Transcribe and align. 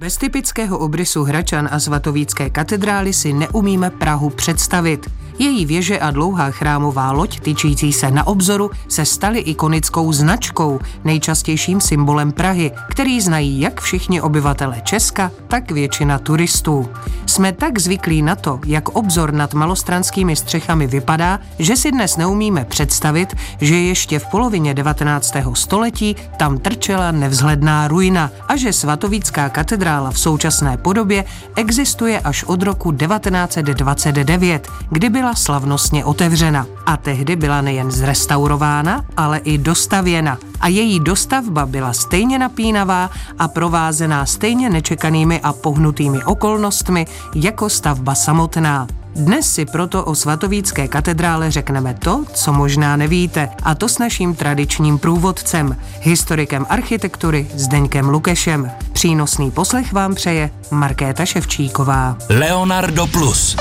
Bez 0.00 0.16
typického 0.16 0.78
obrysu 0.78 1.24
Hračan 1.24 1.68
a 1.72 1.80
svatovícké 1.80 2.50
katedrály 2.50 3.12
si 3.12 3.32
neumíme 3.32 3.90
Prahu 3.90 4.30
představit. 4.30 5.10
Její 5.40 5.66
věže 5.66 5.98
a 5.98 6.10
dlouhá 6.10 6.50
chrámová 6.50 7.12
loď, 7.12 7.40
tyčící 7.40 7.92
se 7.92 8.10
na 8.10 8.26
obzoru, 8.26 8.70
se 8.88 9.04
staly 9.04 9.38
ikonickou 9.38 10.12
značkou, 10.12 10.80
nejčastějším 11.04 11.80
symbolem 11.80 12.32
Prahy, 12.32 12.72
který 12.90 13.20
znají 13.20 13.60
jak 13.60 13.80
všichni 13.80 14.20
obyvatele 14.20 14.80
Česka, 14.84 15.30
tak 15.48 15.70
většina 15.70 16.18
turistů. 16.18 16.88
Jsme 17.26 17.52
tak 17.52 17.78
zvyklí 17.78 18.22
na 18.22 18.36
to, 18.36 18.60
jak 18.66 18.88
obzor 18.88 19.32
nad 19.32 19.54
malostranskými 19.54 20.36
střechami 20.36 20.86
vypadá, 20.86 21.40
že 21.58 21.76
si 21.76 21.92
dnes 21.92 22.16
neumíme 22.16 22.64
představit, 22.64 23.34
že 23.60 23.76
ještě 23.76 24.18
v 24.18 24.26
polovině 24.26 24.74
19. 24.74 25.34
století 25.54 26.16
tam 26.36 26.58
trčela 26.58 27.10
nevzhledná 27.10 27.88
ruina 27.88 28.30
a 28.48 28.56
že 28.56 28.72
svatovícká 28.72 29.48
katedrála 29.48 30.10
v 30.10 30.18
současné 30.18 30.76
podobě 30.76 31.24
existuje 31.56 32.20
až 32.20 32.44
od 32.44 32.62
roku 32.62 32.92
1929, 32.92 34.68
kdy 34.90 35.08
byla 35.08 35.29
slavnostně 35.34 36.04
otevřena. 36.04 36.66
A 36.86 36.96
tehdy 36.96 37.36
byla 37.36 37.60
nejen 37.60 37.90
zrestaurována, 37.90 39.04
ale 39.16 39.38
i 39.38 39.58
dostavěna. 39.58 40.38
A 40.60 40.68
její 40.68 41.00
dostavba 41.00 41.66
byla 41.66 41.92
stejně 41.92 42.38
napínavá 42.38 43.10
a 43.38 43.48
provázená 43.48 44.26
stejně 44.26 44.70
nečekanými 44.70 45.40
a 45.40 45.52
pohnutými 45.52 46.24
okolnostmi 46.24 47.06
jako 47.34 47.68
stavba 47.68 48.14
samotná. 48.14 48.86
Dnes 49.14 49.52
si 49.54 49.64
proto 49.64 50.04
o 50.04 50.14
svatovícké 50.14 50.88
katedrále 50.88 51.50
řekneme 51.50 51.94
to, 51.94 52.24
co 52.34 52.52
možná 52.52 52.96
nevíte, 52.96 53.48
a 53.62 53.74
to 53.74 53.88
s 53.88 53.98
naším 53.98 54.34
tradičním 54.34 54.98
průvodcem, 54.98 55.76
historikem 56.00 56.66
architektury 56.68 57.50
Zdeňkem 57.54 58.08
Lukešem. 58.08 58.70
Přínosný 58.92 59.50
poslech 59.50 59.92
vám 59.92 60.14
přeje 60.14 60.50
Markéta 60.70 61.24
Ševčíková. 61.24 62.16
Leonardo 62.28 63.06
Plus. 63.06 63.56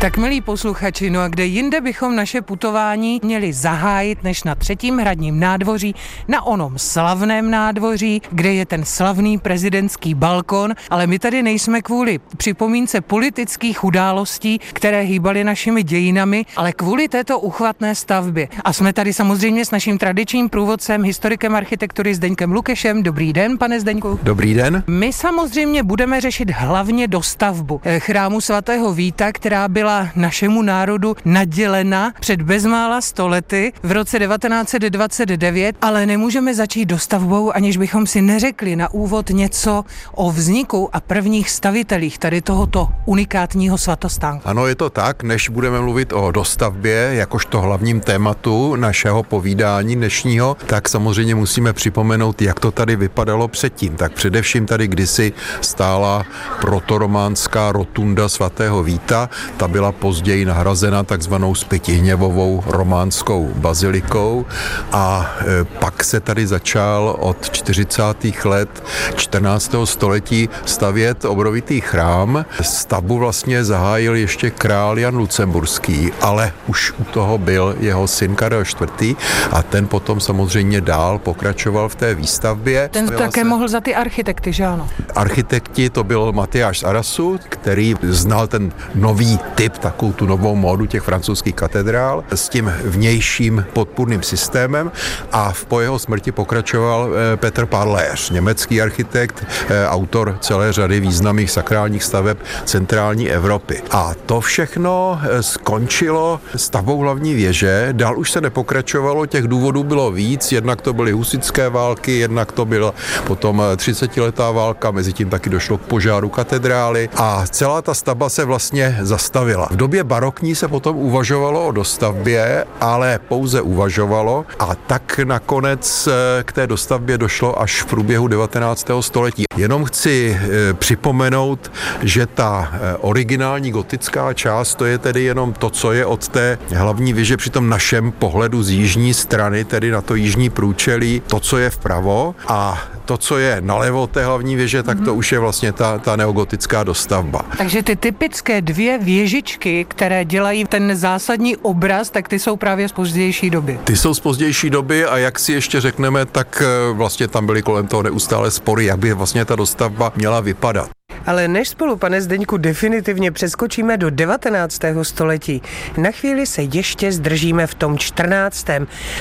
Tak 0.00 0.16
milí 0.16 0.40
posluchači, 0.40 1.10
no 1.10 1.20
a 1.20 1.28
kde 1.28 1.44
jinde 1.44 1.80
bychom 1.80 2.16
naše 2.16 2.42
putování 2.42 3.20
měli 3.24 3.52
zahájit 3.52 4.22
než 4.24 4.44
na 4.44 4.54
třetím 4.54 4.98
hradním 4.98 5.40
nádvoří, 5.40 5.94
na 6.28 6.42
onom 6.42 6.78
slavném 6.78 7.50
nádvoří, 7.50 8.22
kde 8.30 8.52
je 8.52 8.66
ten 8.66 8.84
slavný 8.84 9.38
prezidentský 9.38 10.14
balkon, 10.14 10.74
ale 10.90 11.06
my 11.06 11.18
tady 11.18 11.42
nejsme 11.42 11.82
kvůli 11.82 12.20
připomínce 12.36 13.00
politických 13.00 13.84
událostí, 13.84 14.58
které 14.58 15.00
hýbaly 15.00 15.44
našimi 15.44 15.82
dějinami, 15.82 16.44
ale 16.56 16.72
kvůli 16.72 17.08
této 17.08 17.40
uchvatné 17.40 17.94
stavbě. 17.94 18.48
A 18.64 18.72
jsme 18.72 18.92
tady 18.92 19.12
samozřejmě 19.12 19.64
s 19.64 19.70
naším 19.70 19.98
tradičním 19.98 20.48
průvodcem, 20.48 21.04
historikem 21.04 21.54
architektury 21.54 22.14
Zdeňkem 22.14 22.52
Lukešem. 22.52 23.02
Dobrý 23.02 23.32
den, 23.32 23.58
pane 23.58 23.80
Zdeňku. 23.80 24.18
Dobrý 24.22 24.54
den. 24.54 24.84
My 24.86 25.12
samozřejmě 25.12 25.82
budeme 25.82 26.20
řešit 26.20 26.50
hlavně 26.50 27.08
dostavbu 27.08 27.80
eh, 27.84 28.00
chrámu 28.00 28.40
svatého 28.40 28.92
Víta, 28.92 29.32
která 29.32 29.68
byla 29.68 29.87
byla 29.88 30.08
našemu 30.16 30.62
národu 30.62 31.16
nadělena 31.24 32.12
před 32.20 32.42
bezmála 32.42 33.00
stolety 33.00 33.72
v 33.82 33.92
roce 33.92 34.18
1929, 34.18 35.76
ale 35.82 36.06
nemůžeme 36.06 36.54
začít 36.54 36.86
dostavbou, 36.86 37.52
aniž 37.52 37.76
bychom 37.76 38.06
si 38.06 38.22
neřekli 38.22 38.76
na 38.76 38.92
úvod 38.92 39.30
něco 39.30 39.84
o 40.12 40.32
vzniku 40.32 40.90
a 40.92 41.00
prvních 41.00 41.50
stavitelích 41.50 42.18
tady 42.18 42.42
tohoto 42.42 42.88
unikátního 43.04 43.78
svatostánku. 43.78 44.48
Ano, 44.48 44.66
je 44.66 44.74
to 44.74 44.90
tak, 44.90 45.22
než 45.22 45.48
budeme 45.48 45.80
mluvit 45.80 46.12
o 46.12 46.30
dostavbě, 46.30 47.10
jakožto 47.12 47.60
hlavním 47.60 48.00
tématu 48.00 48.76
našeho 48.76 49.22
povídání 49.22 49.96
dnešního, 49.96 50.56
tak 50.66 50.88
samozřejmě 50.88 51.34
musíme 51.34 51.72
připomenout, 51.72 52.42
jak 52.42 52.60
to 52.60 52.70
tady 52.70 52.96
vypadalo 52.96 53.48
předtím. 53.48 53.96
Tak 53.96 54.12
především 54.12 54.66
tady 54.66 54.88
kdysi 54.88 55.32
stála 55.60 56.26
protorománská 56.60 57.72
rotunda 57.72 58.28
svatého 58.28 58.82
Víta, 58.82 59.30
ta 59.56 59.68
byla 59.68 59.77
později 59.98 60.44
nahrazena 60.44 61.02
takzvanou 61.02 61.54
zpětihněvovou 61.54 62.62
románskou 62.66 63.50
bazilikou 63.54 64.46
a 64.92 65.36
e, 65.40 65.64
pak 65.64 66.04
se 66.04 66.20
tady 66.20 66.46
začal 66.46 67.16
od 67.18 67.50
40. 67.50 68.02
let 68.44 68.84
14. 69.16 69.74
století 69.84 70.48
stavět 70.64 71.24
obrovitý 71.24 71.80
chrám. 71.80 72.44
Stavbu 72.62 73.18
vlastně 73.18 73.64
zahájil 73.64 74.14
ještě 74.14 74.50
král 74.50 74.98
Jan 74.98 75.16
Lucemburský, 75.16 76.12
ale 76.20 76.52
už 76.66 76.92
u 76.98 77.04
toho 77.04 77.38
byl 77.38 77.76
jeho 77.80 78.08
syn 78.08 78.34
Karel 78.34 78.62
IV. 78.62 79.16
a 79.50 79.62
ten 79.62 79.86
potom 79.86 80.20
samozřejmě 80.20 80.80
dál 80.80 81.18
pokračoval 81.18 81.88
v 81.88 81.94
té 81.94 82.14
výstavbě. 82.14 82.88
Ten 82.92 83.08
také 83.08 83.40
se... 83.40 83.44
mohl 83.44 83.68
za 83.68 83.80
ty 83.80 83.94
architekty, 83.94 84.52
že 84.52 84.66
ano? 84.66 84.88
Architekti 85.14 85.90
to 85.90 86.04
byl 86.04 86.32
Matyáš 86.32 86.84
Arasu, 86.84 87.38
který 87.48 87.94
znal 88.02 88.46
ten 88.46 88.72
nový 88.94 89.38
typ 89.54 89.67
typ, 89.70 89.78
takovou 89.78 90.12
tu 90.12 90.26
novou 90.26 90.56
módu 90.56 90.86
těch 90.86 91.02
francouzských 91.02 91.54
katedrál 91.54 92.24
s 92.34 92.48
tím 92.48 92.72
vnějším 92.84 93.64
podpůrným 93.72 94.22
systémem 94.22 94.92
a 95.32 95.52
po 95.68 95.80
jeho 95.80 95.98
smrti 95.98 96.32
pokračoval 96.32 97.08
eh, 97.08 97.36
Petr 97.36 97.66
Parléř, 97.66 98.30
německý 98.30 98.82
architekt, 98.82 99.44
eh, 99.68 99.88
autor 99.88 100.38
celé 100.40 100.72
řady 100.72 101.00
významných 101.00 101.50
sakrálních 101.50 102.04
staveb 102.04 102.36
centrální 102.64 103.30
Evropy. 103.30 103.82
A 103.90 104.12
to 104.26 104.40
všechno 104.40 105.20
eh, 105.22 105.42
skončilo 105.42 106.40
stavbou 106.56 106.98
hlavní 106.98 107.34
věže, 107.34 107.88
dál 107.92 108.18
už 108.18 108.30
se 108.30 108.40
nepokračovalo, 108.40 109.26
těch 109.26 109.44
důvodů 109.44 109.84
bylo 109.84 110.10
víc, 110.10 110.52
jednak 110.52 110.80
to 110.80 110.92
byly 110.92 111.12
husické 111.12 111.68
války, 111.68 112.18
jednak 112.18 112.52
to 112.52 112.64
byla 112.64 112.94
potom 113.26 113.62
30-letá 113.76 114.54
válka, 114.54 114.90
mezi 114.90 115.12
tím 115.12 115.30
taky 115.30 115.50
došlo 115.50 115.78
k 115.78 115.80
požáru 115.80 116.28
katedrály 116.28 117.08
a 117.16 117.44
celá 117.50 117.82
ta 117.82 117.94
stavba 117.94 118.28
se 118.28 118.44
vlastně 118.44 118.98
zastavila. 119.02 119.57
V 119.70 119.76
době 119.76 120.04
barokní 120.04 120.54
se 120.54 120.68
potom 120.68 120.96
uvažovalo 120.96 121.66
o 121.66 121.72
dostavbě, 121.72 122.64
ale 122.80 123.20
pouze 123.28 123.60
uvažovalo 123.60 124.46
a 124.58 124.74
tak 124.74 125.20
nakonec 125.24 126.08
eh, 126.08 126.44
k 126.44 126.52
té 126.52 126.66
dostavbě 126.66 127.18
došlo 127.18 127.62
až 127.62 127.82
v 127.82 127.86
průběhu 127.86 128.28
19. 128.28 128.86
století. 129.00 129.44
Jenom 129.56 129.84
chci 129.84 130.38
eh, 130.40 130.74
připomenout, 130.74 131.72
že 132.02 132.26
ta 132.26 132.70
eh, 132.72 132.96
originální 133.00 133.70
gotická 133.70 134.32
část, 134.32 134.74
to 134.74 134.84
je 134.84 134.98
tedy 134.98 135.22
jenom 135.22 135.52
to, 135.52 135.70
co 135.70 135.92
je 135.92 136.06
od 136.06 136.28
té 136.28 136.58
hlavní 136.74 137.12
věže 137.12 137.36
při 137.36 137.50
tom 137.50 137.68
našem 137.68 138.12
pohledu 138.12 138.62
z 138.62 138.70
jižní 138.70 139.14
strany, 139.14 139.64
tedy 139.64 139.90
na 139.90 140.00
to 140.00 140.14
jižní 140.14 140.50
průčelí, 140.50 141.22
to, 141.26 141.40
co 141.40 141.58
je 141.58 141.70
vpravo 141.70 142.34
a 142.48 142.82
to, 143.08 143.16
co 143.16 143.38
je 143.38 143.56
nalevo 143.60 144.06
té 144.06 144.24
hlavní 144.24 144.56
věže, 144.56 144.82
tak 144.82 144.98
to 145.00 145.04
mm-hmm. 145.04 145.18
už 145.18 145.32
je 145.32 145.38
vlastně 145.38 145.72
ta, 145.72 145.98
ta 145.98 146.16
neogotická 146.16 146.84
dostavba. 146.84 147.40
Takže 147.58 147.82
ty 147.82 147.96
typické 147.96 148.60
dvě 148.60 148.98
věžičky, 148.98 149.47
které 149.88 150.24
dělají 150.24 150.64
ten 150.64 150.96
zásadní 150.96 151.56
obraz, 151.56 152.10
tak 152.10 152.28
ty 152.28 152.38
jsou 152.38 152.56
právě 152.56 152.88
z 152.88 152.92
pozdější 152.92 153.50
doby. 153.50 153.78
Ty 153.84 153.96
jsou 153.96 154.14
z 154.14 154.20
pozdější 154.20 154.70
doby 154.70 155.04
a 155.04 155.18
jak 155.18 155.38
si 155.38 155.52
ještě 155.52 155.80
řekneme, 155.80 156.26
tak 156.26 156.62
eh, 156.62 156.92
vlastně 156.92 157.28
tam 157.28 157.46
byly 157.46 157.62
kolem 157.62 157.86
toho 157.86 158.02
neustále 158.02 158.50
spory, 158.50 158.84
jak 158.84 158.98
by 158.98 159.12
vlastně 159.12 159.44
ta 159.44 159.56
dostavba 159.56 160.12
měla 160.16 160.40
vypadat. 160.40 160.88
Ale 161.26 161.48
než 161.48 161.68
spolu, 161.68 161.96
pane 161.96 162.22
Zdeňku, 162.22 162.56
definitivně 162.56 163.32
přeskočíme 163.32 163.96
do 163.96 164.10
19. 164.10 164.80
století, 165.02 165.62
na 165.96 166.10
chvíli 166.10 166.46
se 166.46 166.62
ještě 166.62 167.12
zdržíme 167.12 167.66
v 167.66 167.74
tom 167.74 167.98
14. 167.98 168.66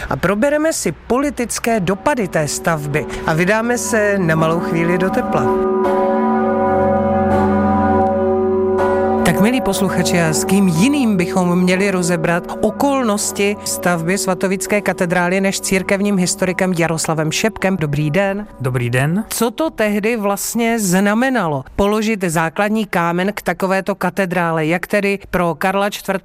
a 0.10 0.16
probereme 0.16 0.74
si 0.74 0.92
politické 0.92 1.80
dopady 1.80 2.28
té 2.28 2.48
stavby 2.48 3.06
a 3.26 3.34
vydáme 3.34 3.78
se 3.78 4.18
na 4.18 4.36
malou 4.36 4.60
chvíli 4.60 4.98
do 4.98 5.10
tepla. 5.10 5.44
Tak 9.28 9.42
milí 9.42 9.62
posluchači, 9.62 10.22
a 10.22 10.34
s 10.34 10.46
kým 10.46 10.68
jiným 10.68 11.18
bychom 11.18 11.60
měli 11.60 11.92
rozebrat 11.92 12.44
okolnosti 12.62 13.56
stavby 13.66 14.18
svatovické 14.18 14.82
katedrály 14.82 15.42
než 15.42 15.62
církevním 15.62 16.18
historikem 16.18 16.74
Jaroslavem 16.74 17.32
Šepkem. 17.32 17.78
Dobrý 17.78 18.12
den. 18.12 18.48
Dobrý 18.62 18.90
den. 18.90 19.24
Co 19.30 19.52
to 19.52 19.70
tehdy 19.70 20.16
vlastně 20.16 20.80
znamenalo? 20.80 21.64
Položit 21.76 22.24
základní 22.24 22.86
kámen 22.86 23.34
k 23.34 23.42
takovéto 23.42 23.96
katedrále, 23.96 24.66
jak 24.66 24.88
tedy 24.88 25.20
pro 25.32 25.56
Karla 25.56 25.88
IV., 25.88 26.22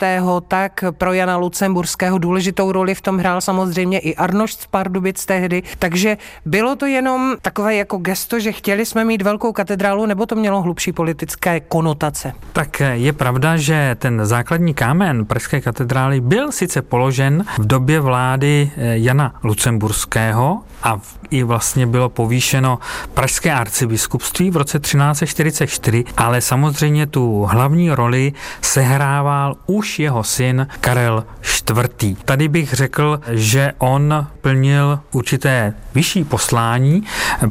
tak 0.49 0.85
pro 0.99 1.12
Jana 1.12 1.37
Lucemburského 1.37 2.19
důležitou 2.19 2.73
roli 2.73 2.94
v 2.94 3.00
tom 3.00 3.19
hrál 3.19 3.41
samozřejmě 3.41 3.99
i 3.99 4.17
Arnošt 4.17 4.61
z 4.61 4.67
Pardubic 4.67 5.26
tehdy. 5.26 5.62
Takže 5.79 6.17
bylo 6.47 6.76
to 6.76 6.87
jenom 6.87 7.37
takové 7.43 7.75
jako 7.75 7.97
gesto, 7.97 8.41
že 8.41 8.53
chtěli 8.53 8.87
jsme 8.87 9.05
mít 9.05 9.23
velkou 9.23 9.53
katedrálu, 9.53 10.06
nebo 10.06 10.26
to 10.26 10.35
mělo 10.35 10.62
hlubší 10.62 10.93
politické 10.93 11.61
konotace? 11.61 12.32
Tak 12.53 12.82
je 12.93 13.12
pravda, 13.12 13.56
že 13.56 13.97
ten 13.99 14.27
základní 14.27 14.75
kámen 14.75 15.25
Pražské 15.25 15.61
katedrály 15.61 16.21
byl 16.21 16.53
sice 16.53 16.83
položen 16.83 17.44
v 17.59 17.67
době 17.67 18.00
vlády 18.00 18.71
eh, 18.77 18.99
Jana 18.99 19.35
Lucemburského 19.43 20.61
a 20.83 21.00
i 21.31 21.43
vlastně 21.43 21.87
bylo 21.87 22.09
povýšeno 22.09 22.79
Pražské 23.15 23.53
arcibiskupství 23.53 24.50
v 24.50 24.56
roce 24.56 24.79
1344, 24.79 26.05
ale 26.17 26.41
samozřejmě 26.41 27.06
tu 27.06 27.43
hlavní 27.50 27.91
roli 27.91 28.33
sehrával 28.61 29.56
už 29.67 29.99
jeho 29.99 30.25
syn 30.25 30.67
Karel 30.81 31.25
IV. 31.71 32.17
Tady 32.25 32.49
bych 32.49 32.73
řekl, 32.73 33.21
že 33.31 33.73
on 33.79 34.27
plnil 34.41 35.00
určité 35.12 35.75
vyšší 35.95 36.25
poslání, 36.25 37.03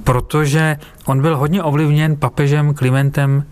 protože 0.03 0.77
On 1.05 1.21
byl 1.21 1.37
hodně 1.37 1.63
ovlivněn 1.63 2.15
papežem 2.15 2.73
Klimentem 2.73 3.43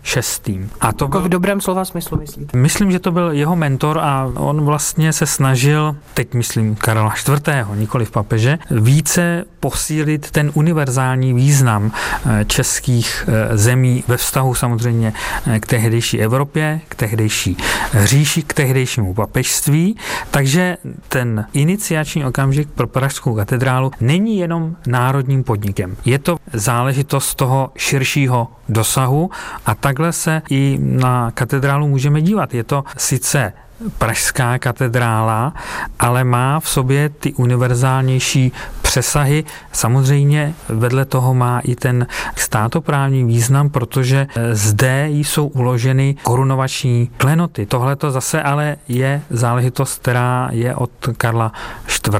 VI. 0.46 0.68
A 0.80 0.92
to 0.92 1.04
jako 1.04 1.18
byl, 1.18 1.20
v 1.20 1.28
dobrém 1.28 1.60
slova 1.60 1.84
smyslu 1.84 2.18
myslíte? 2.18 2.58
Myslím, 2.58 2.92
že 2.92 2.98
to 2.98 3.12
byl 3.12 3.30
jeho 3.32 3.56
mentor 3.56 3.98
a 3.98 4.32
on 4.36 4.64
vlastně 4.64 5.12
se 5.12 5.26
snažil, 5.26 5.96
teď 6.14 6.34
myslím 6.34 6.76
Karla 6.76 7.14
IV., 7.14 7.48
nikoli 7.74 8.04
v 8.04 8.10
papeže, 8.10 8.58
více 8.70 9.44
posílit 9.60 10.30
ten 10.30 10.50
univerzální 10.54 11.34
význam 11.34 11.92
eh, 11.92 12.44
českých 12.44 13.28
eh, 13.28 13.56
zemí 13.56 14.04
ve 14.08 14.16
vztahu 14.16 14.54
samozřejmě 14.54 15.12
eh, 15.46 15.60
k 15.60 15.66
tehdejší 15.66 16.20
Evropě, 16.20 16.80
k 16.88 16.94
tehdejší 16.94 17.56
říši, 18.04 18.42
k 18.42 18.52
tehdejšímu 18.52 19.14
papežství. 19.14 19.96
Takže 20.30 20.76
ten 21.08 21.46
iniciační 21.52 22.24
okamžik 22.24 22.68
pro 22.74 22.86
Pražskou 22.86 23.34
katedrálu 23.34 23.90
není 24.00 24.38
jenom 24.38 24.76
národním 24.86 25.44
podnikem. 25.44 25.96
Je 26.04 26.18
to 26.18 26.36
záležitost 26.52 27.39
toho 27.40 27.72
širšího 27.76 28.48
dosahu 28.68 29.30
a 29.66 29.74
takhle 29.74 30.12
se 30.12 30.42
i 30.50 30.78
na 30.80 31.30
katedrálu 31.30 31.88
můžeme 31.88 32.20
dívat. 32.20 32.54
Je 32.54 32.64
to 32.64 32.84
sice 32.96 33.52
Pražská 33.98 34.58
katedrála, 34.58 35.52
ale 35.98 36.24
má 36.24 36.60
v 36.60 36.68
sobě 36.68 37.08
ty 37.08 37.32
univerzálnější 37.34 38.52
přesahy. 38.82 39.44
Samozřejmě 39.72 40.54
vedle 40.68 41.04
toho 41.04 41.34
má 41.34 41.60
i 41.60 41.74
ten 41.74 42.06
státoprávní 42.36 43.24
význam, 43.24 43.70
protože 43.70 44.26
zde 44.52 45.08
jsou 45.10 45.46
uloženy 45.46 46.16
korunovační 46.22 47.10
klenoty. 47.16 47.66
Tohle 47.66 47.96
to 47.96 48.10
zase 48.10 48.42
ale 48.42 48.76
je 48.88 49.22
záležitost, 49.30 49.98
která 49.98 50.48
je 50.52 50.74
od 50.74 50.90
Karla 51.16 51.52
IV. 51.88 52.16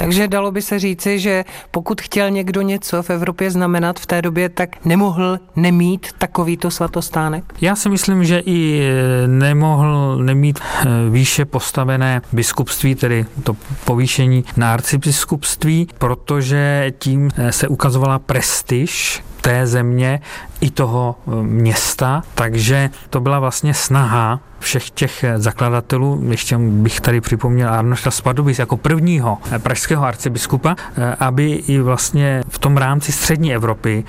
Takže 0.00 0.28
dalo 0.28 0.52
by 0.52 0.62
se 0.62 0.78
říci, 0.78 1.18
že 1.18 1.44
pokud 1.70 2.00
chtěl 2.00 2.30
někdo 2.30 2.62
něco 2.62 3.02
v 3.02 3.10
Evropě 3.10 3.50
znamenat 3.50 4.00
v 4.00 4.06
té 4.06 4.22
době, 4.22 4.48
tak 4.48 4.84
nemohl 4.84 5.38
nemít 5.56 6.06
takovýto 6.18 6.70
svatostánek? 6.70 7.44
Já 7.60 7.76
si 7.76 7.88
myslím, 7.88 8.24
že 8.24 8.38
i 8.38 8.82
e, 8.82 9.28
nemohl 9.28 10.18
nemít 10.22 10.58
e, 10.60 11.10
výše 11.10 11.44
postavené 11.44 12.22
biskupství, 12.32 12.94
tedy 12.94 13.26
to 13.44 13.56
povýšení 13.84 14.44
na 14.56 14.72
arcibiskupství, 14.72 15.88
protože 15.98 16.92
tím 16.98 17.30
e, 17.36 17.52
se 17.52 17.68
ukazovala 17.68 18.18
prestiž 18.18 19.22
té 19.40 19.66
země 19.66 20.20
i 20.60 20.70
toho 20.70 21.16
města, 21.42 22.22
takže 22.34 22.90
to 23.10 23.20
byla 23.20 23.38
vlastně 23.38 23.74
snaha 23.74 24.40
všech 24.58 24.90
těch 24.90 25.24
zakladatelů, 25.36 26.22
ještě 26.28 26.58
bych 26.58 27.00
tady 27.00 27.20
připomněl 27.20 27.68
Arnošta 27.68 28.10
Spadubic 28.10 28.58
jako 28.58 28.76
prvního 28.76 29.38
pražského 29.58 30.04
arcibiskupa, 30.04 30.76
aby 31.18 31.52
i 31.52 31.80
vlastně 31.80 32.42
v 32.48 32.58
tom 32.58 32.76
rámci 32.76 33.12
střední 33.12 33.54
Evropy 33.54 34.04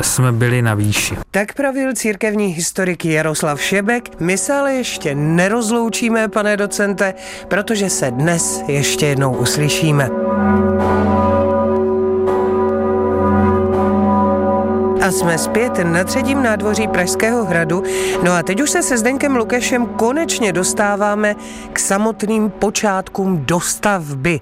jsme 0.00 0.32
byli 0.32 0.62
na 0.62 0.74
výši. 0.74 1.16
Tak 1.30 1.54
pravil 1.54 1.94
církevní 1.94 2.46
historik 2.46 3.04
Jaroslav 3.04 3.60
Šebek. 3.60 4.20
My 4.20 4.38
se 4.38 4.52
ale 4.52 4.72
ještě 4.72 5.14
nerozloučíme, 5.14 6.28
pane 6.28 6.56
docente, 6.56 7.14
protože 7.48 7.90
se 7.90 8.10
dnes 8.10 8.64
ještě 8.68 9.06
jednou 9.06 9.32
uslyšíme. 9.36 10.10
Jsme 15.14 15.38
zpět 15.38 15.72
na 15.82 16.04
třetím 16.04 16.42
nádvoří 16.42 16.88
Pražského 16.88 17.44
hradu. 17.44 17.82
No 18.22 18.32
a 18.32 18.42
teď 18.42 18.60
už 18.60 18.70
se 18.70 18.82
se 18.82 18.98
Zdeňkem 18.98 19.36
Lukešem 19.36 19.86
konečně 19.86 20.52
dostáváme 20.52 21.34
k 21.72 21.78
samotným 21.78 22.50
počátkům 22.50 23.44
dostavby 23.44 24.40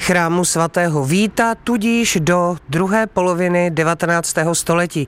chrámu 0.00 0.44
svatého 0.44 1.04
Víta, 1.04 1.54
tudíž 1.54 2.18
do 2.20 2.56
druhé 2.68 3.06
poloviny 3.06 3.70
19. 3.70 4.34
století. 4.52 5.06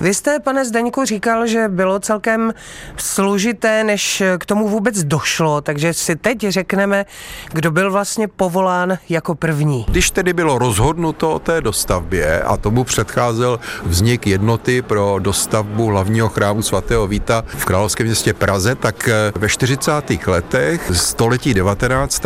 Vy 0.00 0.14
jste, 0.14 0.40
pane 0.40 0.64
Zdeňku, 0.64 1.04
říkal, 1.04 1.46
že 1.46 1.68
bylo 1.68 2.00
celkem 2.00 2.54
složité, 2.96 3.84
než 3.84 4.22
k 4.38 4.46
tomu 4.46 4.68
vůbec 4.68 5.04
došlo, 5.04 5.60
takže 5.60 5.94
si 5.94 6.16
teď 6.16 6.38
řekneme, 6.48 7.06
kdo 7.52 7.70
byl 7.70 7.92
vlastně 7.92 8.28
povolán 8.28 8.98
jako 9.08 9.34
první. 9.34 9.84
Když 9.88 10.10
tedy 10.10 10.32
bylo 10.32 10.58
rozhodnuto 10.58 11.32
o 11.32 11.38
té 11.38 11.60
dostavbě 11.60 12.42
a 12.42 12.56
tomu 12.56 12.84
předcházel 12.84 13.60
vznik 13.84 14.26
jednoty 14.44 14.82
pro 14.82 15.16
dostavbu 15.18 15.86
hlavního 15.86 16.28
chrámu 16.28 16.62
svatého 16.62 17.06
Víta 17.06 17.44
v 17.46 17.64
královském 17.64 18.06
městě 18.06 18.32
Praze, 18.34 18.74
tak 18.74 19.08
eh, 19.08 19.32
ve 19.38 19.48
40. 19.48 19.92
letech 20.26 20.90
století 20.92 21.54
19. 21.54 22.22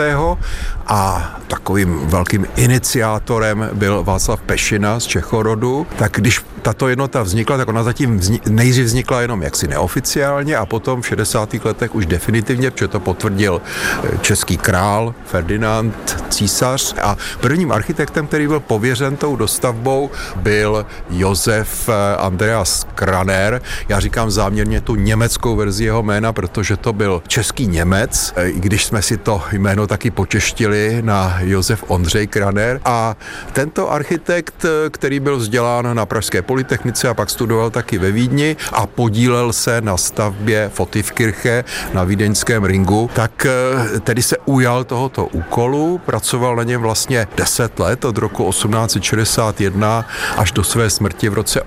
a 0.86 1.34
takovým 1.48 2.06
velkým 2.06 2.46
iniciátorem 2.56 3.70
byl 3.72 4.04
Václav 4.04 4.40
Pešina 4.40 5.00
z 5.00 5.06
Čechorodu, 5.06 5.86
tak 5.98 6.12
když 6.12 6.40
tato 6.62 6.88
jednota 6.88 7.22
vznikla, 7.22 7.56
tak 7.56 7.68
ona 7.68 7.82
zatím 7.82 8.18
vznik, 8.18 8.46
nejdřív 8.46 8.84
vznikla 8.84 9.20
jenom 9.20 9.42
jaksi 9.42 9.68
neoficiálně 9.68 10.56
a 10.56 10.66
potom 10.66 11.02
v 11.02 11.06
60. 11.06 11.54
letech 11.64 11.94
už 11.94 12.06
definitivně, 12.06 12.70
protože 12.70 12.88
to 12.88 13.00
potvrdil 13.00 13.60
eh, 13.62 14.18
český 14.20 14.56
král 14.56 15.14
Ferdinand 15.24 16.24
císař 16.28 16.94
a 17.02 17.16
prvním 17.40 17.72
architektem, 17.72 18.26
který 18.26 18.46
byl 18.46 18.60
pověřen 18.60 19.16
tou 19.16 19.36
dostavbou, 19.36 20.10
byl 20.36 20.86
Josef 21.10 21.88
eh, 22.12 22.26
Andreas 22.26 22.86
Kraner. 22.98 23.62
Já 23.88 24.00
říkám 24.00 24.30
záměrně 24.30 24.80
tu 24.80 24.94
německou 24.94 25.56
verzi 25.56 25.84
jeho 25.84 26.02
jména, 26.02 26.32
protože 26.32 26.76
to 26.76 26.92
byl 26.92 27.22
český 27.26 27.66
Němec, 27.66 28.32
eh, 28.36 28.48
i 28.48 28.60
když 28.60 28.84
jsme 28.84 29.02
si 29.02 29.16
to 29.16 29.42
jméno 29.52 29.86
taky 29.86 30.10
počeštili 30.10 31.02
na 31.02 31.38
Josef 31.40 31.84
Ondřej 31.86 32.26
Kraner. 32.26 32.80
A 32.84 33.16
tento 33.52 33.92
architekt, 33.92 34.66
který 34.90 35.20
byl 35.20 35.36
vzdělán 35.36 35.96
na 35.96 36.06
Pražské 36.06 36.42
polytechnice 36.42 37.08
a 37.08 37.14
pak 37.14 37.30
studoval 37.30 37.70
taky 37.70 37.98
ve 37.98 38.10
Vídni 38.10 38.56
a 38.72 38.86
podílel 38.86 39.52
se 39.52 39.80
na 39.80 39.96
stavbě 39.96 40.70
Fotivkirche 40.74 41.64
na 41.94 42.04
vídeňském 42.04 42.64
ringu, 42.64 43.10
tak 43.14 43.46
eh, 43.46 44.00
tedy 44.00 44.22
se 44.22 44.36
ujal 44.44 44.84
tohoto 44.84 45.26
úkolu, 45.26 45.98
pracoval 45.98 46.56
na 46.56 46.62
něm 46.62 46.80
vlastně 46.80 47.26
10 47.36 47.78
let 47.78 48.04
od 48.04 48.18
roku 48.18 48.50
1861 48.50 50.06
až 50.36 50.52
do 50.52 50.64
své 50.64 50.90
smrti 50.90 51.28
v 51.28 51.34
roce 51.34 51.60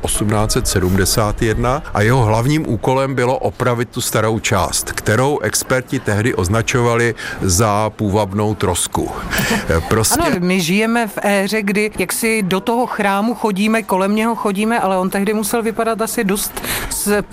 1871 1.22 1.84
a 1.94 2.02
jeho 2.02 2.24
hlavním 2.26 2.70
úkolem 2.70 3.16
bylo 3.16 3.38
opravit 3.38 3.90
tu 3.90 4.02
starou 4.02 4.40
část, 4.40 4.92
kterou 4.92 5.40
experti 5.40 6.00
tehdy 6.00 6.36
označovali 6.36 7.16
za 7.42 7.90
půvabnou 7.90 8.56
trosku. 8.56 9.12
Prostě... 9.88 10.22
Ano, 10.22 10.36
my 10.40 10.62
žijeme 10.62 11.08
v 11.08 11.18
éře, 11.24 11.62
kdy 11.62 11.92
jak 12.00 12.14
si 12.14 12.44
do 12.44 12.60
toho 12.60 12.88
chrámu 12.88 13.36
chodíme, 13.36 13.84
kolem 13.84 14.16
něho 14.16 14.36
chodíme, 14.36 14.80
ale 14.80 14.98
on 14.98 15.10
tehdy 15.10 15.34
musel 15.34 15.64
vypadat 15.64 16.02
asi 16.02 16.24
dost 16.24 16.62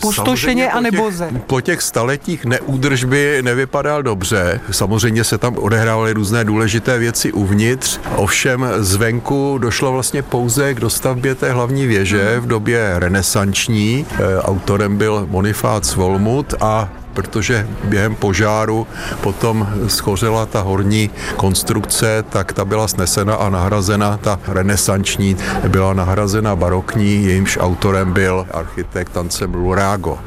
pustošeně 0.01 0.71
a 0.71 0.81
neboze. 0.81 1.31
Po 1.47 1.61
těch 1.61 1.83
staletích 1.83 2.45
neúdržby 2.45 3.39
nevypadal 3.43 4.03
dobře. 4.03 4.61
Samozřejmě 4.71 5.25
se 5.25 5.39
tam 5.39 5.57
odehrávaly 5.59 6.13
různé 6.13 6.45
důležité 6.45 6.99
věci 6.99 7.33
uvnitř. 7.33 8.01
Ovšem 8.17 8.67
zvenku 8.79 9.59
došlo 9.59 9.93
vlastně 9.93 10.23
pouze 10.23 10.75
k 10.75 10.81
dostavbě 10.81 11.35
té 11.35 11.53
hlavní 11.53 11.87
věže 11.87 12.41
v 12.41 12.47
době 12.47 12.93
renesanční. 12.97 13.78
E, 13.79 14.05
autorem 14.43 14.97
byl 14.97 15.27
Bonifác 15.31 15.97
Volmut 15.97 16.55
a 16.61 16.89
protože 17.15 17.69
během 17.85 18.15
požáru 18.15 18.87
potom 19.21 19.69
schořela 19.87 20.47
ta 20.47 20.61
horní 20.61 21.11
konstrukce, 21.37 22.25
tak 22.31 22.53
ta 22.53 22.65
byla 22.65 22.89
snesena 22.89 23.35
a 23.35 23.49
nahrazena, 23.49 24.17
ta 24.17 24.41
renesanční 24.49 25.37
byla 25.69 25.95
nahrazena 25.95 26.57
barokní, 26.57 27.25
jejímž 27.25 27.59
autorem 27.61 28.13
byl 28.13 28.47
architekt 28.51 29.13
Tancem 29.13 29.55
Lurago. 29.55 30.19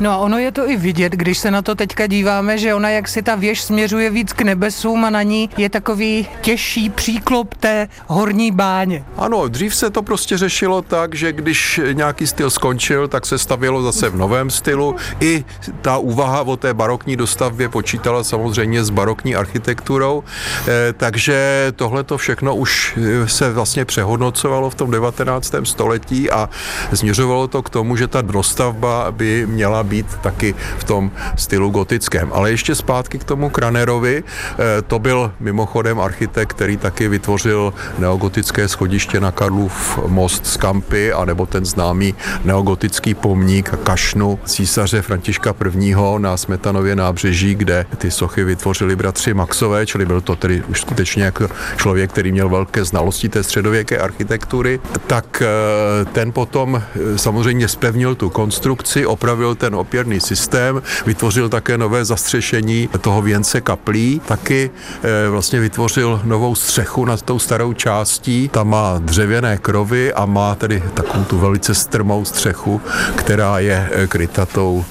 No 0.00 0.10
a 0.10 0.16
ono 0.16 0.38
je 0.38 0.52
to 0.52 0.68
i 0.68 0.76
vidět, 0.76 1.12
když 1.12 1.38
se 1.38 1.50
na 1.50 1.62
to 1.62 1.74
teďka 1.74 2.06
díváme, 2.06 2.58
že 2.58 2.74
ona 2.74 2.90
jak 2.90 3.08
si 3.08 3.22
ta 3.22 3.34
věž 3.34 3.62
směřuje 3.62 4.10
víc 4.10 4.32
k 4.32 4.42
nebesům 4.42 5.04
a 5.04 5.10
na 5.10 5.22
ní 5.22 5.50
je 5.56 5.70
takový 5.70 6.28
těžší 6.40 6.90
příklop 6.90 7.54
té 7.54 7.88
horní 8.06 8.50
báně. 8.52 9.04
Ano, 9.16 9.48
dřív 9.48 9.74
se 9.74 9.90
to 9.90 10.02
prostě 10.02 10.38
řešilo 10.38 10.82
tak, 10.82 11.14
že 11.14 11.32
když 11.32 11.80
nějaký 11.92 12.26
styl 12.26 12.50
skončil, 12.50 13.08
tak 13.08 13.26
se 13.26 13.38
stavělo 13.38 13.82
zase 13.82 14.08
v 14.08 14.16
novém 14.16 14.50
stylu. 14.50 14.96
I 15.20 15.44
ta 15.82 15.98
úvaha 15.98 16.29
snaha 16.30 16.42
o 16.46 16.56
té 16.56 16.74
barokní 16.74 17.16
dostavbě 17.16 17.68
počítala 17.68 18.24
samozřejmě 18.24 18.84
s 18.84 18.90
barokní 18.90 19.36
architekturou, 19.36 20.22
eh, 20.68 20.92
takže 20.92 21.72
tohle 21.76 22.04
to 22.04 22.18
všechno 22.18 22.54
už 22.54 22.98
eh, 22.98 23.28
se 23.28 23.52
vlastně 23.52 23.84
přehodnocovalo 23.84 24.70
v 24.70 24.74
tom 24.74 24.90
19. 24.90 25.66
století 25.66 26.30
a 26.30 26.48
směřovalo 26.94 27.48
to 27.48 27.62
k 27.62 27.70
tomu, 27.70 27.96
že 27.96 28.06
ta 28.06 28.22
dostavba 28.22 29.10
by 29.10 29.46
měla 29.46 29.82
být 29.82 30.06
taky 30.22 30.54
v 30.78 30.84
tom 30.84 31.10
stylu 31.36 31.70
gotickém. 31.70 32.30
Ale 32.32 32.50
ještě 32.50 32.74
zpátky 32.74 33.18
k 33.18 33.24
tomu 33.24 33.50
Kranerovi, 33.50 34.22
eh, 34.22 34.82
to 34.86 34.98
byl 34.98 35.32
mimochodem 35.40 36.00
architekt, 36.00 36.54
který 36.54 36.76
taky 36.76 37.08
vytvořil 37.08 37.74
neogotické 37.98 38.68
schodiště 38.68 39.20
na 39.20 39.32
Karlův 39.34 39.98
most 40.06 40.46
z 40.46 40.56
Kampy, 40.56 41.12
anebo 41.12 41.46
ten 41.46 41.66
známý 41.66 42.14
neogotický 42.44 43.14
pomník 43.14 43.74
Kašnu 43.82 44.38
císaře 44.46 45.02
Františka 45.02 45.54
I. 45.58 46.19
na 46.20 46.36
Smetanově 46.36 46.96
nábřeží, 46.96 47.54
kde 47.54 47.86
ty 47.98 48.10
sochy 48.10 48.44
vytvořili 48.44 48.96
bratři 48.96 49.34
Maxové, 49.34 49.86
čili 49.86 50.06
byl 50.06 50.20
to 50.20 50.36
tedy 50.36 50.62
už 50.68 50.80
skutečně 50.80 51.24
jako 51.24 51.48
člověk, 51.76 52.10
který 52.10 52.32
měl 52.32 52.48
velké 52.48 52.84
znalosti 52.84 53.28
té 53.28 53.42
středověké 53.42 53.98
architektury, 53.98 54.80
tak 55.06 55.42
eh, 55.42 56.04
ten 56.04 56.32
potom 56.32 56.82
eh, 56.82 57.18
samozřejmě 57.18 57.68
spevnil 57.68 58.14
tu 58.14 58.30
konstrukci, 58.30 59.06
opravil 59.06 59.54
ten 59.54 59.74
opěrný 59.74 60.20
systém, 60.20 60.82
vytvořil 61.06 61.48
také 61.48 61.78
nové 61.78 62.04
zastřešení 62.04 62.88
toho 63.00 63.22
věnce 63.22 63.60
kaplí, 63.60 64.20
taky 64.26 64.70
eh, 65.02 65.28
vlastně 65.28 65.60
vytvořil 65.60 66.20
novou 66.24 66.54
střechu 66.54 67.04
nad 67.04 67.22
tou 67.22 67.38
starou 67.38 67.72
částí, 67.72 68.48
tam 68.48 68.68
má 68.68 68.98
dřevěné 68.98 69.58
krovy 69.58 70.12
a 70.12 70.26
má 70.26 70.54
tedy 70.54 70.82
takovou 70.94 71.24
tu 71.24 71.38
velice 71.38 71.74
strmou 71.74 72.24
střechu, 72.24 72.80
která 73.16 73.58
je 73.58 73.90
kryta 74.08 74.46
tou, 74.46 74.84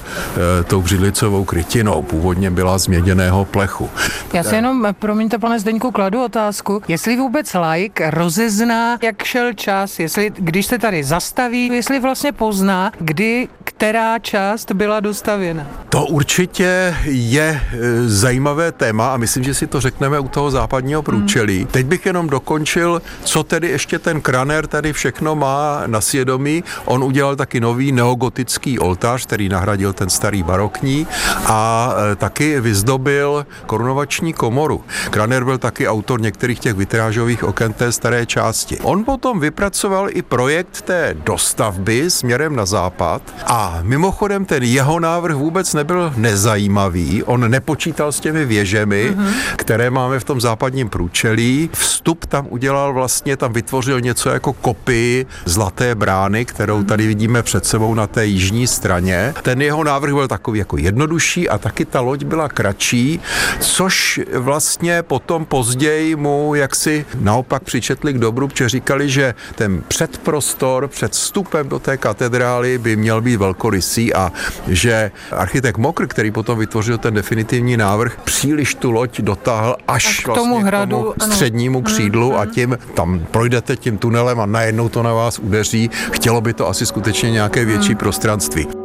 tou 0.66 0.80
břidlicovou 1.20 1.44
krytinou. 1.44 2.02
Původně 2.02 2.50
byla 2.50 2.78
z 2.78 2.86
měděného 2.86 3.44
plechu. 3.44 3.90
Já 4.32 4.42
si 4.42 4.54
jenom, 4.54 4.86
promiňte 4.98 5.38
pane 5.38 5.60
Zdeňku, 5.60 5.90
kladu 5.90 6.24
otázku, 6.24 6.82
jestli 6.88 7.16
vůbec 7.16 7.56
like 7.70 8.10
rozezná, 8.10 8.98
jak 9.02 9.22
šel 9.22 9.52
čas, 9.52 9.98
jestli 9.98 10.32
když 10.36 10.66
se 10.66 10.78
tady 10.78 11.04
zastaví, 11.04 11.66
jestli 11.66 12.00
vlastně 12.00 12.32
pozná, 12.32 12.92
kdy 12.98 13.48
která 13.64 14.18
část 14.18 14.72
byla 14.72 15.00
dostavěna. 15.00 15.66
To 15.88 16.06
určitě 16.06 16.96
je 17.04 17.60
e, 17.72 18.08
zajímavé 18.08 18.72
téma 18.72 19.14
a 19.14 19.16
myslím, 19.16 19.44
že 19.44 19.54
si 19.54 19.66
to 19.66 19.80
řekneme 19.80 20.20
u 20.20 20.28
toho 20.28 20.50
západního 20.50 21.02
průčelí. 21.02 21.58
Hmm. 21.58 21.66
Teď 21.66 21.86
bych 21.86 22.06
jenom 22.06 22.28
dokončil, 22.28 23.02
co 23.24 23.42
tedy 23.42 23.68
ještě 23.68 23.98
ten 23.98 24.20
Kraner 24.20 24.66
tady 24.66 24.92
všechno 24.92 25.36
má 25.36 25.82
na 25.86 26.00
svědomí. 26.00 26.64
On 26.84 27.04
udělal 27.04 27.36
taky 27.36 27.60
nový 27.60 27.92
neogotický 27.92 28.78
oltář, 28.78 29.26
který 29.26 29.48
nahradil 29.48 29.92
ten 29.92 30.10
starý 30.10 30.42
barokní 30.42 31.06
a 31.46 31.92
e, 32.12 32.16
taky 32.16 32.60
vyzdobil 32.60 33.46
korunovační 33.66 34.32
komoru. 34.32 34.84
Kraner 35.10 35.44
byl 35.44 35.58
taky 35.58 35.88
autor 35.88 36.20
některých 36.20 36.58
těch 36.58 36.74
vitrážových 36.74 37.44
oken 37.44 37.72
té 37.72 37.92
staré 37.92 38.26
části. 38.26 38.78
On 38.80 39.04
potom 39.04 39.40
vypracoval 39.40 40.08
i 40.10 40.22
projekt 40.22 40.82
té 40.82 41.16
dostavby 41.24 42.10
směrem 42.10 42.56
na 42.56 42.66
západ 42.66 43.22
a 43.46 43.78
mimochodem 43.82 44.44
ten 44.44 44.62
jeho 44.62 45.00
návrh 45.00 45.34
vůbec 45.34 45.74
nebyl 45.74 46.12
nezajímavý. 46.16 47.22
On 47.22 47.50
nepočítal 47.50 48.12
s 48.12 48.20
těmi 48.20 48.44
věžemi, 48.44 49.10
mm-hmm. 49.10 49.32
které 49.56 49.90
máme 49.90 50.20
v 50.20 50.24
tom 50.24 50.40
západním 50.40 50.88
průčelí. 50.88 51.70
Vstup 51.72 52.26
tam 52.26 52.46
udělal 52.48 52.92
vlastně, 52.92 53.36
tam 53.36 53.52
vytvořil 53.52 54.00
něco 54.00 54.30
jako 54.30 54.52
kopii 54.52 55.26
zlaté 55.44 55.94
brány, 55.94 56.44
kterou 56.44 56.84
tady 56.84 57.06
vidíme 57.06 57.42
před 57.42 57.66
sebou 57.66 57.94
na 57.94 58.06
té 58.06 58.26
jižní 58.26 58.66
straně. 58.66 59.34
Ten 59.42 59.62
jeho 59.62 59.84
návrh 59.84 60.12
byl 60.14 60.28
takový 60.28 60.58
jako 60.58 60.76
jednodušší 61.00 61.48
a 61.48 61.58
taky 61.58 61.84
ta 61.84 62.00
loď 62.00 62.24
byla 62.24 62.48
kratší, 62.48 63.20
což 63.60 64.20
vlastně 64.32 65.02
potom 65.02 65.44
později 65.44 66.16
mu 66.16 66.54
jaksi 66.54 67.06
naopak 67.20 67.62
přičetli 67.62 68.12
k 68.12 68.18
dobru, 68.18 68.48
protože 68.48 68.68
říkali, 68.68 69.08
že 69.08 69.34
ten 69.54 69.82
předprostor 69.88 70.88
před 70.88 71.12
vstupem 71.12 71.68
do 71.68 71.78
té 71.78 71.96
katedrály 71.96 72.78
by 72.78 72.96
měl 72.96 73.20
být 73.20 73.36
velkorysý 73.36 74.14
a 74.14 74.32
že 74.68 75.10
architekt 75.32 75.78
Mokr, 75.78 76.06
který 76.06 76.30
potom 76.30 76.58
vytvořil 76.58 76.98
ten 76.98 77.14
definitivní 77.14 77.76
návrh, 77.76 78.20
příliš 78.24 78.74
tu 78.74 78.90
loď 78.90 79.20
dotáhl 79.20 79.76
až 79.88 80.20
k 80.20 80.24
tomu 80.24 80.36
vlastně 80.36 80.64
hradu, 80.64 81.14
k 81.16 81.18
tomu 81.18 81.32
střednímu 81.32 81.78
ano. 81.78 81.84
křídlu 81.84 82.38
a 82.38 82.46
tím 82.46 82.78
tam 82.94 83.26
projdete 83.30 83.76
tím 83.76 83.98
tunelem 83.98 84.40
a 84.40 84.46
najednou 84.46 84.88
to 84.88 85.02
na 85.02 85.12
vás 85.14 85.38
udeří. 85.38 85.90
Chtělo 86.12 86.40
by 86.40 86.52
to 86.52 86.68
asi 86.68 86.86
skutečně 86.86 87.30
nějaké 87.30 87.64
větší 87.64 87.94
prostranství. 87.94 88.79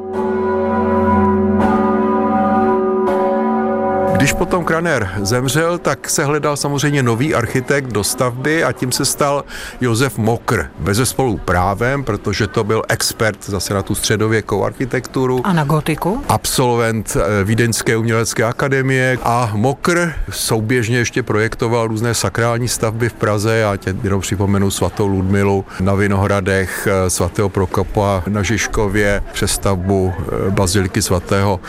Když 4.25 4.33
potom 4.33 4.65
Kraner 4.65 5.09
zemřel, 5.21 5.77
tak 5.77 6.09
se 6.09 6.25
hledal 6.25 6.57
samozřejmě 6.57 7.03
nový 7.03 7.35
architekt 7.35 7.87
do 7.87 8.03
stavby 8.03 8.63
a 8.63 8.71
tím 8.71 8.91
se 8.91 9.05
stal 9.05 9.43
Josef 9.81 10.17
Mokr. 10.17 10.65
Bez 10.79 11.09
spolu 11.09 11.37
právem, 11.37 12.03
protože 12.03 12.47
to 12.47 12.63
byl 12.63 12.83
expert 12.89 13.45
zase 13.45 13.73
na 13.73 13.81
tu 13.81 13.95
středověkou 13.95 14.63
architekturu. 14.63 15.41
A 15.43 15.53
na 15.53 15.63
gotiku? 15.63 16.23
Absolvent 16.29 17.17
eh, 17.17 17.43
Vídeňské 17.43 17.97
umělecké 17.97 18.43
akademie 18.43 19.17
a 19.23 19.51
Mokr 19.53 20.13
souběžně 20.29 20.97
ještě 20.97 21.23
projektoval 21.23 21.87
různé 21.87 22.13
sakrální 22.13 22.67
stavby 22.67 23.09
v 23.09 23.13
Praze. 23.13 23.55
Já 23.55 23.75
tě 23.77 23.95
jenom 24.03 24.21
připomenu 24.21 24.71
svatou 24.71 25.07
Ludmilu 25.07 25.65
na 25.79 25.93
Vinohradech, 25.93 26.87
eh, 26.91 27.09
svatého 27.09 27.49
Prokopa 27.49 28.23
na 28.27 28.43
Žižkově, 28.43 29.23
přestavbu 29.33 30.13
eh, 30.17 30.51
baziliky 30.51 31.01
svatého 31.01 31.59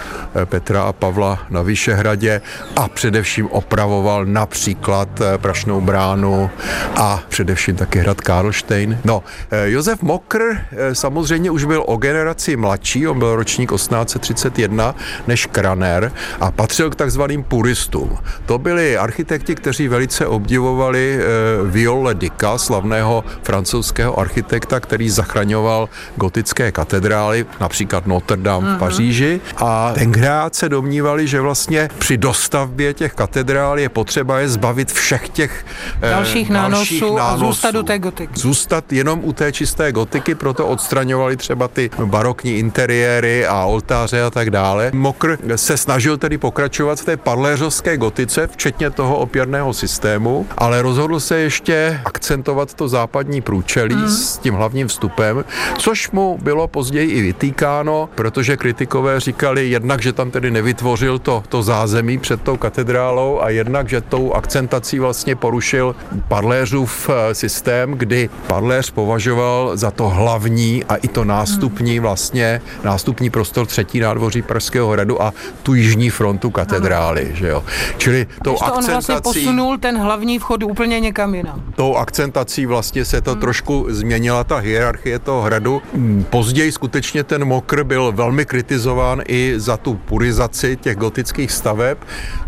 Petra 0.45 0.83
a 0.83 0.93
Pavla 0.93 1.39
na 1.51 1.63
Vyšehradě 1.63 2.41
a 2.77 2.89
především 2.89 3.49
opravoval 3.51 4.27
například 4.27 5.21
eh, 5.21 5.39
Prašnou 5.39 5.81
bránu 5.81 6.51
a 6.97 7.23
především 7.29 7.77
taky 7.77 7.99
hrad 7.99 8.21
Karlštejn. 8.21 8.99
No, 9.05 9.23
eh, 9.51 9.71
Josef 9.71 10.03
Mokr 10.03 10.43
eh, 10.43 10.95
samozřejmě 10.95 11.51
už 11.51 11.65
byl 11.65 11.85
o 11.87 11.97
generaci 11.97 12.57
mladší, 12.57 13.09
on 13.09 13.19
byl 13.19 13.37
ročník 13.37 13.73
1831 13.73 14.95
než 15.27 15.47
Kraner 15.47 16.13
a 16.41 16.51
patřil 16.51 16.91
k 16.91 16.95
takzvaným 16.95 17.43
puristům. 17.43 18.19
To 18.47 18.59
byli 18.59 18.99
architekti, 18.99 19.55
kteří 19.55 19.89
velice 19.89 20.27
obdivovali 20.27 21.21
Viole 21.65 22.15
Dika, 22.15 22.59
slavného 22.59 23.25
francouzského 23.43 24.19
architekta, 24.19 24.81
který 24.81 25.11
zachraňoval 25.11 25.89
gotické 26.17 26.73
katedrály, 26.73 27.47
například 27.61 28.07
Notre 28.07 28.37
Dame 28.37 28.67
v 28.67 28.71
mhm. 28.71 28.79
Paříži 28.79 29.41
a 29.57 29.93
tenkrát 29.95 30.55
se 30.55 30.69
domnívali, 30.69 31.27
že 31.27 31.41
vlastně 31.41 31.89
při 31.99 32.17
dostavbě 32.37 32.95
těch 32.95 33.15
katedrál 33.15 33.79
je 33.79 33.89
potřeba 33.89 34.39
je 34.39 34.49
zbavit 34.49 34.93
všech 34.93 35.29
těch 35.29 35.67
eh, 36.03 36.11
dalších, 36.11 36.51
nánosů, 36.51 36.77
dalších 36.77 37.03
nánosů 37.03 37.21
a 37.21 37.37
zůstat 37.37 37.75
u 37.75 37.83
té 37.83 37.99
gotiky. 37.99 38.33
Zůstat 38.41 38.93
jenom 38.93 39.21
u 39.25 39.33
té 39.33 39.53
čisté 39.53 39.93
gotiky, 39.93 40.35
proto 40.35 40.67
odstraňovali 40.67 41.37
třeba 41.37 41.69
ty 41.69 41.91
barokní 42.05 42.59
interiéry 42.59 43.47
a 43.47 43.65
oltáře 43.65 44.23
a 44.23 44.31
tak 44.31 44.51
dále. 44.51 44.91
Mokr 44.95 45.39
se 45.57 45.77
snažil 45.77 46.17
tedy 46.17 46.39
pokračovat 46.39 47.01
v 47.01 47.05
té 47.05 47.17
parléřovské 47.17 47.97
gotice, 47.97 48.47
včetně 48.47 48.91
toho 48.91 49.17
opěrného 49.17 49.73
systému, 49.73 50.47
ale 50.59 50.83
rozhodl 50.83 51.21
se 51.21 51.39
ještě 51.39 52.01
akcentovat 52.05 52.75
to 52.75 52.89
západní 52.89 53.41
průčelí 53.41 53.95
mm. 53.95 54.09
s 54.09 54.39
tím 54.39 54.55
hlavním 54.55 54.89
vstupem, 54.89 55.45
což 55.79 56.11
mu 56.11 56.39
bylo 56.43 56.69
později 56.69 57.11
i 57.11 57.23
vytýkáno, 57.23 58.09
protože 58.15 58.57
kritikové 58.57 59.21
říkali 59.21 59.69
jednak, 59.69 60.03
že 60.03 60.13
tam 60.13 60.31
tedy 60.31 60.51
nevytvořil 60.51 61.19
to, 61.19 61.43
to 61.49 61.63
zázemí 61.63 62.19
před 62.27 62.43
tou 62.43 62.57
katedrálou 62.57 63.41
a 63.41 63.51
jednak, 63.51 63.89
že 63.89 64.01
tou 64.01 64.33
akcentací 64.33 64.99
vlastně 64.99 65.37
porušil 65.37 65.97
Parléřův 66.29 67.11
eh, 67.11 67.35
systém, 67.35 67.93
kdy 67.93 68.31
Parléř 68.47 68.91
považoval 68.91 69.77
za 69.77 69.91
to 69.91 70.09
hlavní 70.09 70.85
a 70.85 70.97
i 70.97 71.09
to 71.09 71.25
nástupní 71.25 72.01
vlastně, 72.01 72.61
nástupní 72.85 73.31
prostor 73.31 73.67
třetí 73.67 74.01
nádvoří 74.01 74.43
Pražského 74.43 74.91
hradu 74.91 75.23
a 75.23 75.35
tu 75.63 75.75
jižní 75.75 76.11
frontu 76.11 76.51
katedrály, 76.51 77.31
že 77.35 77.49
jo. 77.49 77.65
Čili 77.99 78.27
tou 78.45 78.55
to 78.55 78.63
akcentací... 78.63 78.89
on 78.89 78.93
vlastně 78.93 79.21
posunul 79.21 79.79
ten 79.79 79.99
hlavní 79.99 80.39
vchod 80.39 80.63
úplně 80.63 81.01
někam 81.01 81.35
jinam. 81.35 81.63
Tou 81.77 81.97
akcentací 81.97 82.67
vlastně 82.67 83.05
se 83.05 83.21
to 83.21 83.31
hmm. 83.31 83.41
trošku 83.41 83.87
změnila 83.89 84.45
ta 84.45 84.57
hierarchie 84.57 85.19
toho 85.19 85.43
hradu. 85.43 85.83
Hmm, 85.95 86.25
později 86.31 86.73
skutečně 86.73 87.25
ten 87.25 87.45
Mokr 87.45 87.85
byl 87.85 88.13
velmi 88.13 88.45
kritizován 88.45 89.23
i 89.29 89.55
za 89.57 89.77
tu 89.77 89.95
purizaci 89.95 90.77
těch 90.77 90.97
gotických 90.97 91.53
staveb, 91.53 91.99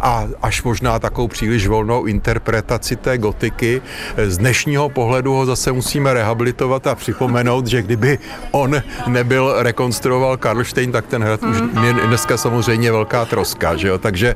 a 0.01 0.25
až 0.43 0.63
možná 0.63 0.99
takovou 0.99 1.29
příliš 1.29 1.67
volnou 1.67 2.05
interpretaci 2.05 2.97
té 2.97 3.19
gotiky. 3.19 3.83
Z 4.27 4.39
dnešního 4.39 4.89
pohledu 4.89 5.33
ho 5.35 5.47
zase 5.47 5.73
musíme 5.73 6.15
rehabilitovat 6.15 6.87
a 6.87 6.95
připomenout, 6.95 7.67
že 7.67 7.83
kdyby 7.83 8.19
on 8.51 8.83
nebyl 9.07 9.55
rekonstruoval 9.59 10.37
Karlštejn, 10.37 10.93
tak 10.93 11.07
ten 11.07 11.23
hrad 11.23 11.43
mm. 11.43 11.51
už 11.51 11.59
je 11.87 11.93
dneska 11.93 12.37
samozřejmě 12.37 12.93
velká 12.93 13.25
troska, 13.25 13.77
že 13.77 13.89
jo? 13.89 13.99
takže 13.99 14.35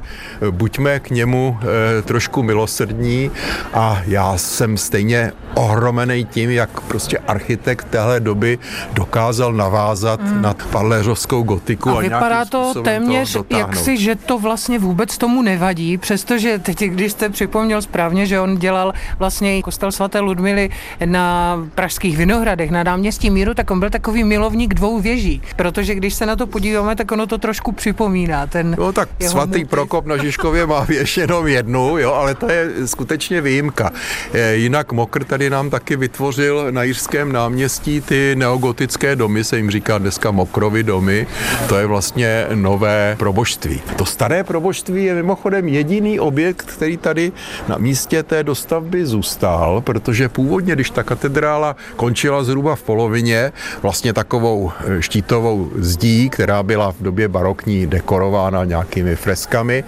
buďme 0.50 1.00
k 1.00 1.10
němu 1.10 1.58
e, 1.98 2.02
trošku 2.02 2.42
milosrdní 2.42 3.30
a 3.74 4.02
já 4.06 4.36
jsem 4.36 4.76
stejně 4.76 5.32
ohromený 5.54 6.24
tím, 6.24 6.50
jak 6.50 6.80
prostě 6.80 7.18
architekt 7.18 7.86
téhle 7.90 8.20
doby 8.20 8.58
dokázal 8.92 9.52
navázat 9.52 10.20
mm. 10.20 10.42
na 10.42 10.54
parléřovskou 10.70 11.42
gotiku. 11.42 11.90
A, 11.90 11.98
a 11.98 12.00
vypadá 12.00 12.44
to 12.44 12.82
téměř 12.84 13.32
to 13.32 13.56
jaksi, 13.56 13.96
že 13.96 14.14
to 14.16 14.38
vlastně 14.38 14.78
vůbec 14.78 15.18
tomu 15.22 15.42
nevadí, 15.42 15.98
přestože 15.98 16.58
teď, 16.58 16.78
když 16.78 17.12
jste 17.12 17.28
připomněl 17.28 17.82
správně, 17.82 18.26
že 18.26 18.40
on 18.40 18.58
dělal 18.58 18.92
vlastně 19.18 19.62
kostel 19.62 19.92
svaté 19.92 20.20
Ludmily 20.20 20.70
na 21.04 21.56
pražských 21.74 22.16
Vinohradech, 22.16 22.70
na 22.70 22.82
náměstí 22.82 23.30
Míru, 23.30 23.54
tak 23.54 23.70
on 23.70 23.80
byl 23.80 23.90
takový 23.90 24.24
milovník 24.24 24.74
dvou 24.74 25.00
věží, 25.00 25.42
protože 25.56 25.94
když 25.94 26.14
se 26.14 26.26
na 26.26 26.36
to 26.36 26.46
podíváme, 26.46 26.96
tak 26.96 27.12
ono 27.12 27.26
to 27.26 27.38
trošku 27.38 27.72
připomíná. 27.72 28.46
Ten 28.46 28.74
no 28.78 28.92
tak 28.92 29.08
svatý 29.20 29.58
motiv. 29.58 29.68
Prokop 29.68 30.06
na 30.06 30.16
Žižkově 30.16 30.66
má 30.66 30.84
věž 30.84 31.16
jenom 31.16 31.46
jednu, 31.46 31.98
jo, 31.98 32.12
ale 32.12 32.34
to 32.34 32.50
je 32.50 32.70
skutečně 32.86 33.40
výjimka. 33.40 33.90
Jinak 34.52 34.92
Mokr 34.92 35.24
tady 35.24 35.50
nám 35.50 35.70
taky 35.70 35.96
vytvořil 35.96 36.66
na 36.70 36.82
Jiřském 36.82 37.32
náměstí 37.32 38.00
ty 38.00 38.34
neogotické 38.36 39.16
domy, 39.16 39.44
se 39.44 39.56
jim 39.56 39.70
říká 39.70 39.98
dneska 39.98 40.30
Mokrovy 40.30 40.82
domy. 40.82 41.26
To 41.68 41.76
je 41.76 41.86
vlastně 41.86 42.46
nové 42.54 43.16
proboštství. 43.18 43.80
To 43.96 44.06
staré 44.06 44.44
proboštství 44.44 45.04
je 45.04 45.11
mimochodem 45.14 45.68
jediný 45.68 46.20
objekt, 46.20 46.62
který 46.62 46.96
tady 46.96 47.32
na 47.68 47.76
místě 47.78 48.22
té 48.22 48.44
dostavby 48.44 49.06
zůstal, 49.06 49.80
protože 49.80 50.28
původně, 50.28 50.74
když 50.74 50.90
ta 50.90 51.02
katedrála 51.02 51.76
končila 51.96 52.44
zhruba 52.44 52.76
v 52.76 52.82
polovině, 52.82 53.52
vlastně 53.82 54.12
takovou 54.12 54.72
eh, 54.72 55.02
štítovou 55.02 55.70
zdí, 55.76 56.30
která 56.30 56.62
byla 56.62 56.92
v 56.92 57.02
době 57.02 57.28
barokní 57.28 57.86
dekorována 57.86 58.64
nějakými 58.64 59.16
freskami, 59.16 59.84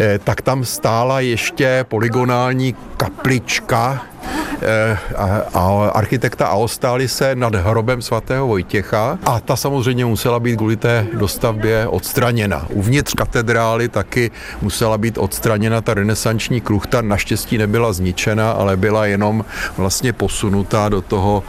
eh, 0.00 0.18
tak 0.24 0.42
tam 0.42 0.64
stála 0.64 1.20
ještě 1.20 1.84
polygonální 1.88 2.74
kaplička, 2.96 4.02
Eh, 4.62 4.98
a 5.54 5.90
architekta 5.94 6.46
Aostálise 6.46 7.34
nad 7.34 7.54
hrobem 7.54 8.02
svatého 8.02 8.46
Vojtěcha 8.46 9.18
a 9.24 9.40
ta 9.40 9.56
samozřejmě 9.56 10.04
musela 10.04 10.40
být 10.40 10.56
kvůli 10.56 10.76
té 10.76 11.06
dostavbě 11.12 11.86
odstraněna. 11.88 12.66
Uvnitř 12.72 13.14
katedrály 13.14 13.88
taky 13.88 14.30
musela 14.62 14.98
být 14.98 15.18
odstraněna 15.18 15.80
ta 15.80 15.94
renesanční 15.94 16.60
kruchta, 16.60 17.02
naštěstí 17.02 17.58
nebyla 17.58 17.92
zničena, 17.92 18.50
ale 18.52 18.76
byla 18.76 19.06
jenom 19.06 19.44
vlastně 19.76 20.12
posunutá 20.12 20.88
do 20.88 21.02
toho 21.02 21.42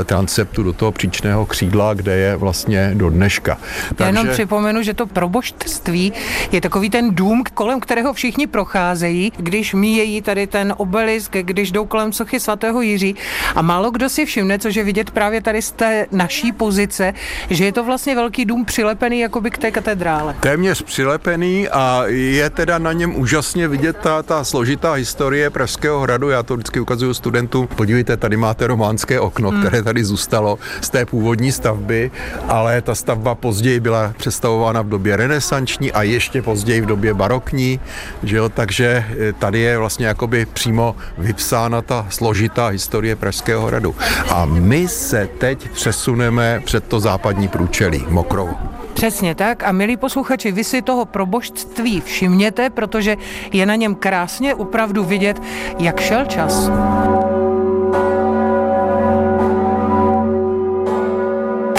eh, 0.00 0.04
transeptu, 0.04 0.62
do 0.62 0.72
toho 0.72 0.92
příčného 0.92 1.46
křídla, 1.46 1.94
kde 1.94 2.16
je 2.16 2.36
vlastně 2.36 2.90
do 2.94 3.10
dneška. 3.10 3.58
Já 3.98 4.06
jenom 4.06 4.28
připomenu, 4.28 4.82
že 4.82 4.94
to 4.94 5.06
proboštství 5.06 6.12
je 6.52 6.60
takový 6.60 6.90
ten 6.90 7.14
dům, 7.14 7.42
kolem 7.54 7.80
kterého 7.80 8.12
všichni 8.12 8.46
procházejí, 8.46 9.32
když 9.36 9.74
míjejí 9.74 10.22
tady 10.22 10.46
ten 10.46 10.74
obelisk, 10.90 11.36
když 11.36 11.72
jdou 11.72 11.86
kolem 11.86 12.12
sochy 12.12 12.40
svatého 12.40 12.82
Jiří. 12.82 13.14
A 13.54 13.62
málo 13.62 13.90
kdo 13.90 14.08
si 14.08 14.26
všimne, 14.26 14.58
což 14.58 14.74
je 14.74 14.84
vidět 14.84 15.10
právě 15.10 15.42
tady 15.42 15.62
z 15.62 15.70
té 15.72 16.06
naší 16.10 16.52
pozice, 16.52 17.14
že 17.50 17.64
je 17.64 17.72
to 17.72 17.84
vlastně 17.84 18.14
velký 18.14 18.44
dům 18.44 18.64
přilepený 18.64 19.20
jakoby 19.20 19.50
k 19.50 19.58
té 19.58 19.70
katedrále. 19.70 20.34
Téměř 20.40 20.82
přilepený 20.82 21.68
a 21.68 22.02
je 22.10 22.50
teda 22.50 22.78
na 22.78 22.92
něm 22.92 23.14
úžasně 23.16 23.68
vidět 23.68 23.96
ta, 24.02 24.22
ta 24.22 24.44
složitá 24.44 24.92
historie 24.92 25.50
Pražského 25.50 26.00
hradu. 26.00 26.28
Já 26.30 26.42
to 26.42 26.54
vždycky 26.54 26.80
ukazuju 26.80 27.14
studentům. 27.14 27.66
Podívejte, 27.66 28.16
tady 28.16 28.36
máte 28.36 28.66
románské 28.66 29.20
okno, 29.20 29.50
hmm. 29.50 29.60
které 29.60 29.82
tady 29.82 30.04
zůstalo 30.04 30.58
z 30.80 30.90
té 30.90 31.06
původní 31.06 31.52
stavby, 31.52 32.10
ale 32.48 32.82
ta 32.82 32.94
stavba 32.94 33.34
později 33.34 33.80
byla 33.80 34.12
představována 34.16 34.82
v 34.82 34.88
době 34.88 35.16
renesanční 35.16 35.92
a 35.92 36.02
ještě 36.02 36.42
později 36.42 36.80
v 36.80 36.86
době 36.86 37.14
barokní, 37.14 37.80
že 38.22 38.36
jo? 38.36 38.48
takže 38.48 39.04
eh, 39.06 39.32
tady 39.32 39.58
je 39.60 39.78
vlastně 39.78 40.06
jakoby 40.06 40.46
přímo 40.46 40.79
vypsána 41.18 41.82
ta 41.82 42.06
složitá 42.08 42.66
historie 42.66 43.16
Pražského 43.16 43.66
hradu. 43.66 43.94
A 44.28 44.44
my 44.44 44.88
se 44.88 45.28
teď 45.38 45.70
přesuneme 45.70 46.62
před 46.64 46.84
to 46.84 47.00
západní 47.00 47.48
průčelí, 47.48 48.04
Mokrou. 48.08 48.48
Přesně 48.94 49.34
tak 49.34 49.64
a 49.64 49.72
milí 49.72 49.96
posluchači, 49.96 50.52
vy 50.52 50.64
si 50.64 50.82
toho 50.82 51.04
probožství 51.04 52.00
všimněte, 52.00 52.70
protože 52.70 53.16
je 53.52 53.66
na 53.66 53.74
něm 53.74 53.94
krásně 53.94 54.54
opravdu 54.54 55.04
vidět, 55.04 55.42
jak 55.78 56.00
šel 56.00 56.24
čas. 56.24 56.70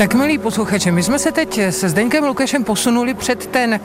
Tak 0.01 0.13
milí 0.13 0.37
posluchači, 0.37 0.91
my 0.91 1.03
jsme 1.03 1.19
se 1.19 1.31
teď 1.31 1.59
se 1.69 1.89
Zdeňkem 1.89 2.23
Lukešem 2.23 2.63
posunuli 2.63 3.13
před 3.13 3.45
ten 3.45 3.79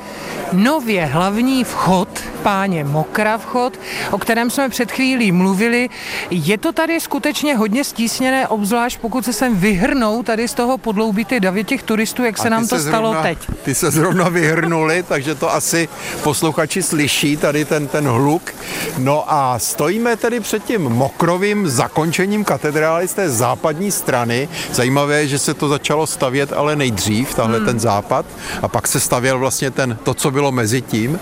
nově 0.53 1.05
hlavní 1.05 1.65
vchod, 1.65 2.09
páně 2.43 2.85
Mokra 2.85 3.39
vchod, 3.39 3.81
o 4.11 4.19
kterém 4.19 4.51
jsme 4.51 4.69
před 4.69 4.93
chvílí 4.93 5.33
mluvili. 5.33 5.89
Je 6.31 6.59
to 6.59 6.73
tady 6.73 7.01
skutečně 7.01 7.57
hodně 7.57 7.85
stísněné, 7.85 8.49
obzvlášť 8.49 8.99
pokud 8.99 9.25
se 9.25 9.33
sem 9.33 9.57
vyhrnou 9.57 10.23
tady 10.23 10.49
z 10.49 10.55
toho 10.55 10.79
podloubí 10.79 11.25
ty 11.25 11.41
davy 11.41 11.65
těch 11.65 11.83
turistů, 11.83 12.25
jak 12.25 12.39
se 12.39 12.51
nám 12.51 12.69
to 12.69 12.77
se 12.77 12.83
stalo 12.83 13.11
zrovna, 13.11 13.23
teď. 13.23 13.39
Ty 13.63 13.75
se 13.75 13.91
zrovna 13.91 14.29
vyhrnuli, 14.29 15.03
takže 15.09 15.35
to 15.35 15.55
asi 15.55 15.89
posluchači 16.23 16.83
slyší, 16.83 17.37
tady 17.37 17.65
ten, 17.65 17.89
ten 17.89 18.09
hluk. 18.09 18.55
No 18.99 19.25
a 19.33 19.59
stojíme 19.59 20.17
tedy 20.17 20.41
před 20.41 20.65
tím 20.65 20.83
mokrovým 20.83 21.69
zakončením 21.69 22.45
katedrály 22.45 23.09
z 23.09 23.15
té 23.15 23.31
západní 23.31 23.91
strany. 23.91 24.49
Zajímavé 24.73 25.21
je, 25.21 25.29
že 25.29 25.39
se 25.39 25.55
to 25.55 25.69
začalo 25.69 26.06
stavět 26.07 26.53
ale 26.53 26.77
nejdřív, 26.77 27.35
tahle 27.35 27.57
hmm. 27.57 27.67
ten 27.67 27.81
západ, 27.81 28.27
a 28.63 28.69
pak 28.69 28.89
se 28.89 29.01
stavěl 29.01 29.39
vlastně 29.39 29.71
ten, 29.71 29.99
to, 30.03 30.15
co 30.15 30.31
bylo 30.31 30.53
mezi 30.53 30.83
tím. 30.83 31.19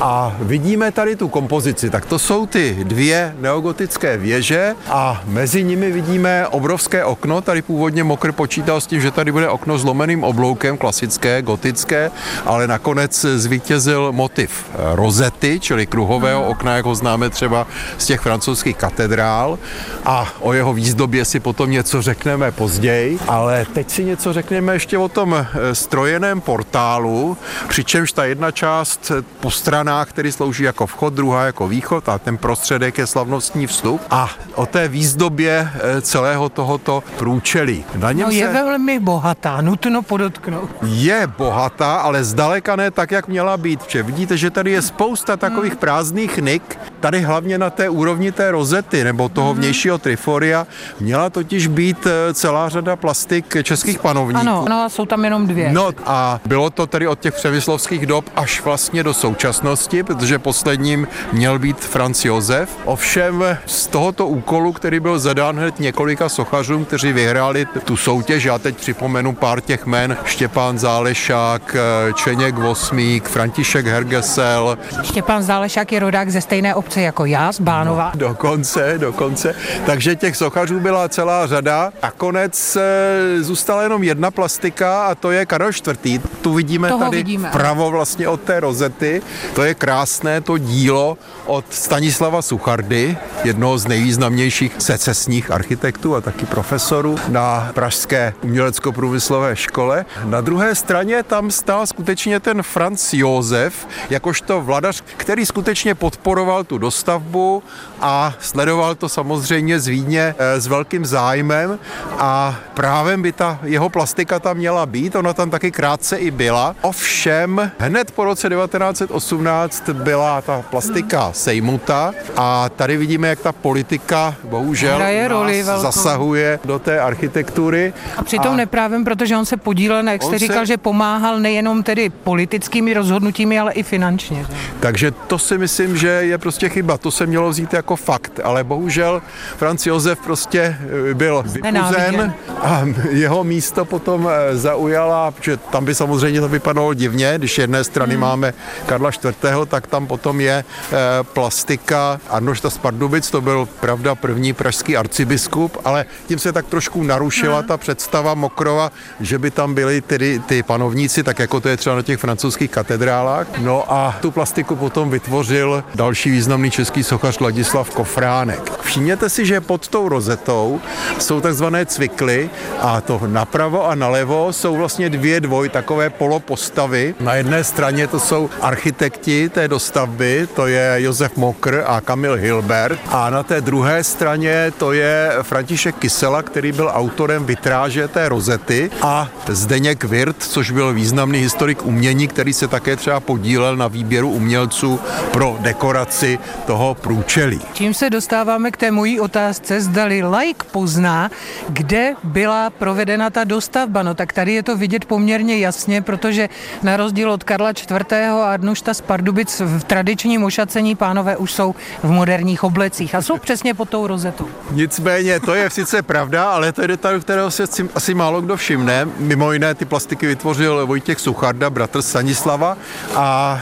A 0.00 0.36
vidíme 0.40 0.92
tady 0.92 1.16
tu 1.16 1.28
kompozici, 1.28 1.90
tak 1.90 2.06
to 2.06 2.18
jsou 2.18 2.46
ty 2.46 2.76
dvě 2.82 3.34
neogotické 3.40 4.16
věže 4.16 4.74
a 4.88 5.22
mezi 5.26 5.64
nimi 5.64 5.92
vidíme 5.92 6.48
obrovské 6.48 7.04
okno, 7.04 7.40
tady 7.40 7.62
původně 7.62 8.04
Mokr 8.04 8.32
počítal 8.32 8.80
s 8.80 8.86
tím, 8.86 9.00
že 9.00 9.10
tady 9.10 9.32
bude 9.32 9.48
okno 9.48 9.78
s 9.78 9.84
lomeným 9.84 10.24
obloukem, 10.24 10.78
klasické, 10.78 11.42
gotické, 11.42 12.10
ale 12.44 12.66
nakonec 12.66 13.26
zvítězil 13.34 14.12
motiv 14.12 14.64
rozety, 14.94 15.60
čili 15.60 15.86
kruhového 15.86 16.42
hmm. 16.42 16.50
okna, 16.50 16.76
jak 16.76 16.84
ho 16.84 16.94
známe 16.94 17.30
třeba 17.30 17.66
z 17.98 18.06
těch 18.06 18.20
francouzských 18.20 18.76
katedrál 18.76 19.58
a 20.04 20.32
o 20.40 20.52
jeho 20.52 20.72
výzdobě 20.74 21.24
si 21.24 21.40
potom 21.40 21.70
něco 21.70 22.02
řekneme 22.02 22.52
později, 22.52 23.18
ale 23.28 23.66
teď 23.74 23.90
si 23.90 24.04
něco 24.04 24.23
řekněme 24.32 24.72
ještě 24.72 24.98
o 24.98 25.08
tom 25.08 25.34
eh, 25.34 25.74
strojeném 25.74 26.40
portálu, 26.40 27.36
přičemž 27.68 28.12
ta 28.12 28.24
jedna 28.24 28.50
část 28.50 29.12
po 29.40 29.50
stranách, 29.50 30.08
který 30.08 30.32
slouží 30.32 30.64
jako 30.64 30.86
vchod, 30.86 31.14
druhá 31.14 31.44
jako 31.44 31.68
východ 31.68 32.08
a 32.08 32.18
ten 32.18 32.36
prostředek 32.36 32.98
je 32.98 33.06
slavnostní 33.06 33.66
vstup 33.66 34.00
a 34.10 34.30
o 34.54 34.66
té 34.66 34.88
výzdobě 34.88 35.70
eh, 35.74 36.00
celého 36.00 36.48
tohoto 36.48 37.02
průčelí. 37.16 37.84
Na 37.96 38.12
něm 38.12 38.26
no 38.26 38.32
je 38.32 38.46
se... 38.46 38.52
velmi 38.52 39.00
bohatá, 39.00 39.60
nutno 39.60 40.02
podotknout. 40.02 40.70
Je 40.82 41.26
bohatá, 41.38 41.94
ale 41.94 42.24
zdaleka 42.24 42.76
ne 42.76 42.90
tak, 42.90 43.10
jak 43.10 43.28
měla 43.28 43.56
být. 43.56 43.82
Vše 43.82 44.02
vidíte, 44.02 44.36
že 44.36 44.50
tady 44.50 44.70
je 44.70 44.82
spousta 44.82 45.36
takových 45.36 45.76
prázdných 45.76 46.38
nik, 46.38 46.78
tady 47.04 47.20
hlavně 47.20 47.58
na 47.58 47.70
té 47.70 47.88
úrovni 47.88 48.32
té 48.32 48.50
rozety 48.50 49.04
nebo 49.04 49.28
toho 49.28 49.50
hmm. 49.50 49.58
vnějšího 49.58 49.98
triforia 49.98 50.66
měla 51.00 51.30
totiž 51.30 51.66
být 51.66 52.06
eh, 52.06 52.34
celá 52.34 52.68
řada 52.68 52.96
plastik 52.96 53.56
českých 53.62 53.98
panovníků. 53.98 54.40
Ano, 54.40 54.64
no, 54.68 54.90
jsou 54.90 55.06
tam 55.06 55.24
jenom 55.24 55.46
dvě. 55.46 55.72
No 55.72 55.90
a 56.06 56.40
bylo 56.46 56.70
to 56.70 56.86
tedy 56.86 57.08
od 57.08 57.20
těch 57.20 57.34
přemyslovských 57.34 58.06
dob 58.06 58.24
až 58.36 58.60
vlastně 58.60 59.02
do 59.02 59.14
současnosti, 59.14 60.02
protože 60.02 60.38
posledním 60.38 61.08
měl 61.32 61.58
být 61.58 61.80
Franz 61.80 62.24
Josef. 62.24 62.70
Ovšem 62.84 63.44
z 63.66 63.86
tohoto 63.86 64.26
úkolu, 64.26 64.72
který 64.72 65.00
byl 65.00 65.18
zadán 65.18 65.58
hned 65.58 65.80
několika 65.80 66.28
sochařům, 66.28 66.84
kteří 66.84 67.12
vyhráli 67.12 67.66
tu 67.84 67.96
soutěž, 67.96 68.44
já 68.44 68.58
teď 68.58 68.76
připomenu 68.76 69.32
pár 69.34 69.60
těch 69.60 69.86
men, 69.86 70.16
Štěpán 70.24 70.78
Zálešák, 70.78 71.76
Čeněk 72.14 72.54
Vosmík, 72.54 73.28
František 73.28 73.86
Hergesel. 73.86 74.78
Štěpán 75.02 75.42
Zálešák 75.42 75.92
je 75.92 76.00
rodák 76.00 76.30
ze 76.30 76.40
stejné 76.40 76.74
obce 76.74 76.93
dokonce 76.94 77.02
jako 77.02 77.24
já 77.24 77.52
z 77.52 77.60
Bánova. 77.60 78.12
No, 78.14 78.18
dokonce, 78.28 78.94
dokonce. 78.98 79.54
Takže 79.86 80.16
těch 80.16 80.36
sochařů 80.36 80.80
byla 80.80 81.08
celá 81.08 81.46
řada. 81.46 81.92
A 82.02 82.10
konec 82.10 82.76
e, 82.76 83.42
zůstala 83.42 83.82
jenom 83.82 84.02
jedna 84.02 84.30
plastika 84.30 85.06
a 85.06 85.14
to 85.14 85.30
je 85.30 85.46
Karel 85.46 85.70
IV. 86.04 86.22
Tu 86.42 86.54
vidíme 86.54 86.88
Toho 86.88 87.04
tady 87.04 87.16
vidíme. 87.16 87.48
vpravo 87.48 87.90
vlastně 87.90 88.28
od 88.28 88.40
té 88.40 88.60
rozety. 88.60 89.22
To 89.54 89.62
je 89.62 89.74
krásné 89.74 90.40
to 90.40 90.58
dílo 90.58 91.18
od 91.46 91.64
Stanislava 91.70 92.42
Suchardy, 92.42 93.16
jednoho 93.44 93.78
z 93.78 93.86
nejvýznamnějších 93.86 94.72
secesních 94.78 95.50
architektů 95.50 96.14
a 96.14 96.20
taky 96.20 96.46
profesorů 96.46 97.16
na 97.28 97.70
Pražské 97.74 98.34
umělecko-průmyslové 98.42 99.56
škole. 99.56 100.04
Na 100.24 100.40
druhé 100.40 100.74
straně 100.74 101.22
tam 101.22 101.50
stál 101.50 101.86
skutečně 101.86 102.40
ten 102.40 102.62
Franz 102.62 103.12
Josef, 103.14 103.86
jakožto 104.10 104.60
vladař, 104.60 105.02
který 105.16 105.46
skutečně 105.46 105.94
podporoval 105.94 106.64
tu 106.64 106.78
dostavbu 106.84 107.62
a 108.00 108.34
sledoval 108.40 108.94
to 108.94 109.08
samozřejmě 109.08 109.80
z 109.80 109.86
Vídně 109.86 110.34
eh, 110.38 110.60
s 110.60 110.66
velkým 110.66 111.06
zájmem 111.06 111.78
a 112.18 112.56
právem 112.74 113.22
by 113.22 113.32
ta 113.32 113.58
jeho 113.64 113.88
plastika 113.88 114.38
tam 114.40 114.56
měla 114.56 114.86
být, 114.86 115.16
ona 115.16 115.32
tam 115.32 115.50
taky 115.50 115.70
krátce 115.72 116.16
i 116.16 116.30
byla. 116.30 116.76
Ovšem, 116.82 117.70
hned 117.78 118.10
po 118.10 118.24
roce 118.24 118.48
1918 118.48 119.88
byla 119.88 120.40
ta 120.42 120.62
plastika 120.70 121.32
sejmuta 121.32 122.12
a 122.36 122.68
tady 122.68 122.96
vidíme, 122.96 123.28
jak 123.28 123.40
ta 123.40 123.52
politika 123.52 124.34
bohužel 124.44 124.96
Hraje 124.96 125.28
roli 125.28 125.62
velkou. 125.62 125.82
zasahuje 125.82 126.58
do 126.64 126.78
té 126.78 127.00
architektury. 127.00 127.92
A 128.16 128.22
přitom 128.24 128.52
a... 128.52 128.56
neprávem, 128.56 129.04
protože 129.04 129.36
on 129.36 129.44
se 129.46 129.56
podílel, 129.56 130.02
na, 130.02 130.12
jak 130.12 130.22
jste 130.22 130.32
On 130.32 130.38
se- 130.38 130.46
říkal, 130.46 130.64
že 130.66 130.76
pomáhal 130.76 131.38
nejenom 131.40 131.82
tedy 131.82 132.10
politickými 132.10 132.94
rozhodnutími, 132.94 133.58
ale 133.58 133.72
i 133.72 133.82
finančně. 133.82 134.44
že? 134.48 134.54
Takže 134.80 135.10
to 135.10 135.38
si 135.38 135.58
myslím, 135.58 135.96
že 135.96 136.08
je 136.08 136.38
prostě 136.38 136.63
chyba. 136.68 136.98
To 136.98 137.10
se 137.10 137.26
mělo 137.26 137.50
vzít 137.50 137.72
jako 137.72 137.96
fakt, 137.96 138.40
ale 138.44 138.64
bohužel 138.64 139.22
Franz 139.56 139.86
Josef 139.86 140.18
prostě 140.18 140.76
eh, 141.10 141.14
byl 141.14 141.42
vypuzen 141.46 142.34
a 142.60 142.82
jeho 143.10 143.44
místo 143.44 143.84
potom 143.84 144.28
eh, 144.28 144.56
zaujala, 144.56 145.34
že 145.40 145.56
tam 145.56 145.84
by 145.84 145.94
samozřejmě 145.94 146.40
to 146.40 146.48
vypadalo 146.48 146.94
divně, 146.94 147.34
když 147.38 147.58
jedné 147.58 147.84
strany 147.84 148.14
hmm. 148.14 148.20
máme 148.20 148.54
Karla 148.86 149.10
IV., 149.10 149.34
tak 149.68 149.86
tam 149.86 150.06
potom 150.06 150.40
je 150.40 150.64
eh, 150.64 150.94
plastika 151.22 152.20
Arnošta 152.28 152.70
z 152.70 152.78
Pardubic, 152.78 153.30
to 153.30 153.40
byl 153.40 153.68
pravda 153.80 154.14
první 154.14 154.52
pražský 154.52 154.96
arcibiskup, 154.96 155.76
ale 155.84 156.04
tím 156.26 156.38
se 156.38 156.52
tak 156.52 156.66
trošku 156.66 157.02
narušila 157.02 157.62
ta 157.62 157.76
představa 157.76 158.34
Mokrova, 158.34 158.92
že 159.20 159.38
by 159.38 159.50
tam 159.50 159.74
byli 159.74 160.00
tedy 160.00 160.38
ty 160.38 160.62
panovníci, 160.62 161.22
tak 161.22 161.38
jako 161.38 161.60
to 161.60 161.68
je 161.68 161.76
třeba 161.76 161.96
na 161.96 162.02
těch 162.02 162.18
francouzských 162.18 162.70
katedrálách. 162.70 163.46
No 163.58 163.84
a 163.92 164.16
tu 164.20 164.30
plastiku 164.30 164.76
potom 164.76 165.10
vytvořil 165.10 165.84
další 165.94 166.30
významný 166.54 166.70
český 166.70 167.02
sochař 167.02 167.40
Ladislav 167.40 167.90
Kofránek. 167.90 168.72
Všimněte 168.80 169.28
si, 169.28 169.46
že 169.46 169.60
pod 169.60 169.88
tou 169.88 170.08
rozetou 170.08 170.80
jsou 171.18 171.40
takzvané 171.40 171.86
cvikly 171.86 172.50
a 172.80 173.00
to 173.00 173.20
napravo 173.26 173.86
a 173.86 173.94
nalevo 173.94 174.52
jsou 174.52 174.76
vlastně 174.76 175.10
dvě 175.10 175.40
dvoj 175.40 175.68
takové 175.68 176.10
polopostavy. 176.10 177.14
Na 177.20 177.34
jedné 177.34 177.64
straně 177.64 178.06
to 178.06 178.20
jsou 178.20 178.50
architekti 178.60 179.48
té 179.48 179.68
dostavby, 179.68 180.48
to 180.54 180.66
je 180.66 180.94
Josef 180.96 181.36
Mokr 181.36 181.82
a 181.86 182.00
Kamil 182.00 182.34
Hilbert 182.34 182.98
a 183.08 183.30
na 183.30 183.42
té 183.42 183.60
druhé 183.60 184.04
straně 184.04 184.72
to 184.78 184.92
je 184.92 185.32
František 185.42 185.94
Kysela, 185.96 186.42
který 186.42 186.72
byl 186.72 186.90
autorem 186.94 187.44
vitráže 187.44 188.08
té 188.08 188.28
rozety 188.28 188.90
a 189.02 189.28
Zdeněk 189.48 190.04
Wirt, 190.04 190.36
což 190.38 190.70
byl 190.70 190.92
významný 190.92 191.38
historik 191.38 191.86
umění, 191.86 192.28
který 192.28 192.52
se 192.52 192.68
také 192.68 192.96
třeba 192.96 193.20
podílel 193.20 193.76
na 193.76 193.88
výběru 193.88 194.30
umělců 194.30 195.00
pro 195.32 195.56
dekoraci 195.60 196.38
toho 196.66 196.94
průčelí. 196.94 197.60
Čím 197.72 197.94
se 197.94 198.10
dostáváme 198.10 198.70
k 198.70 198.76
té 198.76 198.90
mojí 198.90 199.20
otázce, 199.20 199.80
zdali 199.80 200.22
like 200.24 200.64
pozná, 200.70 201.30
kde 201.68 202.14
byla 202.24 202.70
provedena 202.70 203.30
ta 203.30 203.44
dostavba. 203.44 204.02
No 204.02 204.14
tak 204.14 204.32
tady 204.32 204.52
je 204.54 204.62
to 204.62 204.76
vidět 204.76 205.04
poměrně 205.04 205.58
jasně, 205.58 206.02
protože 206.02 206.48
na 206.82 206.96
rozdíl 206.96 207.30
od 207.30 207.44
Karla 207.44 207.70
IV. 207.70 208.12
a 208.12 208.52
Arnušta 208.52 208.94
z 208.94 209.00
Pardubic 209.00 209.60
v 209.60 209.84
tradičním 209.84 210.44
ošacení 210.44 210.96
pánové 210.96 211.36
už 211.36 211.52
jsou 211.52 211.74
v 212.02 212.10
moderních 212.10 212.64
oblecích 212.64 213.14
a 213.14 213.22
jsou 213.22 213.38
přesně 213.38 213.74
pod 213.74 213.88
tou 213.88 214.06
rozetou. 214.06 214.48
Nicméně, 214.70 215.40
to 215.40 215.54
je 215.54 215.70
sice 215.70 216.02
pravda, 216.02 216.50
ale 216.50 216.72
to 216.72 216.82
je 216.82 216.88
detail, 216.88 217.20
kterého 217.20 217.50
se 217.50 217.64
asi- 217.94 218.14
málo 218.14 218.40
kdo 218.40 218.56
všimne. 218.56 219.08
Mimo 219.18 219.52
jiné 219.52 219.74
ty 219.74 219.84
plastiky 219.84 220.26
vytvořil 220.26 220.86
Vojtěch 220.86 221.20
Sucharda, 221.20 221.70
bratr 221.70 222.02
Stanislava 222.02 222.76
a 223.14 223.60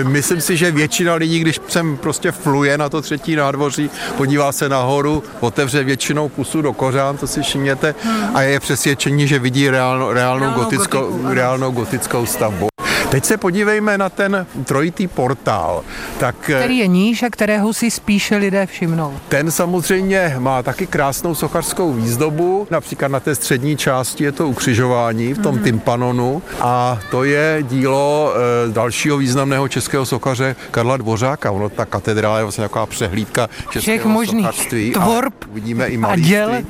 e, 0.00 0.04
myslím 0.04 0.40
si, 0.40 0.56
že 0.56 0.70
většina 0.70 1.14
lidí, 1.14 1.38
když 1.40 1.60
sem 1.68 1.96
prostě 1.96 2.21
fluje 2.30 2.78
na 2.78 2.88
to 2.88 3.02
třetí 3.02 3.36
nádvoří, 3.36 3.90
podívá 4.16 4.52
se 4.52 4.68
nahoru, 4.68 5.22
otevře 5.40 5.84
většinou 5.84 6.28
pusu 6.28 6.62
do 6.62 6.72
kořán, 6.72 7.16
to 7.16 7.26
si 7.26 7.42
všimněte, 7.42 7.94
a 8.34 8.42
je 8.42 8.60
přesvědčení, 8.60 9.28
že 9.28 9.38
vidí 9.38 9.70
reálnou, 9.70 10.12
reálnou, 10.12 10.44
Reálnou 10.44 10.64
gotickou, 10.64 11.00
gotiku, 11.06 11.26
ano. 11.26 11.34
reálnou 11.34 11.70
gotickou 11.70 12.26
stavbu. 12.26 12.71
Teď 13.12 13.24
se 13.24 13.36
podívejme 13.36 13.98
na 13.98 14.08
ten 14.08 14.46
trojitý 14.64 15.06
portál. 15.06 15.84
Tak, 16.18 16.50
e, 16.50 16.58
Který 16.58 16.78
je 16.78 16.86
níž 16.86 17.22
a 17.22 17.30
kterého 17.30 17.72
si 17.72 17.90
spíše 17.90 18.36
lidé 18.36 18.66
všimnou. 18.66 19.14
ten 19.28 19.50
samozřejmě 19.50 20.36
má 20.38 20.62
taky 20.62 20.86
krásnou 20.86 21.34
sochařskou 21.34 21.92
výzdobu, 21.92 22.66
například 22.70 23.08
na 23.08 23.20
té 23.20 23.34
střední 23.34 23.76
části 23.76 24.24
je 24.24 24.32
to 24.32 24.48
ukřižování 24.48 25.34
v 25.34 25.38
tom 25.38 25.54
mm. 25.54 25.62
tympanonu 25.62 26.42
a 26.60 26.98
to 27.10 27.24
je 27.24 27.58
dílo 27.62 28.34
e, 28.68 28.72
dalšího 28.72 29.18
významného 29.18 29.68
českého 29.68 30.06
sochaře 30.06 30.56
Karla 30.70 30.96
Dvořáka. 30.96 31.50
Ono, 31.50 31.68
ta 31.68 31.84
katedrála 31.84 32.38
je 32.38 32.44
vlastně 32.44 32.64
taková 32.64 32.86
přehlídka 32.86 33.48
českého 33.70 34.08
možných 34.08 34.46
sochařství 34.46 34.92
tvorb 34.92 35.34
a 35.44 35.54
vidíme 35.54 35.86
i 35.86 35.96
a 35.96 36.00
malířství. 36.00 36.30
děl. 36.30 36.62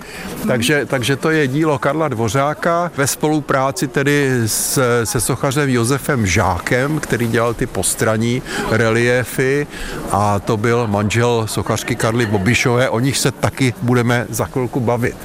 Takže, 0.47 0.87
takže 0.87 1.17
to 1.17 1.31
je 1.31 1.49
dílo 1.49 1.79
Karla 1.79 2.09
Dvořáka 2.09 2.91
ve 2.97 3.07
spolupráci 3.07 3.89
tedy 3.89 4.31
s, 4.47 4.81
se 5.05 5.21
sochařem 5.21 5.69
Josefem 5.69 6.32
Žákem, 6.33 7.01
který 7.01 7.29
dělal 7.29 7.55
ty 7.55 7.67
postraní 7.67 8.43
reliéfy 8.71 9.67
a 10.11 10.39
to 10.39 10.57
byl 10.57 10.87
manžel 10.87 11.47
sochařky 11.47 11.97
Karly 11.97 12.27
Bobišové, 12.27 12.89
o 12.89 13.01
nich 13.01 13.19
se 13.19 13.31
taky 13.31 13.75
budeme 13.83 14.27
za 14.31 14.45
chvilku 14.45 14.81
bavit. 14.81 15.17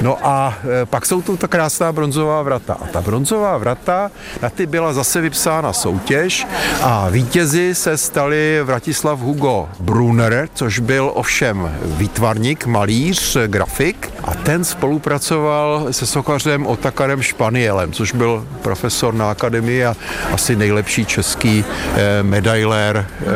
No 0.00 0.18
a 0.22 0.54
e, 0.82 0.86
pak 0.86 1.06
jsou 1.06 1.22
tu 1.22 1.36
ta 1.36 1.48
krásná 1.48 1.92
bronzová 1.92 2.42
vrata. 2.42 2.76
A 2.82 2.86
ta 2.86 3.00
bronzová 3.00 3.58
vrata, 3.58 4.10
na 4.42 4.50
ty 4.50 4.66
byla 4.66 4.92
zase 4.92 5.20
vypsána 5.20 5.72
soutěž 5.72 6.46
a 6.82 7.08
vítězi 7.08 7.74
se 7.74 7.96
stali 7.96 8.60
Vratislav 8.64 9.20
Hugo 9.20 9.68
Brunner, 9.80 10.48
což 10.54 10.78
byl 10.78 11.10
ovšem 11.14 11.70
výtvarník, 11.84 12.66
malíř, 12.66 13.36
grafik 13.46 14.12
a 14.24 14.34
ten 14.34 14.64
spolupracoval 14.64 15.86
se 15.90 16.06
sochařem 16.06 16.66
Otakarem 16.66 17.22
Španielem, 17.22 17.92
což 17.92 18.12
byl 18.12 18.46
profesor 18.62 19.14
na 19.14 19.30
akademii 19.30 19.84
a 19.84 19.96
asi 20.32 20.55
nejlepší 20.56 21.06
český 21.06 21.64
eh, 21.64 22.22
medailér 22.22 23.06
eh, 23.20 23.26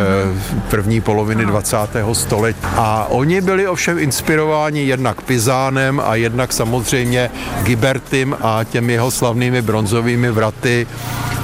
první 0.71 1.01
poloviny 1.01 1.47
20. 1.47 1.77
století. 2.13 2.59
A 2.77 3.07
oni 3.09 3.41
byli 3.41 3.69
ovšem 3.69 3.99
inspirováni 3.99 4.83
jednak 4.85 5.23
Pizánem 5.23 6.03
a 6.05 6.15
jednak 6.15 6.53
samozřejmě 6.53 7.31
Gibertim 7.63 8.37
a 8.41 8.65
těmi 8.65 8.93
jeho 8.93 9.11
slavnými 9.11 9.63
bronzovými 9.63 10.31
vraty 10.31 10.87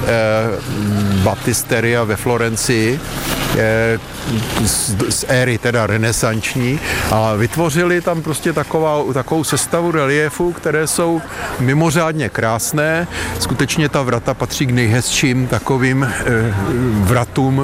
eh, 0.02 0.06
Baptisteria 1.22 2.04
ve 2.04 2.16
Florencii 2.16 3.00
eh, 3.58 3.98
z, 4.64 4.94
z 5.08 5.24
éry 5.28 5.58
teda 5.58 5.86
renesanční 5.86 6.80
a 7.10 7.34
vytvořili 7.34 8.00
tam 8.00 8.22
prostě 8.22 8.52
taková, 8.52 9.12
takovou 9.12 9.44
sestavu 9.44 9.90
reliefů, 9.90 10.52
které 10.52 10.86
jsou 10.86 11.22
mimořádně 11.60 12.28
krásné. 12.28 13.06
Skutečně 13.38 13.88
ta 13.88 14.02
vrata 14.02 14.34
patří 14.34 14.66
k 14.66 14.70
nejhezčím 14.70 15.46
takovým 15.46 16.04
eh, 16.04 16.14
vratům 17.00 17.62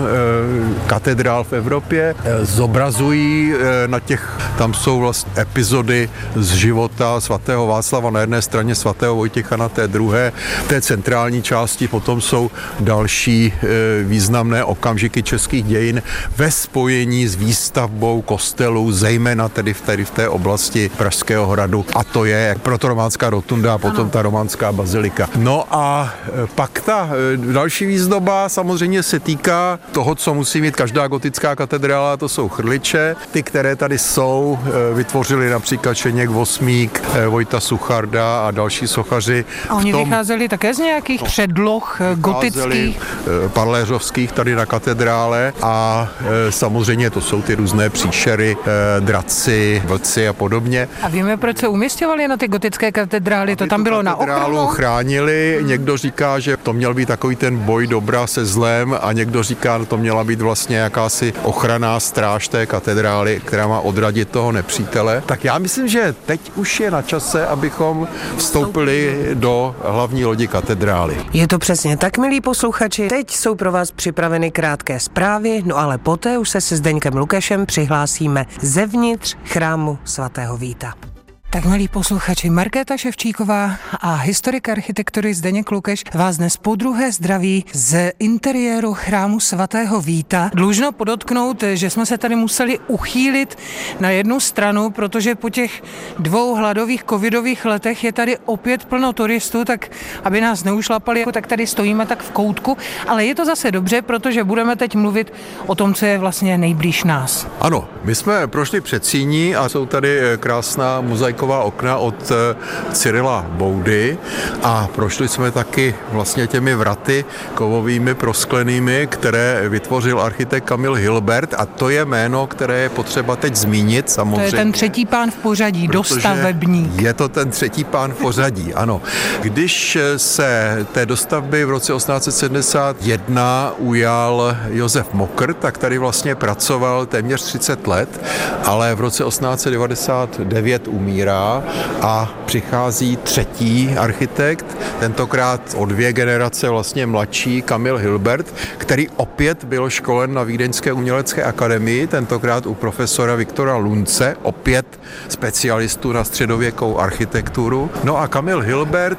katedrál 0.86 1.44
v 1.44 1.52
Evropě. 1.52 2.14
Zobrazují 2.42 3.54
na 3.86 4.00
těch, 4.00 4.38
tam 4.58 4.74
jsou 4.74 5.00
vlastně 5.00 5.32
epizody 5.38 6.10
z 6.36 6.54
života 6.54 7.20
svatého 7.20 7.66
Václava 7.66 8.10
na 8.10 8.20
jedné 8.20 8.42
straně, 8.42 8.74
svatého 8.74 9.16
Vojtěcha 9.16 9.56
na 9.56 9.68
té 9.68 9.88
druhé. 9.88 10.32
Té 10.66 10.80
centrální 10.80 11.42
části 11.42 11.88
potom 11.88 12.20
jsou 12.22 12.50
další 12.80 13.52
eh, 13.52 13.66
významné 14.02 14.64
okamžiky 14.64 15.22
českých 15.22 15.64
dějin 15.64 16.02
ve 16.36 16.50
spojení 16.50 17.26
s 17.26 17.34
výstavbou 17.34 18.22
kostelů, 18.22 18.92
zejména 18.92 19.48
tedy 19.48 19.74
v, 19.74 19.80
tedy 19.80 20.04
v 20.04 20.10
té 20.10 20.28
oblasti 20.28 20.90
Pražského 20.96 21.46
hradu. 21.46 21.86
A 21.94 22.04
to 22.04 22.24
je 22.24 22.38
jak 22.38 22.58
protorománská 22.58 23.30
rotunda 23.30 23.74
a 23.74 23.78
potom 23.78 24.10
ta 24.10 24.22
románská 24.22 24.72
bazilika. 24.72 25.28
No 25.36 25.64
a 25.70 26.14
e, 26.44 26.46
pak 26.54 26.80
ta 26.80 27.10
e, 27.34 27.36
další 27.36 27.86
výzdoba 27.86 28.48
samozřejmě 28.48 29.02
se 29.02 29.20
týká 29.20 29.78
toho, 29.92 30.14
co 30.14 30.34
musí 30.34 30.60
mít 30.60 30.76
každá 30.76 31.08
gotická 31.08 31.56
katedrála, 31.56 32.16
to 32.16 32.28
jsou 32.28 32.48
chrliče. 32.48 33.16
Ty, 33.30 33.42
které 33.42 33.76
tady 33.76 33.98
jsou, 33.98 34.58
e, 34.90 34.94
vytvořili 34.94 35.50
například 35.50 35.94
Šeněk 35.94 36.30
Vosmík, 36.30 37.02
e, 37.14 37.26
Vojta 37.26 37.60
Sucharda 37.60 38.46
a 38.48 38.50
další 38.50 38.88
sochaři. 38.88 39.44
A 39.68 39.74
oni 39.74 39.92
tom 39.92 40.04
vycházeli 40.04 40.48
také 40.48 40.74
z 40.74 40.78
nějakých 40.78 41.22
předloh 41.22 42.00
eh, 42.00 42.11
vycházeli, 42.11 42.11
gotických. 42.14 43.00
e, 43.44 43.48
parléřovských 43.48 44.32
tady 44.32 44.54
na 44.54 44.66
katedrále 44.66 45.52
a 45.62 46.08
e, 46.48 46.52
samozřejmě 46.52 47.10
to 47.10 47.20
jsou 47.20 47.42
ty 47.42 47.54
různé 47.54 47.90
příšery, 47.90 48.56
e, 48.96 49.00
draci, 49.00 49.82
vlci 49.84 50.28
a 50.28 50.32
podobně. 50.32 50.88
A 51.02 51.08
víme, 51.08 51.36
proč 51.36 51.58
se 51.58 51.68
umistovali 51.68 52.28
na 52.28 52.36
ty 52.36 52.48
gotické 52.48 52.92
katedrály? 52.92 53.56
To 53.56 53.66
tam 53.66 53.82
bylo 53.82 54.02
na 54.02 54.16
ochranu? 54.16 54.66
chránili, 54.66 55.58
někdo 55.62 55.96
říká, 55.96 56.38
že 56.38 56.56
to 56.56 56.72
měl 56.72 56.94
být 56.94 57.08
takový 57.08 57.36
ten 57.36 57.56
boj 57.56 57.86
dobra 57.86 58.26
se 58.26 58.44
zlem 58.44 58.96
a 59.00 59.12
někdo 59.12 59.42
říká, 59.42 59.78
že 59.78 59.86
to 59.86 59.96
měla 59.96 60.24
být 60.24 60.40
vlastně 60.40 60.76
jakási 60.76 61.32
ochraná 61.42 62.00
stráž 62.00 62.48
té 62.48 62.66
katedrály, 62.66 63.40
která 63.44 63.66
má 63.66 63.80
odradit 63.80 64.28
toho 64.28 64.52
nepřítele. 64.52 65.22
Tak 65.26 65.44
já 65.44 65.58
myslím, 65.58 65.88
že 65.88 66.14
teď 66.26 66.40
už 66.56 66.80
je 66.80 66.90
na 66.90 67.02
čase, 67.02 67.46
abychom 67.46 68.08
vstoupili 68.36 69.28
do 69.34 69.76
hlavní 69.84 70.24
lodi 70.24 70.46
katedrály. 70.46 71.16
Je 71.32 71.48
to 71.48 71.58
přesně 71.58 71.96
tak, 72.02 72.18
milí 72.18 72.40
posluchači. 72.40 73.08
Teď 73.08 73.30
jsou 73.30 73.54
pro 73.54 73.72
vás 73.72 73.90
připraveny 73.90 74.50
krátké 74.50 75.00
zprávy, 75.00 75.62
no 75.66 75.76
ale 75.76 75.98
poté 75.98 76.38
už 76.38 76.48
se 76.50 76.60
se 76.60 76.76
Zdeňkem 76.76 77.16
Lukešem 77.16 77.66
přihlásíme 77.66 78.46
zevnitř 78.60 79.36
chrámu 79.44 79.98
svatého 80.04 80.56
Víta. 80.56 81.11
Tak 81.52 81.64
milí 81.64 81.88
posluchači, 81.88 82.50
Markéta 82.50 82.96
Ševčíková 82.96 83.76
a 84.00 84.14
historik 84.14 84.68
architektury 84.68 85.34
Zdeněk 85.34 85.70
Lukeš 85.70 86.04
vás 86.14 86.36
dnes 86.36 86.56
po 86.56 86.76
druhé 86.76 87.12
zdraví 87.12 87.64
z 87.72 88.12
interiéru 88.18 88.94
chrámu 88.94 89.40
svatého 89.40 90.00
Víta. 90.00 90.50
Dlužno 90.54 90.92
podotknout, 90.92 91.64
že 91.72 91.90
jsme 91.90 92.06
se 92.06 92.18
tady 92.18 92.36
museli 92.36 92.78
uchýlit 92.88 93.58
na 94.00 94.10
jednu 94.10 94.40
stranu, 94.40 94.90
protože 94.90 95.34
po 95.34 95.50
těch 95.50 95.82
dvou 96.18 96.54
hladových 96.54 97.04
covidových 97.04 97.64
letech 97.64 98.04
je 98.04 98.12
tady 98.12 98.38
opět 98.44 98.84
plno 98.84 99.12
turistů, 99.12 99.64
tak 99.64 99.90
aby 100.24 100.40
nás 100.40 100.64
neušlapali, 100.64 101.24
tak 101.32 101.46
tady 101.46 101.66
stojíme 101.66 102.06
tak 102.06 102.22
v 102.22 102.30
koutku, 102.30 102.76
ale 103.08 103.24
je 103.24 103.34
to 103.34 103.44
zase 103.44 103.70
dobře, 103.70 104.02
protože 104.02 104.44
budeme 104.44 104.76
teď 104.76 104.94
mluvit 104.94 105.32
o 105.66 105.74
tom, 105.74 105.94
co 105.94 106.06
je 106.06 106.18
vlastně 106.18 106.58
nejblíž 106.58 107.04
nás. 107.04 107.46
Ano, 107.60 107.88
my 108.04 108.14
jsme 108.14 108.46
prošli 108.46 108.80
před 108.80 109.04
síní 109.06 109.54
a 109.56 109.68
jsou 109.68 109.86
tady 109.86 110.20
krásná 110.40 111.00
mozaika 111.00 111.41
dálková 111.42 111.64
okna 111.64 111.96
od 111.96 112.30
eh, 112.30 112.56
Cyrila 112.92 113.46
Boudy 113.48 114.18
a 114.62 114.88
prošli 114.94 115.28
jsme 115.28 115.50
taky 115.50 115.94
vlastně 116.12 116.46
těmi 116.46 116.74
vraty 116.74 117.24
kovovými 117.54 118.14
prosklenými, 118.14 119.08
které 119.10 119.68
vytvořil 119.68 120.20
architekt 120.20 120.64
Kamil 120.64 120.94
Hilbert 120.94 121.54
a 121.58 121.66
to 121.66 121.90
je 121.90 122.04
jméno, 122.04 122.46
které 122.46 122.78
je 122.78 122.88
potřeba 122.88 123.36
teď 123.36 123.56
zmínit 123.56 124.10
samozřejmě. 124.10 124.50
To 124.50 124.56
je 124.56 124.62
ten 124.62 124.72
třetí 124.72 125.06
pán 125.06 125.30
v 125.30 125.34
pořadí, 125.34 125.88
dostavebník. 125.88 127.02
Je 127.02 127.12
to 127.14 127.28
ten 127.28 127.50
třetí 127.50 127.84
pán 127.84 128.12
v 128.12 128.16
pořadí, 128.16 128.74
ano. 128.74 129.02
Když 129.40 129.98
se 130.16 130.78
té 130.92 131.06
dostavby 131.06 131.64
v 131.64 131.70
roce 131.70 131.92
1871 131.92 133.72
ujal 133.78 134.56
Josef 134.68 135.12
Mokr, 135.12 135.54
tak 135.54 135.78
tady 135.78 135.98
vlastně 135.98 136.34
pracoval 136.34 137.06
téměř 137.06 137.42
30 137.42 137.86
let, 137.86 138.20
ale 138.64 138.94
v 138.94 139.00
roce 139.00 139.24
1899 139.24 140.88
umírá 140.88 141.31
umírá 141.32 141.62
a 142.00 142.28
přichází 142.46 143.16
třetí 143.16 143.94
architekt, 143.98 144.66
tentokrát 145.00 145.60
o 145.76 145.84
dvě 145.84 146.12
generace 146.12 146.68
vlastně 146.68 147.06
mladší 147.06 147.62
Kamil 147.62 147.96
Hilbert, 147.96 148.54
který 148.78 149.08
opět 149.08 149.64
byl 149.64 149.90
školen 149.90 150.34
na 150.34 150.42
Vídeňské 150.42 150.92
umělecké 150.92 151.42
akademii, 151.42 152.06
tentokrát 152.06 152.66
u 152.66 152.74
profesora 152.74 153.34
Viktora 153.34 153.76
Lunce, 153.76 154.36
opět 154.42 155.00
specialistu 155.28 156.12
na 156.12 156.24
středověkou 156.24 156.98
architekturu. 156.98 157.90
No 158.04 158.16
a 158.16 158.28
Kamil 158.28 158.60
Hilbert 158.60 159.18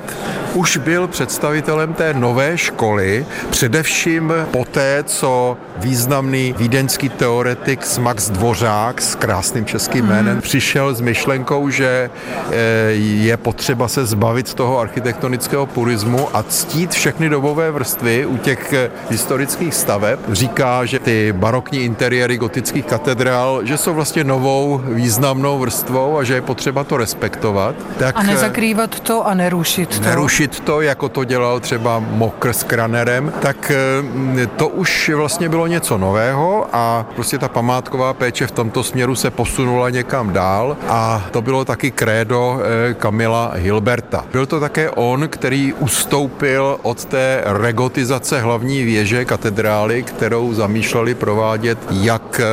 už 0.54 0.78
byl 0.78 1.08
představitelem 1.08 1.94
té 1.94 2.14
nové 2.14 2.58
školy, 2.58 3.26
především 3.50 4.34
poté, 4.52 5.04
co 5.04 5.58
významný 5.78 6.56
vídeňský 6.58 7.10
teoretik 7.10 7.98
Max 8.00 8.30
Dvořák 8.30 9.02
s 9.02 9.16
krásným 9.16 9.66
českým 9.66 10.06
jménem 10.06 10.36
mm. 10.36 10.42
přišel 10.42 10.96
s 10.96 11.02
myšlenkou, 11.02 11.70
že 11.70 12.10
eh, 12.52 12.56
je 12.92 13.38
potřeba 13.38 13.88
se 13.88 14.06
zbavit 14.06 14.54
toho 14.54 14.80
architektonického 14.80 15.66
purismu 15.66 16.28
a 16.34 16.44
ctít 16.44 16.92
všechny 16.92 17.30
dobové 17.30 17.72
vrstvy 17.72 18.26
u 18.26 18.38
těch 18.38 18.74
eh, 18.74 18.92
historických 19.10 19.74
staveb. 19.74 20.20
Říká, 20.32 20.86
že 20.86 21.00
ty 21.00 21.34
barokní 21.34 21.80
interiéry 21.80 22.38
gotických 22.38 22.86
katedrál, 22.86 23.66
že 23.66 23.78
jsou 23.78 23.94
vlastně 23.94 24.24
novou 24.24 24.82
významnou 24.86 25.60
vrstvou 25.60 26.18
a 26.18 26.24
že 26.24 26.34
je 26.34 26.42
potřeba 26.42 26.84
to 26.84 26.98
respektovat. 26.98 27.76
Tak, 27.98 28.16
a 28.18 28.24
nezakrývat 28.24 29.00
to 29.00 29.28
a 29.28 29.34
nerušit 29.34 30.00
to. 30.00 30.10
Nerušit 30.10 30.60
to, 30.60 30.82
jako 30.82 31.10
to 31.10 31.24
dělal 31.24 31.60
třeba 31.60 32.00
Mokr 32.00 32.54
s 32.54 32.64
Kranerem, 32.64 33.34
tak 33.42 33.72
eh, 33.72 34.48
to 34.48 34.68
už 34.68 35.12
vlastně 35.16 35.50
bylo 35.50 35.68
něco 35.74 35.98
nového 35.98 36.68
a 36.74 37.06
prostě 37.16 37.38
ta 37.38 37.50
památková 37.50 38.14
péče 38.14 38.48
v 38.48 38.52
tomto 38.52 38.84
směru 38.84 39.16
se 39.16 39.30
posunula 39.32 39.90
někam 39.90 40.34
dál 40.34 40.78
a 40.88 41.26
to 41.32 41.42
bylo 41.42 41.66
taky 41.66 41.92
krédo 41.92 42.60
eh, 42.62 42.94
Kamila 42.94 43.52
Hilberta. 43.56 44.26
Byl 44.32 44.46
to 44.46 44.60
také 44.60 44.90
on, 44.90 45.28
který 45.28 45.74
ustoupil 45.74 46.78
od 46.82 47.06
té 47.06 47.42
regotizace 47.46 48.42
hlavní 48.42 48.84
věže 48.84 49.26
katedrály, 49.26 50.04
kterou 50.04 50.54
zamýšleli 50.54 51.16
provádět 51.16 51.78
jak 51.92 52.40
eh, 52.40 52.46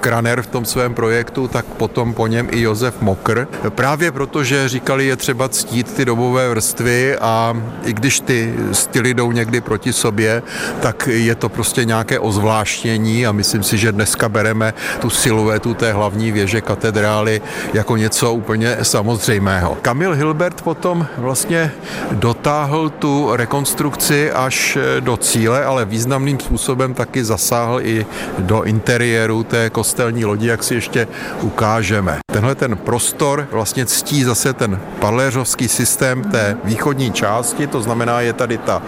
Kraner 0.00 0.42
v 0.42 0.46
tom 0.46 0.64
svém 0.64 0.94
projektu, 0.94 1.48
tak 1.48 1.64
potom 1.64 2.14
po 2.14 2.26
něm 2.26 2.48
i 2.50 2.60
Josef 2.60 3.00
Mokr. 3.00 3.48
Právě 3.68 4.12
protože 4.12 4.68
říkali, 4.68 5.06
je 5.06 5.16
třeba 5.16 5.48
ctít 5.48 5.94
ty 5.94 6.04
dobové 6.04 6.48
vrstvy 6.50 7.16
a 7.18 7.56
i 7.84 7.92
když 7.92 8.20
ty 8.20 8.54
styly 8.72 9.14
jdou 9.14 9.32
někdy 9.32 9.60
proti 9.60 9.92
sobě, 9.92 10.42
tak 10.80 11.08
je 11.12 11.34
to 11.34 11.48
prostě 11.48 11.84
nějaké 11.84 12.18
ozvláštění 12.58 13.26
a 13.26 13.32
myslím 13.32 13.62
si, 13.62 13.78
že 13.78 13.92
dneska 13.92 14.28
bereme 14.28 14.74
tu 15.00 15.10
siluetu 15.10 15.74
té 15.74 15.92
hlavní 15.92 16.32
věže 16.32 16.60
katedrály 16.60 17.40
jako 17.74 17.96
něco 17.96 18.32
úplně 18.32 18.76
samozřejmého. 18.82 19.78
Kamil 19.82 20.14
Hilbert 20.14 20.62
potom 20.62 21.06
vlastně 21.18 21.70
dotáhl 22.12 22.90
tu 22.90 23.30
rekonstrukci 23.36 24.32
až 24.32 24.78
do 25.00 25.16
cíle, 25.16 25.64
ale 25.64 25.84
významným 25.84 26.40
způsobem 26.40 26.94
taky 26.94 27.24
zasáhl 27.24 27.80
i 27.82 28.06
do 28.38 28.62
interiéru 28.62 29.44
té 29.44 29.70
kostelní 29.70 30.24
lodi, 30.24 30.46
jak 30.46 30.62
si 30.62 30.74
ještě 30.74 31.08
ukážeme. 31.42 32.18
Tenhle 32.32 32.54
ten 32.54 32.76
prostor 32.76 33.48
vlastně 33.52 33.86
ctí 33.86 34.24
zase 34.24 34.52
ten 34.52 34.80
paléřovský 35.00 35.68
systém 35.68 36.22
té 36.24 36.56
východní 36.64 37.12
části, 37.12 37.66
to 37.66 37.82
znamená, 37.82 38.20
je 38.20 38.32
tady 38.32 38.58
ta, 38.58 38.82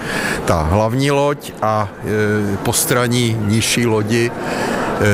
ta 0.44 0.62
hlavní 0.62 1.11
loď 1.11 1.52
a 1.62 1.88
e, 1.88 2.56
postraní 2.56 3.37
nižší 3.61 3.87
lodi 3.87 4.31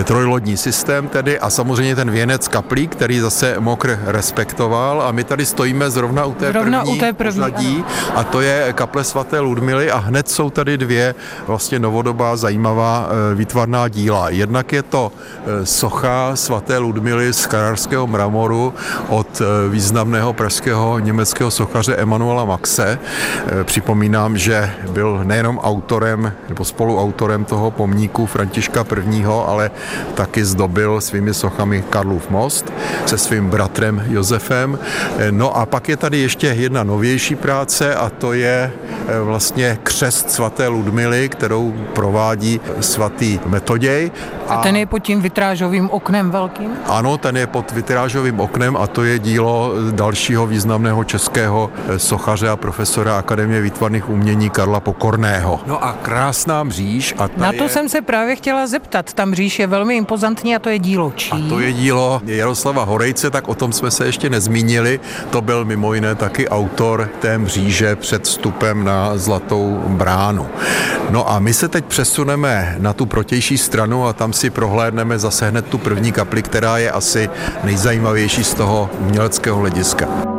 trojlodní 0.04 0.56
systém 0.56 1.08
tedy 1.08 1.40
a 1.40 1.50
samozřejmě 1.50 1.96
ten 1.96 2.10
věnec 2.10 2.48
kaplí, 2.48 2.88
který 2.88 3.20
zase 3.20 3.56
Mokr 3.58 3.98
respektoval 4.06 5.02
a 5.02 5.12
my 5.12 5.24
tady 5.24 5.46
stojíme 5.46 5.90
zrovna 5.90 6.24
u 6.24 6.34
té 6.34 6.52
zrovna 6.52 6.80
první, 6.80 6.96
u 6.96 7.00
té 7.00 7.12
první 7.12 7.34
pozadí, 7.34 7.84
a 8.14 8.24
to 8.24 8.40
je 8.40 8.72
kaple 8.72 9.04
svaté 9.04 9.40
Ludmily 9.40 9.90
a 9.90 9.98
hned 9.98 10.28
jsou 10.28 10.50
tady 10.50 10.78
dvě 10.78 11.14
vlastně 11.46 11.78
novodobá 11.78 12.36
zajímavá 12.36 13.08
eh, 13.08 13.34
výtvarná 13.34 13.88
díla. 13.88 14.30
Jednak 14.30 14.72
je 14.72 14.82
to 14.82 15.12
eh, 15.12 15.66
socha 15.66 16.36
svaté 16.36 16.78
Ludmily 16.78 17.32
z 17.32 17.46
kararského 17.46 18.06
mramoru 18.06 18.74
od 19.08 19.42
významného 19.70 20.32
pražského 20.32 20.98
německého 20.98 21.50
sochaře 21.50 21.96
Emanuela 21.96 22.44
Maxe. 22.44 22.98
Připomínám, 23.64 24.38
že 24.38 24.70
byl 24.90 25.20
nejenom 25.24 25.58
autorem 25.58 26.32
nebo 26.48 26.64
spoluautorem 26.64 27.44
toho 27.44 27.70
pomníku 27.70 28.26
Františka 28.26 28.84
I., 29.12 29.24
ale 29.46 29.70
taky 30.14 30.44
zdobil 30.44 31.00
svými 31.00 31.34
sochami 31.34 31.84
Karlův 31.90 32.30
most 32.30 32.72
se 33.06 33.18
svým 33.18 33.48
bratrem 33.48 34.02
Josefem. 34.08 34.78
No 35.30 35.56
a 35.56 35.66
pak 35.66 35.88
je 35.88 35.96
tady 35.96 36.18
ještě 36.18 36.46
jedna 36.46 36.84
novější 36.84 37.34
práce 37.36 37.94
a 37.94 38.10
to 38.10 38.32
je 38.32 38.72
eh, 39.08 39.20
vlastně 39.20 39.78
křest 39.82 40.30
svaté 40.30 40.68
Ludmily, 40.68 41.28
kterou 41.28 41.74
provádí 41.94 42.60
svatý 42.80 43.40
Metoděj. 43.46 44.10
A, 44.48 44.54
a 44.54 44.62
ten 44.62 44.76
je 44.76 44.86
pod 44.86 44.98
tím 44.98 45.20
vitrážovým 45.22 45.90
oknem 45.90 46.30
velkým? 46.30 46.70
Ano, 46.86 47.18
ten 47.18 47.36
je 47.36 47.46
pod 47.46 47.72
vitrážovým 47.72 48.40
oknem 48.40 48.76
a 48.76 48.86
to 48.86 49.04
je 49.04 49.18
dílo 49.18 49.72
dalšího 49.90 50.46
významného 50.46 51.04
českého 51.04 51.70
eh, 51.88 51.98
sochaře 51.98 52.48
a 52.48 52.56
profesora 52.56 53.18
Akademie 53.18 53.60
výtvarných 53.60 54.08
umění 54.08 54.50
Karla 54.50 54.80
Pokorného. 54.80 55.60
No 55.66 55.84
a 55.84 55.92
krásná 56.02 56.62
mříž. 56.62 57.14
A 57.18 57.28
Na 57.36 57.52
to 57.52 57.62
je... 57.62 57.68
jsem 57.68 57.88
se 57.88 58.02
právě 58.02 58.36
chtěla 58.36 58.66
zeptat. 58.66 59.12
Ta 59.12 59.24
mříž 59.24 59.58
je 59.58 59.65
je 59.66 59.70
velmi 59.70 59.96
impozantní 59.96 60.56
a 60.56 60.58
to 60.58 60.68
je 60.68 60.78
dílo 60.78 61.12
čí? 61.16 61.30
A 61.32 61.48
to 61.48 61.60
je 61.60 61.72
dílo 61.72 62.20
Jaroslava 62.24 62.84
Horejce, 62.84 63.30
tak 63.30 63.48
o 63.48 63.54
tom 63.54 63.72
jsme 63.72 63.90
se 63.90 64.06
ještě 64.06 64.30
nezmínili. 64.30 65.00
To 65.30 65.40
byl 65.40 65.64
mimo 65.64 65.94
jiné 65.94 66.14
taky 66.14 66.48
autor 66.48 67.10
té 67.20 67.38
mříže 67.38 67.96
před 67.96 68.24
vstupem 68.24 68.84
na 68.84 69.18
Zlatou 69.18 69.82
bránu. 69.86 70.46
No 71.10 71.30
a 71.30 71.38
my 71.38 71.54
se 71.54 71.68
teď 71.68 71.84
přesuneme 71.84 72.76
na 72.78 72.92
tu 72.92 73.06
protější 73.06 73.58
stranu 73.58 74.06
a 74.06 74.12
tam 74.12 74.32
si 74.32 74.50
prohlédneme 74.50 75.18
zase 75.18 75.50
hned 75.50 75.66
tu 75.66 75.78
první 75.78 76.12
kapli, 76.12 76.42
která 76.42 76.78
je 76.78 76.90
asi 76.90 77.30
nejzajímavější 77.64 78.44
z 78.44 78.54
toho 78.54 78.90
uměleckého 79.00 79.58
hlediska. 79.58 80.35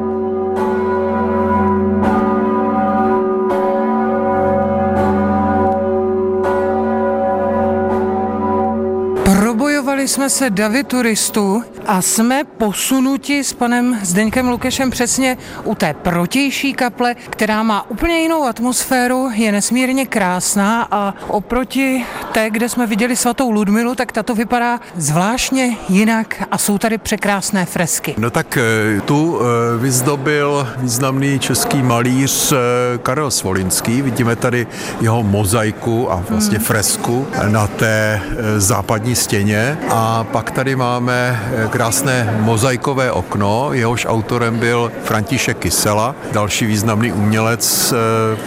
Jsme 10.07 10.29
se 10.29 10.49
davy 10.49 10.83
turistů 10.83 11.63
a 11.85 12.01
jsme 12.01 12.43
posunuti 12.43 13.43
s 13.43 13.53
panem 13.53 13.99
Zdeňkem 14.03 14.49
Lukešem 14.49 14.89
přesně 14.89 15.37
u 15.63 15.75
té 15.75 15.93
protější 15.93 16.73
kaple, 16.73 17.15
která 17.15 17.63
má 17.63 17.89
úplně 17.89 18.19
jinou 18.19 18.43
atmosféru, 18.43 19.29
je 19.33 19.51
nesmírně 19.51 20.05
krásná 20.05 20.87
a 20.91 21.13
oproti 21.27 22.05
té, 22.37 22.49
kde 22.49 22.69
jsme 22.69 22.87
viděli 22.87 23.15
svatou 23.15 23.51
Ludmilu, 23.51 23.95
tak 23.95 24.11
tato 24.11 24.35
vypadá 24.35 24.79
zvláštně 24.95 25.77
jinak 25.89 26.43
a 26.51 26.57
jsou 26.57 26.77
tady 26.77 26.97
překrásné 26.97 27.65
fresky. 27.65 28.15
No 28.17 28.29
tak 28.29 28.57
eh, 28.57 29.01
tu 29.01 29.39
eh, 29.39 29.77
vyzdobil 29.77 30.67
významný 30.77 31.39
český 31.39 31.81
malíř 31.81 32.51
eh, 32.51 32.57
Karel 32.97 33.31
Svolinský. 33.31 34.01
Vidíme 34.01 34.35
tady 34.35 34.67
jeho 35.01 35.23
mozaiku 35.23 36.11
a 36.11 36.23
vlastně 36.29 36.57
hmm. 36.57 36.65
fresku 36.65 37.27
na 37.47 37.67
té 37.67 38.21
západní 38.57 39.15
stěně 39.15 39.77
a 39.89 40.23
pak 40.23 40.51
tady 40.51 40.75
máme 40.75 41.43
krásné 41.69 42.37
mozaikové 42.39 43.11
okno, 43.11 43.69
jehož 43.73 44.05
autorem 44.09 44.59
byl 44.59 44.91
František 45.03 45.57
Kysela, 45.57 46.15
další 46.31 46.65
významný 46.65 47.11
umělec 47.11 47.93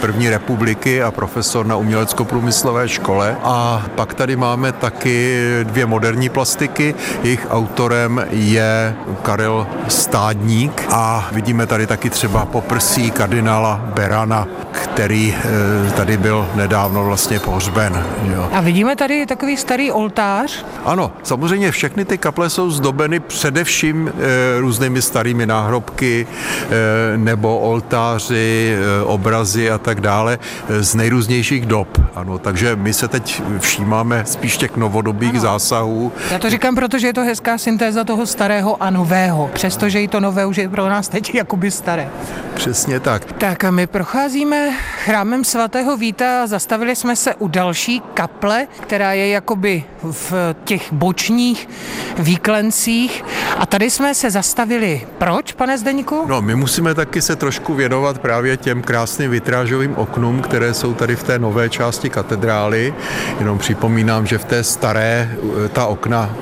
první 0.01 0.29
republiky 0.29 1.03
a 1.03 1.11
profesor 1.11 1.65
na 1.65 1.75
umělecko-průmyslové 1.75 2.89
škole. 2.89 3.37
A 3.43 3.80
pak 3.95 4.13
tady 4.13 4.35
máme 4.35 4.71
taky 4.71 5.39
dvě 5.63 5.85
moderní 5.85 6.29
plastiky. 6.29 6.95
Jejich 7.23 7.47
autorem 7.49 8.25
je 8.31 8.95
Karel 9.21 9.67
Stádník 9.87 10.83
a 10.89 11.29
vidíme 11.31 11.65
tady 11.65 11.87
taky 11.87 12.09
třeba 12.09 12.45
poprsí 12.45 13.11
kardinála 13.11 13.81
Berana, 13.95 14.47
který 14.71 15.35
eh, 15.35 15.91
tady 15.91 16.17
byl 16.17 16.47
nedávno 16.55 17.03
vlastně 17.03 17.39
pohřben. 17.39 18.05
Jo. 18.23 18.49
A 18.51 18.61
vidíme 18.61 18.95
tady 18.95 19.25
takový 19.25 19.57
starý 19.57 19.91
oltář? 19.91 20.65
Ano, 20.85 21.11
samozřejmě 21.23 21.71
všechny 21.71 22.05
ty 22.05 22.17
kaple 22.17 22.49
jsou 22.49 22.71
zdobeny 22.71 23.19
především 23.19 24.07
e, 24.07 24.11
různými 24.59 25.01
starými 25.01 25.45
náhrobky 25.45 26.27
e, 26.27 27.17
nebo 27.17 27.59
oltáři, 27.59 28.75
e, 28.75 29.03
obrazy 29.03 29.71
a 29.71 29.77
tak 29.77 30.01
dále 30.01 30.39
z 30.79 30.95
nejrůznějších 30.95 31.65
dob. 31.65 32.01
Ano, 32.15 32.37
takže 32.37 32.75
my 32.75 32.93
se 32.93 33.07
teď 33.07 33.41
všímáme 33.71 34.23
spíš 34.25 34.57
těch 34.57 34.75
novodobých 34.77 35.29
ano. 35.29 35.39
zásahů. 35.39 36.11
Já 36.31 36.39
to 36.39 36.49
říkám, 36.49 36.75
protože 36.75 37.07
je 37.07 37.13
to 37.13 37.21
hezká 37.21 37.57
syntéza 37.57 38.03
toho 38.03 38.25
starého 38.25 38.83
a 38.83 38.89
nového, 38.89 39.49
přestože 39.53 40.01
i 40.01 40.07
to 40.07 40.19
nové 40.19 40.45
už 40.45 40.57
je 40.57 40.69
pro 40.69 40.89
nás 40.89 41.07
teď 41.07 41.35
jakoby 41.35 41.71
staré. 41.71 42.09
Přesně 42.53 42.99
tak. 42.99 43.33
Tak 43.33 43.63
a 43.63 43.71
my 43.71 43.87
procházíme 43.87 44.71
chrámem 45.05 45.43
svatého 45.43 45.97
Víta 45.97 46.43
a 46.43 46.47
zastavili 46.47 46.95
jsme 46.95 47.15
se 47.15 47.35
u 47.35 47.47
další 47.47 48.01
kaple, 48.13 48.67
která 48.81 49.13
je 49.13 49.27
jakoby 49.27 49.83
v 50.03 50.33
těch 50.63 50.93
bočních 50.93 51.69
výklencích. 52.17 53.23
A 53.57 53.65
tady 53.65 53.89
jsme 53.89 54.15
se 54.15 54.31
zastavili. 54.31 55.07
Proč, 55.17 55.51
pane 55.51 55.77
Zdeňku? 55.77 56.23
No, 56.27 56.41
my 56.41 56.55
musíme 56.55 56.93
taky 56.93 57.21
se 57.21 57.35
trošku 57.35 57.73
věnovat 57.73 58.19
právě 58.19 58.57
těm 58.57 58.81
krásným 58.81 59.31
vitrážovým 59.31 59.95
oknům, 59.95 60.41
které 60.41 60.73
jsou 60.73 60.93
tady 60.93 61.15
v 61.15 61.23
té 61.23 61.39
nové 61.39 61.69
části 61.69 62.09
katedrály. 62.09 62.93
Jenom 63.39 63.50
připomínám, 63.57 64.25
že 64.27 64.37
v 64.37 64.45
té 64.45 64.63
staré 64.63 65.29
ta 65.73 65.85
okna 65.85 66.35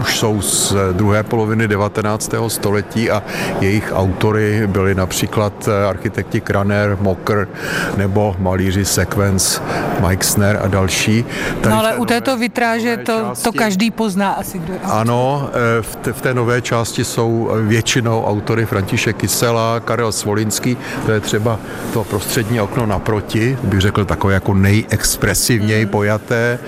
už 0.00 0.18
jsou 0.18 0.42
z 0.42 0.74
druhé 0.92 1.22
poloviny 1.22 1.68
19. 1.68 2.34
století 2.48 3.10
a 3.10 3.22
jejich 3.60 3.92
autory 3.94 4.66
byli 4.66 4.94
například 4.94 5.68
architekti 5.88 6.40
Kraner, 6.40 6.98
Mocker 7.00 7.48
nebo 7.96 8.36
malíři 8.38 8.84
Sequence, 8.84 9.62
Meixner 10.00 10.60
a 10.62 10.68
další. 10.68 11.24
Tady 11.60 11.74
no 11.74 11.78
ale 11.78 11.94
u 11.94 12.04
této 12.04 12.36
vitráže 12.36 12.96
to, 12.96 13.20
části, 13.20 13.44
to 13.44 13.52
každý 13.52 13.90
pozná 13.90 14.30
asi, 14.32 14.58
kdo 14.58 14.72
je 14.72 14.80
autor. 14.80 15.00
Ano, 15.00 15.50
eh, 15.52 15.82
v 15.82 15.96
té, 15.96 16.12
v 16.12 16.20
té 16.20 16.34
nové 16.34 16.62
části 16.62 17.04
jsou 17.04 17.50
většinou 17.62 18.24
autory 18.24 18.66
František 18.66 19.16
Kysela, 19.16 19.80
Karel 19.80 20.12
Svolinský, 20.12 20.76
to 21.06 21.12
je 21.12 21.20
třeba 21.20 21.58
to 21.92 22.04
prostřední 22.04 22.60
okno 22.60 22.86
naproti, 22.86 23.58
bych 23.62 23.80
řekl 23.80 24.04
takové 24.04 24.34
jako 24.34 24.54
nejexpresivněji 24.54 25.82
hmm. 25.82 25.90
Eh, 26.30 26.58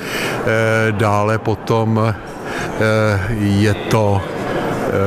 dále 0.96 1.38
potom 1.38 2.00
eh, 2.00 2.14
je 3.60 3.74
to 3.92 4.22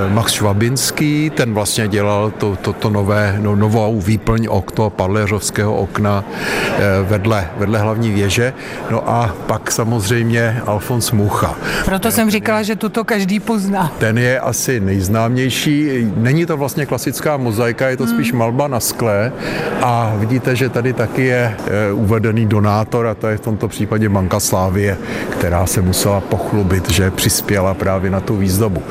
Max 0.10 0.32
Švabinský, 0.34 1.30
ten 1.30 1.54
vlastně 1.54 1.88
dělal 1.88 2.32
to, 2.32 2.56
to, 2.56 2.74
to 2.74 2.90
nové, 2.90 3.38
no, 3.42 3.56
novou 3.56 4.02
výplň 4.02 4.48
okno, 4.50 4.90
padléřovského 4.90 5.76
okna 5.76 6.24
eh, 6.24 6.82
vedle, 7.04 7.50
vedle 7.58 7.80
hlavní 7.80 8.12
věže. 8.12 8.54
No 8.92 9.10
a 9.10 9.36
pak 9.48 9.72
samozřejmě 9.72 10.62
Alfons 10.66 11.12
Mucha. 11.12 11.56
Proto 11.86 12.12
jsem 12.12 12.30
říkala, 12.32 12.64
že 12.64 12.76
tuto 12.76 13.04
každý 13.04 13.40
pozná. 13.40 13.92
Ten 13.98 14.18
je 14.18 14.40
asi 14.40 14.80
nejznámější. 14.80 16.08
Není 16.18 16.46
to 16.46 16.58
vlastně 16.58 16.86
klasická 16.86 17.38
mozaika, 17.38 17.90
je 17.90 17.98
to 17.98 18.08
spíš 18.08 18.32
hmm. 18.32 18.40
malba 18.40 18.68
na 18.68 18.80
skle 18.80 19.32
a 19.82 20.14
vidíte, 20.16 20.56
že 20.56 20.70
tady 20.70 20.94
taky 20.94 21.26
je 21.26 21.56
eh, 21.58 21.94
uvedený 21.94 22.46
donátor 22.46 23.08
a 23.08 23.16
to 23.16 23.28
je 23.28 23.38
v 23.38 23.42
tomto 23.42 23.68
případě 23.68 24.10
Banka 24.10 24.40
Slávie, 24.40 24.98
která 25.30 25.66
se 25.66 25.82
musela 25.82 26.22
pochlubit, 26.22 26.92
že 26.92 27.12
přispěla 27.12 27.74
právě 27.74 28.12
na 28.12 28.20
tu 28.20 28.38
výzdobu. 28.38 28.84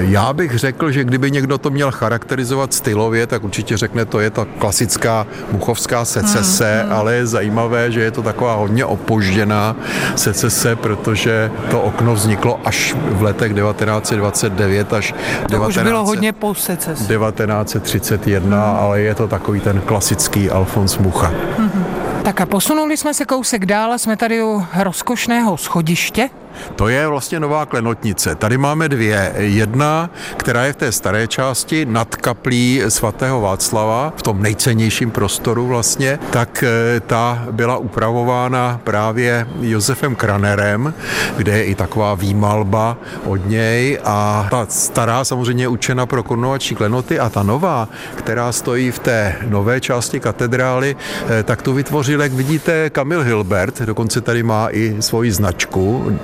Já 0.00 0.17
já 0.18 0.32
bych 0.32 0.58
řekl, 0.58 0.90
že 0.90 1.04
kdyby 1.04 1.30
někdo 1.30 1.58
to 1.58 1.70
měl 1.70 1.90
charakterizovat 1.90 2.74
stylově, 2.74 3.26
tak 3.26 3.44
určitě 3.44 3.76
řekne, 3.76 4.04
to 4.04 4.20
je 4.20 4.30
ta 4.30 4.46
klasická 4.58 5.26
muchovská 5.52 6.04
secese, 6.04 6.80
hmm, 6.80 6.90
hmm. 6.90 6.98
ale 6.98 7.14
je 7.14 7.26
zajímavé, 7.26 7.92
že 7.92 8.00
je 8.00 8.10
to 8.10 8.22
taková 8.22 8.54
hodně 8.54 8.84
opožděná 8.84 9.76
secese, 10.16 10.76
protože 10.76 11.50
to 11.70 11.80
okno 11.80 12.14
vzniklo 12.14 12.60
až 12.64 12.96
v 12.98 13.22
letech 13.22 13.54
1929 13.54 14.92
až 14.92 15.14
to 15.42 15.48
19, 15.48 15.68
už 15.68 15.82
bylo 15.82 16.04
hodně 16.04 16.32
po 16.32 16.54
secese. 16.54 17.04
1931, 17.04 18.70
hmm. 18.70 18.76
ale 18.80 19.00
je 19.00 19.14
to 19.14 19.28
takový 19.28 19.60
ten 19.60 19.80
klasický 19.80 20.50
Alfons 20.50 20.98
Mucha. 20.98 21.32
Hmm. 21.58 21.84
Tak 22.22 22.40
a 22.40 22.46
posunuli 22.46 22.96
jsme 22.96 23.14
se 23.14 23.24
kousek 23.24 23.66
dál, 23.66 23.98
jsme 23.98 24.16
tady 24.16 24.42
u 24.42 24.66
rozkošného 24.78 25.56
schodiště, 25.56 26.30
to 26.76 26.88
je 26.88 27.08
vlastně 27.08 27.40
nová 27.40 27.66
klenotnice. 27.66 28.34
Tady 28.34 28.58
máme 28.58 28.88
dvě. 28.88 29.32
Jedna, 29.36 30.10
která 30.36 30.64
je 30.64 30.72
v 30.72 30.76
té 30.76 30.92
staré 30.92 31.26
části 31.26 31.86
nad 31.86 32.16
kaplí 32.16 32.82
svatého 32.88 33.40
Václava, 33.40 34.12
v 34.16 34.22
tom 34.22 34.42
nejcennějším 34.42 35.10
prostoru 35.10 35.66
vlastně, 35.66 36.18
tak 36.30 36.64
eh, 36.66 37.00
ta 37.00 37.44
byla 37.50 37.76
upravována 37.76 38.80
právě 38.84 39.46
Josefem 39.60 40.14
Kranerem, 40.14 40.94
kde 41.36 41.58
je 41.58 41.64
i 41.64 41.74
taková 41.74 42.14
výmalba 42.14 42.96
od 43.24 43.46
něj 43.46 43.98
a 44.04 44.46
ta 44.50 44.66
stará 44.68 45.24
samozřejmě 45.24 45.64
je 45.64 45.68
učena 45.68 46.06
pro 46.06 46.22
korunovační 46.22 46.76
klenoty 46.76 47.18
a 47.18 47.28
ta 47.28 47.42
nová, 47.42 47.88
která 48.14 48.52
stojí 48.52 48.90
v 48.90 48.98
té 48.98 49.36
nové 49.48 49.80
části 49.80 50.20
katedrály, 50.20 50.96
eh, 51.28 51.42
tak 51.42 51.62
tu 51.62 51.72
vytvořil, 51.72 52.22
jak 52.22 52.32
vidíte, 52.32 52.90
Kamil 52.90 53.22
Hilbert, 53.22 53.82
dokonce 53.82 54.20
tady 54.20 54.42
má 54.42 54.68
i 54.70 54.96
svoji 55.00 55.32
značku, 55.32 56.18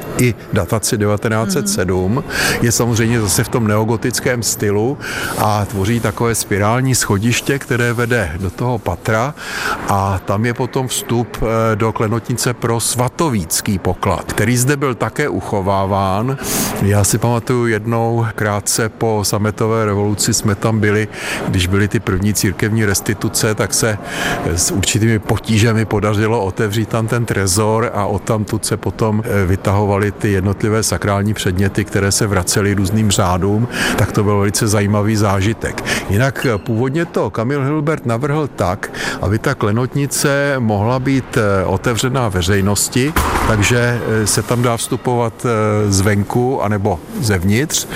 dataci 0.52 0.98
1907. 0.98 2.12
Mm. 2.12 2.22
Je 2.62 2.72
samozřejmě 2.72 3.20
zase 3.20 3.44
v 3.44 3.48
tom 3.48 3.66
neogotickém 3.66 4.42
stylu 4.42 4.98
a 5.38 5.64
tvoří 5.64 6.00
takové 6.00 6.34
spirální 6.34 6.94
schodiště, 6.94 7.58
které 7.58 7.92
vede 7.92 8.32
do 8.40 8.50
toho 8.50 8.78
patra 8.78 9.34
a 9.88 10.20
tam 10.24 10.46
je 10.46 10.54
potom 10.54 10.88
vstup 10.88 11.36
eh, 11.42 11.76
do 11.76 11.92
klenotnice 11.92 12.54
pro 12.54 12.80
svatovícký 12.80 13.78
poklad, 13.78 14.32
který 14.32 14.56
zde 14.56 14.76
byl 14.76 14.94
také 14.94 15.28
uchováván. 15.28 16.38
Já 16.84 17.04
si 17.04 17.18
pamatuju 17.18 17.66
jednou 17.66 18.26
krátce 18.34 18.88
po 18.88 19.20
sametové 19.22 19.84
revoluci 19.84 20.34
jsme 20.34 20.54
tam 20.54 20.80
byli, 20.80 21.08
když 21.48 21.66
byly 21.66 21.88
ty 21.88 22.00
první 22.00 22.34
církevní 22.34 22.84
restituce, 22.84 23.54
tak 23.54 23.74
se 23.74 23.98
s 24.46 24.70
určitými 24.70 25.18
potížemi 25.18 25.84
podařilo 25.84 26.44
otevřít 26.44 26.88
tam 26.88 27.06
ten 27.06 27.24
trezor 27.24 27.90
a 27.94 28.06
odtamtud 28.06 28.64
se 28.64 28.76
potom 28.76 29.22
eh, 29.24 29.46
vytahovali 29.46 30.12
ty 30.12 30.32
jednotlivé 30.32 30.82
sakrální 30.82 31.34
předměty, 31.34 31.84
které 31.84 32.12
se 32.12 32.26
vracely 32.26 32.74
různým 32.74 33.10
řádům, 33.10 33.68
tak 33.96 34.12
to 34.12 34.24
byl 34.24 34.38
velice 34.38 34.68
zajímavý 34.68 35.16
zážitek. 35.16 35.84
Jinak 36.10 36.46
původně 36.56 37.04
to 37.04 37.30
Kamil 37.30 37.62
Hilbert 37.62 38.06
navrhl 38.06 38.48
tak, 38.56 38.90
aby 39.20 39.38
ta 39.38 39.54
klenotnice 39.54 40.54
mohla 40.58 40.98
být 40.98 41.36
eh, 41.36 41.64
otevřená 41.64 42.28
veřejnosti, 42.28 43.12
takže 43.48 44.00
eh, 44.22 44.26
se 44.26 44.42
tam 44.42 44.62
dá 44.62 44.76
vstupovat 44.76 45.46
eh, 45.46 45.90
zvenku 45.92 46.62
anebo 46.74 47.00
zevnitř, 47.20 47.86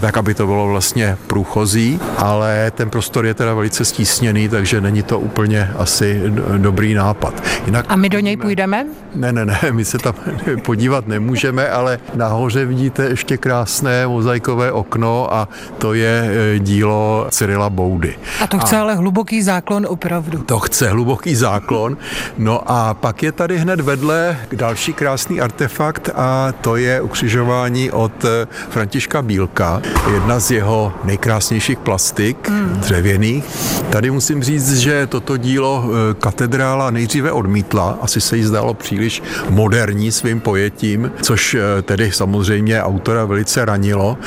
tak 0.00 0.16
aby 0.16 0.34
to 0.34 0.46
bylo 0.46 0.68
vlastně 0.68 1.16
průchozí, 1.26 2.00
ale 2.16 2.72
ten 2.74 2.90
prostor 2.90 3.26
je 3.26 3.34
teda 3.34 3.54
velice 3.54 3.84
stísněný, 3.84 4.48
takže 4.48 4.80
není 4.80 5.02
to 5.02 5.20
úplně 5.20 5.70
asi 5.78 6.22
dobrý 6.56 6.94
nápad. 6.94 7.42
Jinak, 7.66 7.86
A 7.88 7.96
my 7.96 8.08
do 8.08 8.18
něj 8.18 8.36
půjdeme? 8.36 8.86
Ne, 9.14 9.32
ne, 9.32 9.44
ne, 9.44 9.58
my 9.70 9.84
se 9.84 9.98
tam 9.98 10.14
podívat 10.64 11.06
nemůžeme, 11.06 11.68
ale 11.68 11.98
nahoře 12.14 12.64
vidíte 12.66 13.04
ještě 13.04 13.36
krásné 13.36 14.06
mozaikové 14.06 14.72
okno 14.72 15.34
a 15.34 15.48
to 15.78 15.94
je 15.94 16.30
e, 16.56 16.58
dílo 16.58 17.26
Cyrila 17.30 17.70
Boudy. 17.70 18.16
A 18.40 18.46
to 18.46 18.58
chce 18.58 18.76
a 18.76 18.80
ale 18.80 18.94
hluboký 18.94 19.42
záklon 19.42 19.86
opravdu. 19.88 20.38
To 20.38 20.58
chce 20.58 20.88
hluboký 20.88 21.34
záklon. 21.34 21.96
No 22.38 22.60
a 22.66 22.94
pak 22.94 23.22
je 23.22 23.32
tady 23.32 23.58
hned 23.58 23.80
vedle 23.80 24.36
další 24.52 24.92
krásný 24.92 25.40
artefakt 25.40 26.10
a 26.14 26.52
to 26.60 26.76
je 26.76 27.00
ukřižování 27.00 27.90
od 28.04 28.24
eh, 28.24 28.46
Františka 28.70 29.22
Bílka, 29.22 29.82
jedna 30.14 30.40
z 30.40 30.50
jeho 30.50 30.92
nejkrásnějších 31.04 31.78
plastik 31.78 32.48
hmm. 32.48 32.80
dřevěných. 32.80 33.44
Tady 33.90 34.10
musím 34.10 34.42
říct, 34.42 34.76
že 34.78 35.06
toto 35.06 35.36
dílo 35.36 35.84
eh, 35.84 36.14
katedrála 36.14 36.90
nejdříve 36.90 37.32
odmítla, 37.32 37.98
asi 38.02 38.20
se 38.20 38.36
jí 38.36 38.42
zdálo 38.42 38.74
příliš 38.74 39.22
moderní 39.48 40.12
svým 40.12 40.40
pojetím, 40.40 41.12
což 41.22 41.54
eh, 41.54 41.82
tedy 41.82 42.12
samozřejmě 42.12 42.82
autora 42.82 43.24
velice 43.24 43.64
ranilo. 43.64 44.18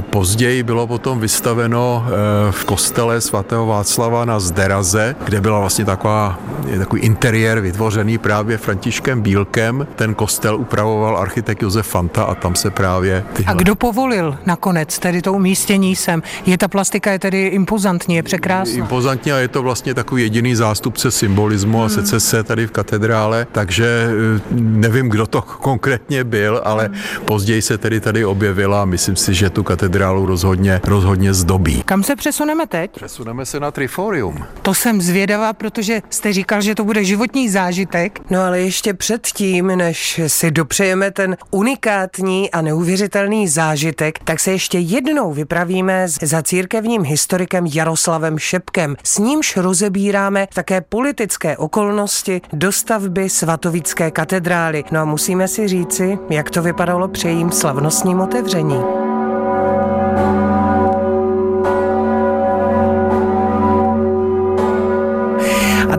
Později 0.00 0.62
bylo 0.62 0.86
potom 0.86 1.20
vystaveno 1.20 2.06
v 2.50 2.64
kostele 2.64 3.20
svatého 3.20 3.66
Václava 3.66 4.24
na 4.24 4.40
Zderaze, 4.40 5.16
kde 5.24 5.40
byla 5.40 5.60
vlastně 5.60 5.84
taková, 5.84 6.38
takový 6.78 7.02
interiér 7.02 7.60
vytvořený 7.60 8.18
právě 8.18 8.58
Františkem 8.58 9.20
Bílkem. 9.20 9.86
Ten 9.96 10.14
kostel 10.14 10.56
upravoval 10.56 11.18
architekt 11.18 11.62
Josef 11.62 11.86
Fanta 11.86 12.22
a 12.22 12.34
tam 12.34 12.54
se 12.54 12.70
právě... 12.70 13.17
Tyhle... 13.32 13.54
A 13.54 13.56
kdo 13.56 13.74
povolil 13.74 14.38
nakonec 14.46 14.98
tedy 14.98 15.22
to 15.22 15.32
umístění 15.32 15.96
sem? 15.96 16.22
Je 16.46 16.58
ta 16.58 16.68
plastika 16.68 17.12
je 17.12 17.18
tedy 17.18 17.46
impozantní, 17.46 18.16
je 18.16 18.22
překrásná. 18.22 18.78
Impozantní 18.78 19.32
a 19.32 19.36
je 19.36 19.48
to 19.48 19.62
vlastně 19.62 19.94
takový 19.94 20.22
jediný 20.22 20.54
zástupce 20.54 21.10
symbolismu 21.10 21.78
hmm. 21.78 21.86
a 21.86 21.88
secese 21.88 22.42
tady 22.42 22.66
v 22.66 22.70
katedrále, 22.70 23.46
takže 23.52 24.08
eh, 24.10 24.40
nevím, 24.60 25.08
kdo 25.08 25.26
to 25.26 25.42
konkrétně 25.42 26.24
byl, 26.24 26.60
ale 26.64 26.84
hmm. 26.84 27.24
později 27.24 27.62
se 27.62 27.78
tedy 27.78 28.00
tady 28.00 28.24
objevila 28.24 28.82
a 28.82 28.84
myslím 28.84 29.16
si, 29.16 29.34
že 29.34 29.50
tu 29.50 29.62
katedrálu 29.62 30.26
rozhodně, 30.26 30.80
rozhodně 30.84 31.34
zdobí. 31.34 31.82
Kam 31.84 32.02
se 32.02 32.16
přesuneme 32.16 32.66
teď? 32.66 32.90
Přesuneme 32.90 33.46
se 33.46 33.60
na 33.60 33.70
Triforium. 33.70 34.44
To 34.62 34.74
jsem 34.74 35.00
zvědavá, 35.00 35.52
protože 35.52 36.02
jste 36.10 36.32
říkal, 36.32 36.60
že 36.60 36.74
to 36.74 36.84
bude 36.84 37.04
životní 37.04 37.48
zážitek. 37.48 38.20
No 38.30 38.40
ale 38.40 38.60
ještě 38.60 38.94
předtím, 38.94 39.66
než 39.66 40.20
si 40.26 40.50
dopřejeme 40.50 41.10
ten 41.10 41.36
unikátní 41.50 42.50
a 42.50 42.60
neuvěřitelný 42.60 43.07
zážitek, 43.46 44.18
tak 44.24 44.40
se 44.40 44.52
ještě 44.52 44.78
jednou 44.78 45.32
vypravíme 45.32 46.08
za 46.08 46.42
církevním 46.42 47.02
historikem 47.02 47.66
Jaroslavem 47.66 48.38
Šepkem. 48.38 48.96
S 49.02 49.18
nímž 49.18 49.56
rozebíráme 49.56 50.46
také 50.54 50.80
politické 50.80 51.56
okolnosti 51.56 52.40
dostavby 52.52 53.28
svatovické 53.28 54.10
katedrály. 54.10 54.84
No 54.92 55.00
a 55.00 55.04
musíme 55.04 55.48
si 55.48 55.68
říci, 55.68 56.18
jak 56.30 56.50
to 56.50 56.62
vypadalo 56.62 57.08
při 57.08 57.28
jejím 57.28 57.50
slavnostním 57.50 58.20
otevření. 58.20 58.80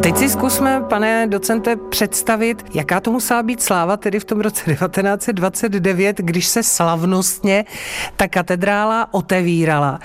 Teď 0.02 0.18
si 0.18 0.30
zkusme, 0.30 0.82
pane 0.90 1.28
docente, 1.28 1.76
představit, 1.76 2.66
jaká 2.74 3.00
to 3.00 3.12
musela 3.12 3.44
být 3.44 3.62
sláva 3.62 3.98
tedy 3.98 4.20
v 4.20 4.26
tom 4.26 4.42
roce 4.42 4.64
1929, 4.72 6.18
když 6.18 6.48
se 6.48 6.64
slavnostně 6.64 7.66
ta 8.16 8.28
katedrála 8.28 9.14
otevírala. 9.14 10.00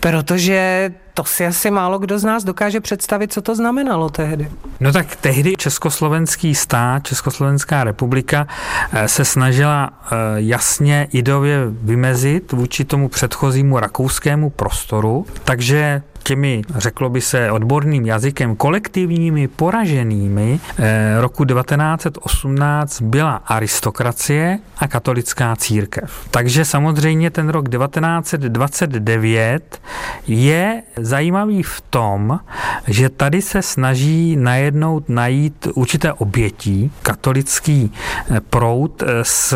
Protože 0.00 0.90
to 1.14 1.24
si 1.24 1.46
asi 1.46 1.70
málo 1.70 1.98
kdo 1.98 2.18
z 2.18 2.24
nás 2.24 2.44
dokáže 2.44 2.80
představit, 2.80 3.32
co 3.32 3.42
to 3.42 3.54
znamenalo 3.54 4.08
tehdy. 4.08 4.50
No 4.80 4.92
tak 4.92 5.16
tehdy 5.16 5.54
Československý 5.56 6.54
stát, 6.54 7.06
Československá 7.06 7.84
republika 7.84 8.46
eh, 8.92 9.08
se 9.08 9.24
snažila 9.24 9.90
eh, 9.90 10.16
jasně 10.36 11.08
ideově 11.12 11.58
vymezit 11.68 12.52
vůči 12.52 12.84
tomu 12.84 13.08
předchozímu 13.08 13.78
rakouskému 13.78 14.50
prostoru, 14.50 15.26
takže 15.44 16.02
těmi, 16.26 16.62
řeklo 16.76 17.10
by 17.10 17.20
se 17.20 17.50
odborným 17.50 18.06
jazykem, 18.06 18.56
kolektivními 18.56 19.48
poraženými 19.48 20.60
eh, 20.78 21.20
roku 21.20 21.44
1918 21.44 23.02
byla 23.02 23.42
aristokracie 23.46 24.58
a 24.78 24.88
katolická 24.88 25.56
církev. 25.56 26.10
Takže 26.30 26.64
samozřejmě 26.64 27.30
ten 27.30 27.48
rok 27.48 27.68
1929 27.68 29.80
je 30.26 30.82
zajímavý 30.96 31.62
v 31.62 31.80
tom, 31.90 32.40
že 32.86 33.08
tady 33.08 33.42
se 33.42 33.62
snaží 33.62 34.36
najednou 34.36 35.00
najít 35.08 35.68
určité 35.74 36.12
obětí, 36.12 36.92
katolický 37.02 37.92
eh, 37.92 38.40
proud 38.40 39.02
eh, 39.02 39.06
s 39.22 39.54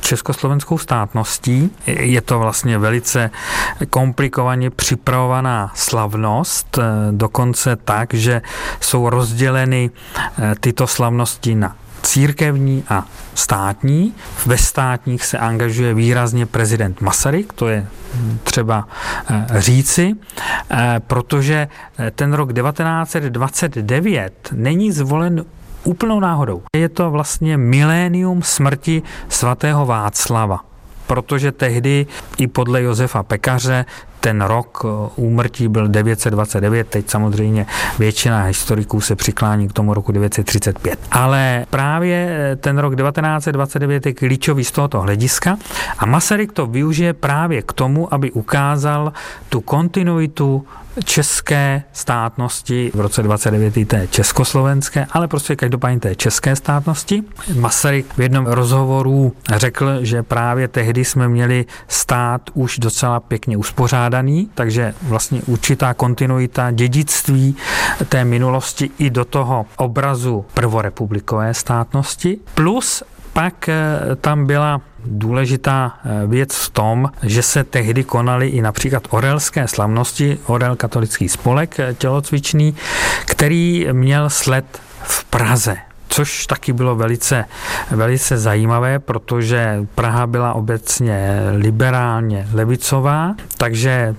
československou 0.00 0.78
státností. 0.78 1.70
Je 1.86 2.20
to 2.20 2.38
vlastně 2.38 2.78
velice 2.78 3.30
komplikovaně 3.90 4.70
připravovaná 4.70 5.72
slavnost, 6.06 6.78
eh, 6.78 6.82
dokonce 7.10 7.76
tak, 7.76 8.14
že 8.14 8.42
jsou 8.80 9.10
rozděleny 9.10 9.90
tyto 10.60 10.86
slavnosti 10.86 11.54
na 11.54 11.76
církevní 12.02 12.84
a 12.88 13.04
státní. 13.34 14.14
Ve 14.46 14.58
státních 14.58 15.24
se 15.24 15.38
angažuje 15.38 15.94
výrazně 15.94 16.46
prezident 16.46 17.00
Masaryk, 17.00 17.52
to 17.52 17.68
je 17.68 17.86
třeba 18.44 18.88
eh, 19.30 19.46
říci, 19.60 20.14
eh, 20.70 21.00
protože 21.06 21.68
eh, 21.98 22.10
ten 22.10 22.32
rok 22.32 22.52
1929 22.52 24.48
není 24.52 24.92
zvolen 24.92 25.44
úplnou 25.84 26.20
náhodou. 26.20 26.62
Je 26.76 26.88
to 26.88 27.10
vlastně 27.10 27.56
milénium 27.56 28.42
smrti 28.42 29.02
svatého 29.28 29.86
Václava 29.86 30.60
protože 31.06 31.52
tehdy 31.52 32.06
i 32.38 32.46
podle 32.46 32.82
Josefa 32.82 33.22
Pekaře 33.22 33.84
ten 34.26 34.42
rok 34.42 34.82
eh, 34.84 34.88
úmrtí 35.16 35.68
byl 35.68 35.88
929, 35.88 36.88
teď 36.88 37.10
samozřejmě 37.10 37.66
většina 37.98 38.42
historiků 38.42 39.00
se 39.00 39.16
přiklání 39.16 39.68
k 39.68 39.72
tomu 39.72 39.94
roku 39.94 40.12
935. 40.12 40.98
Ale 41.10 41.66
právě 41.70 42.38
eh, 42.52 42.56
ten 42.56 42.78
rok 42.78 42.96
1929 42.96 44.06
je 44.06 44.14
klíčový 44.14 44.64
z 44.64 44.70
tohoto 44.70 45.00
hlediska 45.00 45.56
a 45.98 46.06
Masaryk 46.06 46.52
to 46.52 46.66
využije 46.66 47.12
právě 47.12 47.62
k 47.62 47.72
tomu, 47.72 48.14
aby 48.14 48.32
ukázal 48.32 49.12
tu 49.48 49.60
kontinuitu 49.60 50.66
české 51.04 51.82
státnosti, 51.92 52.90
v 52.94 53.00
roce 53.00 53.22
29 53.22 53.88
té 53.88 54.06
československé, 54.06 55.06
ale 55.10 55.28
prostě 55.28 55.56
každopádně 55.56 56.00
té 56.00 56.14
české 56.14 56.56
státnosti. 56.56 57.22
Masaryk 57.58 58.14
v 58.16 58.20
jednom 58.20 58.46
rozhovoru 58.46 59.32
řekl, 59.56 60.04
že 60.04 60.22
právě 60.22 60.68
tehdy 60.68 61.04
jsme 61.04 61.28
měli 61.28 61.64
stát 61.88 62.50
už 62.54 62.78
docela 62.78 63.20
pěkně 63.20 63.56
uspořádaný, 64.16 64.50
takže 64.54 64.94
vlastně 65.02 65.42
určitá 65.46 65.94
kontinuita 65.94 66.70
dědictví 66.70 67.56
té 68.08 68.24
minulosti 68.24 68.90
i 68.98 69.10
do 69.10 69.24
toho 69.24 69.66
obrazu 69.76 70.44
prvorepublikové 70.54 71.54
státnosti, 71.54 72.38
plus 72.54 73.02
pak 73.32 73.68
eh, 73.68 74.16
tam 74.20 74.46
byla 74.46 74.80
důležitá 75.04 75.92
eh, 76.04 76.26
věc 76.26 76.54
v 76.54 76.70
tom, 76.70 77.10
že 77.22 77.42
se 77.42 77.64
tehdy 77.64 78.04
konaly 78.04 78.48
i 78.48 78.62
například 78.62 79.02
orelské 79.10 79.68
slavnosti, 79.68 80.38
Orel 80.46 80.76
katolický 80.76 81.28
spolek 81.28 81.80
eh, 81.80 81.94
tělocvičný, 81.94 82.76
který 83.26 83.86
měl 83.92 84.30
sled 84.30 84.64
v 85.02 85.24
Praze 85.24 85.76
což 86.16 86.46
taky 86.46 86.72
bylo 86.72 86.96
velice, 86.96 87.44
velice 87.90 88.38
zajímavé, 88.38 88.98
protože 88.98 89.86
Praha 89.94 90.26
byla 90.26 90.54
obecně 90.54 91.40
liberálně 91.56 92.48
levicová, 92.52 93.34
takže 93.58 94.14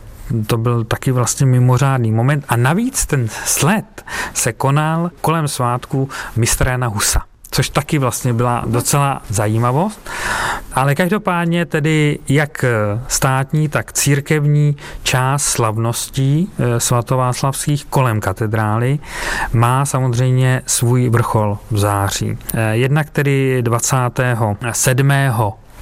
to 0.47 0.57
byl 0.57 0.83
taky 0.83 1.11
vlastně 1.11 1.45
mimořádný 1.45 2.11
moment. 2.11 2.45
A 2.49 2.55
navíc 2.55 3.05
ten 3.05 3.27
sled 3.45 4.05
se 4.33 4.53
konal 4.53 5.11
kolem 5.21 5.47
svátku 5.47 6.09
mistra 6.35 6.71
Jana 6.71 6.87
Husa 6.87 7.26
což 7.57 7.69
taky 7.69 7.97
vlastně 7.97 8.33
byla 8.33 8.63
docela 8.67 9.21
zajímavost. 9.29 10.09
Ale 10.73 10.95
každopádně 10.95 11.65
tedy 11.65 12.19
jak 12.29 12.65
státní, 13.07 13.69
tak 13.69 13.93
církevní 13.93 14.77
část 15.03 15.43
slavností 15.43 16.49
eh, 16.59 16.79
svatováclavských 16.79 17.85
kolem 17.85 18.19
katedrály 18.19 18.99
má 19.53 19.85
samozřejmě 19.85 20.61
vrchol 21.09 21.57
v 21.71 21.77
září. 21.77 22.37
Eh, 22.53 22.75
jednak 22.75 23.09
tedy 23.09 23.61
27 23.61 24.57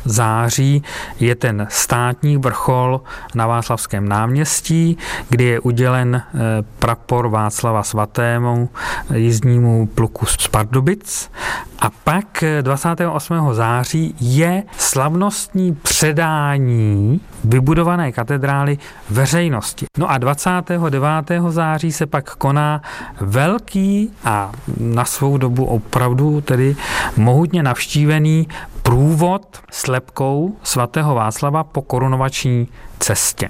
září 0.05 0.83
je 1.19 1.35
ten 1.35 1.67
státní 1.69 2.37
vrchol 2.37 3.01
na 3.35 3.47
Václavském 3.47 4.09
náměstí, 4.09 4.97
kdy 5.29 5.43
je 5.43 5.59
udělen 5.59 6.15
eh, 6.15 6.39
prapor 6.79 7.27
Václava 7.27 7.83
svatému 7.83 8.69
jízdnímu 9.13 9.87
pluku 9.87 10.25
z 10.25 10.47
Pardubic. 10.47 11.31
A 11.79 11.89
pak 12.03 12.43
28. 12.61 13.33
Eh, 13.33 13.53
září 13.53 14.15
je 14.19 14.63
slavnostní 14.77 15.75
předání 15.75 17.21
vybudované 17.43 18.11
katedrály 18.11 18.77
veřejnosti. 19.09 19.85
No 19.97 20.11
a 20.11 20.17
29. 20.17 21.31
září 21.49 21.91
se 21.91 22.05
pak 22.05 22.35
koná 22.35 22.81
velký 23.21 24.11
a 24.23 24.51
na 24.79 25.05
svou 25.05 25.37
dobu 25.37 25.65
opravdu 25.65 26.41
tedy 26.41 26.75
mohutně 27.17 27.63
navštívený 27.63 28.47
průvod 28.85 29.59
slepkou 29.71 30.55
svatého 30.63 31.15
Václava 31.15 31.63
po 31.63 31.81
korunovační 31.81 32.67
cestě. 32.99 33.49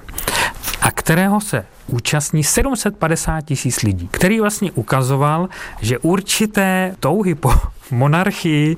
A 0.82 0.92
kterého 0.92 1.42
se 1.42 1.66
účastní 1.88 2.44
750 2.44 3.42
tisíc 3.42 3.82
lidí, 3.82 4.10
který 4.12 4.40
vlastně 4.40 4.72
ukazoval, 4.72 5.50
že 5.82 6.00
určité 6.00 6.96
touhy 7.00 7.36
po 7.36 7.52
monarchii 7.92 8.76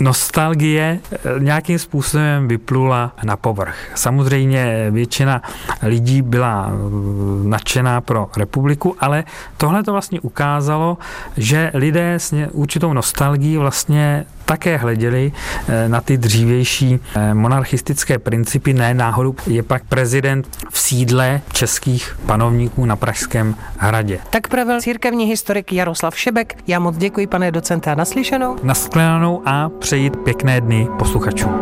nostalgie 0.00 1.00
eh, 1.12 1.18
nějakým 1.38 1.78
způsobem 1.78 2.48
vyplula 2.48 3.12
na 3.24 3.36
povrch. 3.36 3.76
Samozřejmě 3.94 4.90
většina 4.90 5.42
lidí 5.82 6.22
byla 6.22 6.70
eh, 6.70 7.48
nadšená 7.48 8.00
pro 8.00 8.30
republiku, 8.36 8.96
ale 9.00 9.24
tohle 9.56 9.82
to 9.82 9.92
vlastně 9.92 10.20
ukázalo, 10.20 10.98
že 11.36 11.70
lidé 11.74 12.14
s 12.14 12.34
určitou 12.52 12.92
nostalgií 12.92 13.56
vlastně 13.56 14.26
také 14.44 14.76
hleděli 14.76 15.32
eh, 15.68 15.88
na 15.88 16.00
ty 16.00 16.16
dřívější 16.16 17.00
monarchistické 17.32 18.18
principy. 18.18 18.72
Ne 18.72 18.94
náhodou 18.94 19.34
je 19.46 19.62
pak 19.62 19.84
prezident 19.84 20.48
v 20.70 20.78
sídle 20.78 21.40
českých 21.52 22.18
panovníků 22.48 22.84
na 22.84 22.96
Pražském 22.96 23.54
hradě. 23.78 24.18
Tak 24.30 24.48
pravil 24.48 24.80
církevní 24.80 25.24
historik 25.24 25.72
Jaroslav 25.72 26.18
Šebek. 26.18 26.58
Já 26.66 26.78
moc 26.78 26.96
děkuji, 26.96 27.26
pane 27.26 27.50
docente, 27.50 27.90
a 27.90 27.94
naslyšenou. 27.94 28.56
Naskledanou 28.62 29.42
a 29.44 29.68
přejít 29.68 30.16
pěkné 30.16 30.60
dny 30.60 30.88
posluchačům. 30.98 31.52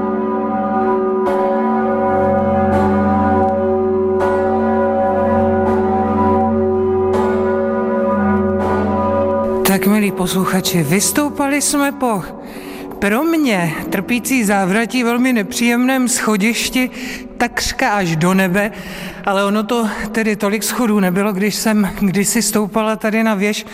Tak, 9.66 9.86
milí 9.86 10.12
posluchači, 10.12 10.82
vystoupali 10.82 11.62
jsme 11.62 11.92
po 11.92 12.22
pro 12.98 13.24
mě 13.24 13.74
trpící 13.90 14.44
závratí 14.44 15.02
velmi 15.02 15.32
nepříjemném 15.32 16.08
schodišti 16.08 16.90
takřka 17.36 17.90
až 17.90 18.16
do 18.16 18.34
nebe, 18.34 18.72
ale 19.24 19.44
ono 19.44 19.62
to 19.62 19.88
tedy 20.12 20.36
tolik 20.36 20.62
schodů 20.62 21.00
nebylo, 21.00 21.32
když 21.32 21.54
jsem 21.54 21.90
kdysi 22.00 22.42
stoupala 22.42 22.96
tady 22.96 23.22
na 23.22 23.34
věž 23.34 23.66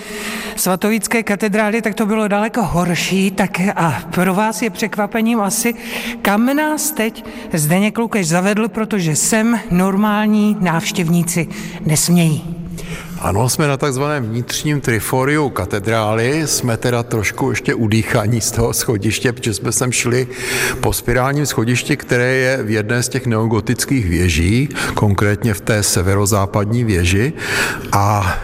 svatovícké 0.57 1.23
katedrály, 1.23 1.83
tak 1.83 1.95
to 1.95 2.07
bylo 2.07 2.29
daleko 2.29 2.63
horší, 2.63 3.31
tak 3.31 3.61
a 3.77 4.03
pro 4.11 4.35
vás 4.35 4.63
je 4.63 4.71
překvapením 4.71 5.41
asi, 5.41 5.75
kam 6.23 6.57
nás 6.57 6.91
teď 6.91 7.25
Zdeněk 7.53 7.99
Lukeš 7.99 8.29
zavedl, 8.29 8.69
protože 8.69 9.17
sem 9.17 9.61
normální 9.71 10.57
návštěvníci 10.61 11.49
nesmějí. 11.87 12.62
Ano, 13.23 13.49
jsme 13.49 13.69
na 13.69 13.77
takzvaném 13.77 14.25
vnitřním 14.25 14.81
triforiu 14.81 15.49
katedrály, 15.49 16.43
jsme 16.47 16.77
teda 16.77 17.03
trošku 17.03 17.51
ještě 17.51 17.75
udýchaní 17.75 18.41
z 18.41 18.51
toho 18.51 18.73
schodiště, 18.73 19.33
protože 19.33 19.55
jsme 19.55 19.73
sem 19.73 19.93
šli 19.93 20.27
po 20.81 20.93
spirálním 20.93 21.47
schodišti, 21.47 21.97
které 21.97 22.35
je 22.35 22.63
v 22.63 22.71
jedné 22.71 23.03
z 23.03 23.09
těch 23.09 23.27
neogotických 23.27 24.09
věží, 24.09 24.69
konkrétně 24.95 25.55
v 25.55 25.61
té 25.61 25.83
severozápadní 25.83 26.85
věži. 26.85 27.33
A 27.93 28.37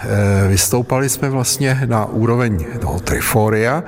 e, 0.45 0.49
vystoupali 0.49 1.09
jsme 1.09 1.31
vlastně 1.31 1.81
na 1.87 2.05
úroveň 2.05 2.65
toho 2.81 3.01
triforia. 3.01 3.85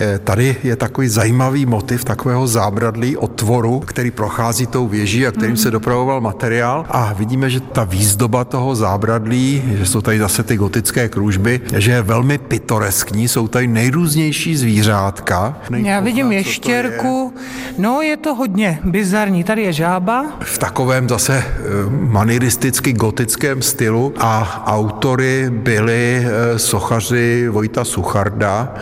E, 0.00 0.18
tady 0.18 0.56
je 0.62 0.76
takový 0.76 1.08
zajímavý 1.08 1.66
motiv 1.66 2.04
takového 2.04 2.46
zábradlí 2.46 3.16
otvoru, 3.16 3.80
který 3.80 4.10
prochází 4.10 4.66
tou 4.66 4.88
věží 4.88 5.26
a 5.26 5.32
kterým 5.32 5.56
se 5.56 5.70
dopravoval 5.70 6.20
materiál. 6.20 6.86
A 6.88 7.12
vidíme, 7.12 7.50
že 7.50 7.60
ta 7.60 7.84
výzdoba 7.84 8.44
toho 8.44 8.74
zábradlí, 8.74 9.62
že 9.78 9.86
jsou 9.86 10.00
tady 10.00 10.18
zase 10.30 10.42
ty 10.42 10.56
gotické 10.56 11.08
kružby, 11.08 11.60
že 11.76 11.90
je 11.90 12.02
velmi 12.02 12.38
pitoreskní, 12.38 13.28
jsou 13.28 13.48
tady 13.48 13.66
nejrůznější 13.66 14.56
zvířátka. 14.56 15.58
Já 15.70 16.00
vidím 16.00 16.32
ještěrku, 16.32 17.34
no 17.78 18.02
je 18.02 18.16
to 18.16 18.34
hodně 18.34 18.78
bizarní, 18.84 19.44
tady 19.44 19.62
je 19.62 19.72
žába. 19.72 20.26
V 20.40 20.58
takovém 20.58 21.08
zase 21.08 21.34
eh, 21.34 21.60
maniristicky 21.90 22.92
gotickém 22.92 23.62
stylu 23.62 24.14
a 24.18 24.62
autory 24.66 25.50
byli 25.50 26.22
eh, 26.26 26.58
sochaři 26.58 27.48
Vojta 27.48 27.84
Sucharda, 27.84 28.74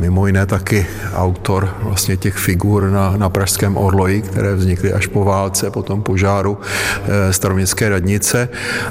mimo 0.00 0.26
jiné 0.26 0.46
taky 0.46 0.86
autor 1.14 1.76
vlastně 1.82 2.16
těch 2.16 2.36
figur 2.36 2.90
na, 2.90 3.16
na 3.16 3.28
Pražském 3.28 3.76
orloji, 3.76 4.22
které 4.22 4.54
vznikly 4.54 4.92
až 4.92 5.06
po 5.06 5.24
válce, 5.24 5.70
po 5.70 5.82
tom 5.82 6.02
požáru 6.02 6.58
e, 6.58 7.32
staroměstské 7.32 7.88
radnice 7.88 8.48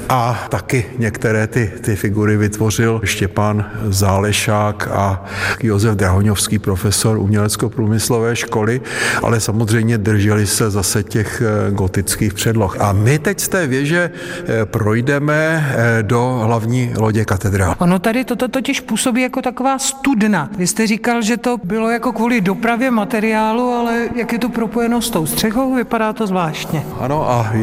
a 0.10 0.48
taky 0.50 0.86
některé 0.98 1.48
ty, 1.48 1.72
ty 1.82 1.89
figury 1.96 2.38
vytvořil 2.38 3.02
Štěpán 3.04 3.66
Zálešák 3.88 4.88
a 4.92 5.26
Josef 5.64 5.96
Drahoňovský, 5.96 6.60
profesor 6.60 7.18
umělecko-průmyslové 7.18 8.36
školy, 8.36 8.82
ale 9.24 9.40
samozřejmě 9.40 9.98
drželi 9.98 10.48
se 10.48 10.70
zase 10.70 11.04
těch 11.04 11.42
eh, 11.42 11.72
gotických 11.72 12.34
předloh. 12.34 12.82
A 12.82 12.94
my 12.94 13.20
teď 13.20 13.40
z 13.40 13.48
té 13.48 13.68
věže 13.68 14.12
eh, 14.12 14.66
projdeme 14.66 15.36
eh, 15.72 16.04
do 16.04 16.42
hlavní 16.44 16.94
lodě 16.98 17.26
katedrály. 17.26 17.76
Ono 17.80 18.00
tady 18.00 18.26
toto 18.26 18.48
totiž 18.48 18.80
působí 18.82 19.22
jako 19.22 19.42
taková 19.42 19.80
studna. 19.80 20.50
Vy 20.58 20.68
jste 20.68 20.88
říkal, 20.88 21.22
že 21.22 21.38
to 21.38 21.58
bylo 21.64 21.90
jako 21.90 22.12
kvůli 22.12 22.42
dopravě 22.42 22.92
materiálu, 22.92 23.74
ale 23.74 24.10
jak 24.16 24.34
je 24.34 24.40
to 24.40 24.50
propojeno 24.50 25.02
s 25.02 25.10
tou 25.10 25.26
střechou, 25.26 25.76
vypadá 25.76 26.14
to 26.14 26.28
zvláštně. 26.28 26.84
Ano 27.00 27.30
a 27.30 27.54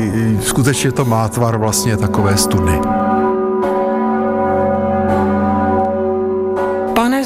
skutečně 0.40 0.92
to 0.92 1.04
má 1.04 1.28
tvar 1.28 1.58
vlastně 1.58 1.96
takové 1.96 2.36
studny. 2.36 2.80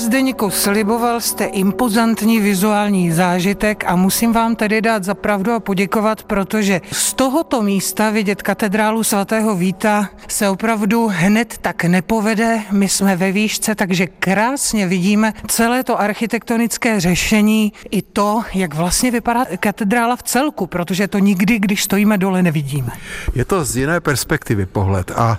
Zdeňku, 0.01 0.51
sliboval 0.51 1.21
jste 1.21 1.45
impozantní 1.45 2.41
vizuální 2.41 3.13
zážitek 3.13 3.85
a 3.87 3.97
musím 3.97 4.33
vám 4.33 4.57
tedy 4.57 4.83
dát 4.83 5.05
za 5.05 5.15
pravdu 5.15 5.53
a 5.53 5.61
poděkovat, 5.61 6.23
protože 6.23 6.81
z 6.93 7.15
tohoto 7.15 7.63
místa 7.63 8.11
vidět 8.11 8.43
katedrálu 8.43 9.05
svatého 9.05 9.57
Víta 9.57 10.09
se 10.29 10.49
opravdu 10.49 11.11
hned 11.13 11.59
tak 11.61 11.85
nepovede. 11.85 12.63
My 12.71 12.89
jsme 12.89 13.17
ve 13.17 13.33
výšce, 13.33 13.75
takže 13.75 14.07
krásně 14.07 14.87
vidíme 14.87 15.33
celé 15.49 15.85
to 15.85 16.01
architektonické 16.01 17.01
řešení 17.01 17.73
i 17.91 18.03
to, 18.03 18.43
jak 18.55 18.75
vlastně 18.75 19.11
vypadá 19.11 19.45
katedrála 19.61 20.17
v 20.17 20.23
celku, 20.23 20.67
protože 20.67 21.09
to 21.09 21.19
nikdy, 21.19 21.59
když 21.59 21.85
stojíme 21.85 22.19
dole, 22.19 22.43
nevidíme. 22.43 22.91
Je 23.35 23.45
to 23.45 23.65
z 23.65 23.77
jiné 23.77 24.01
perspektivy 24.01 24.67
pohled 24.67 25.11
a 25.11 25.39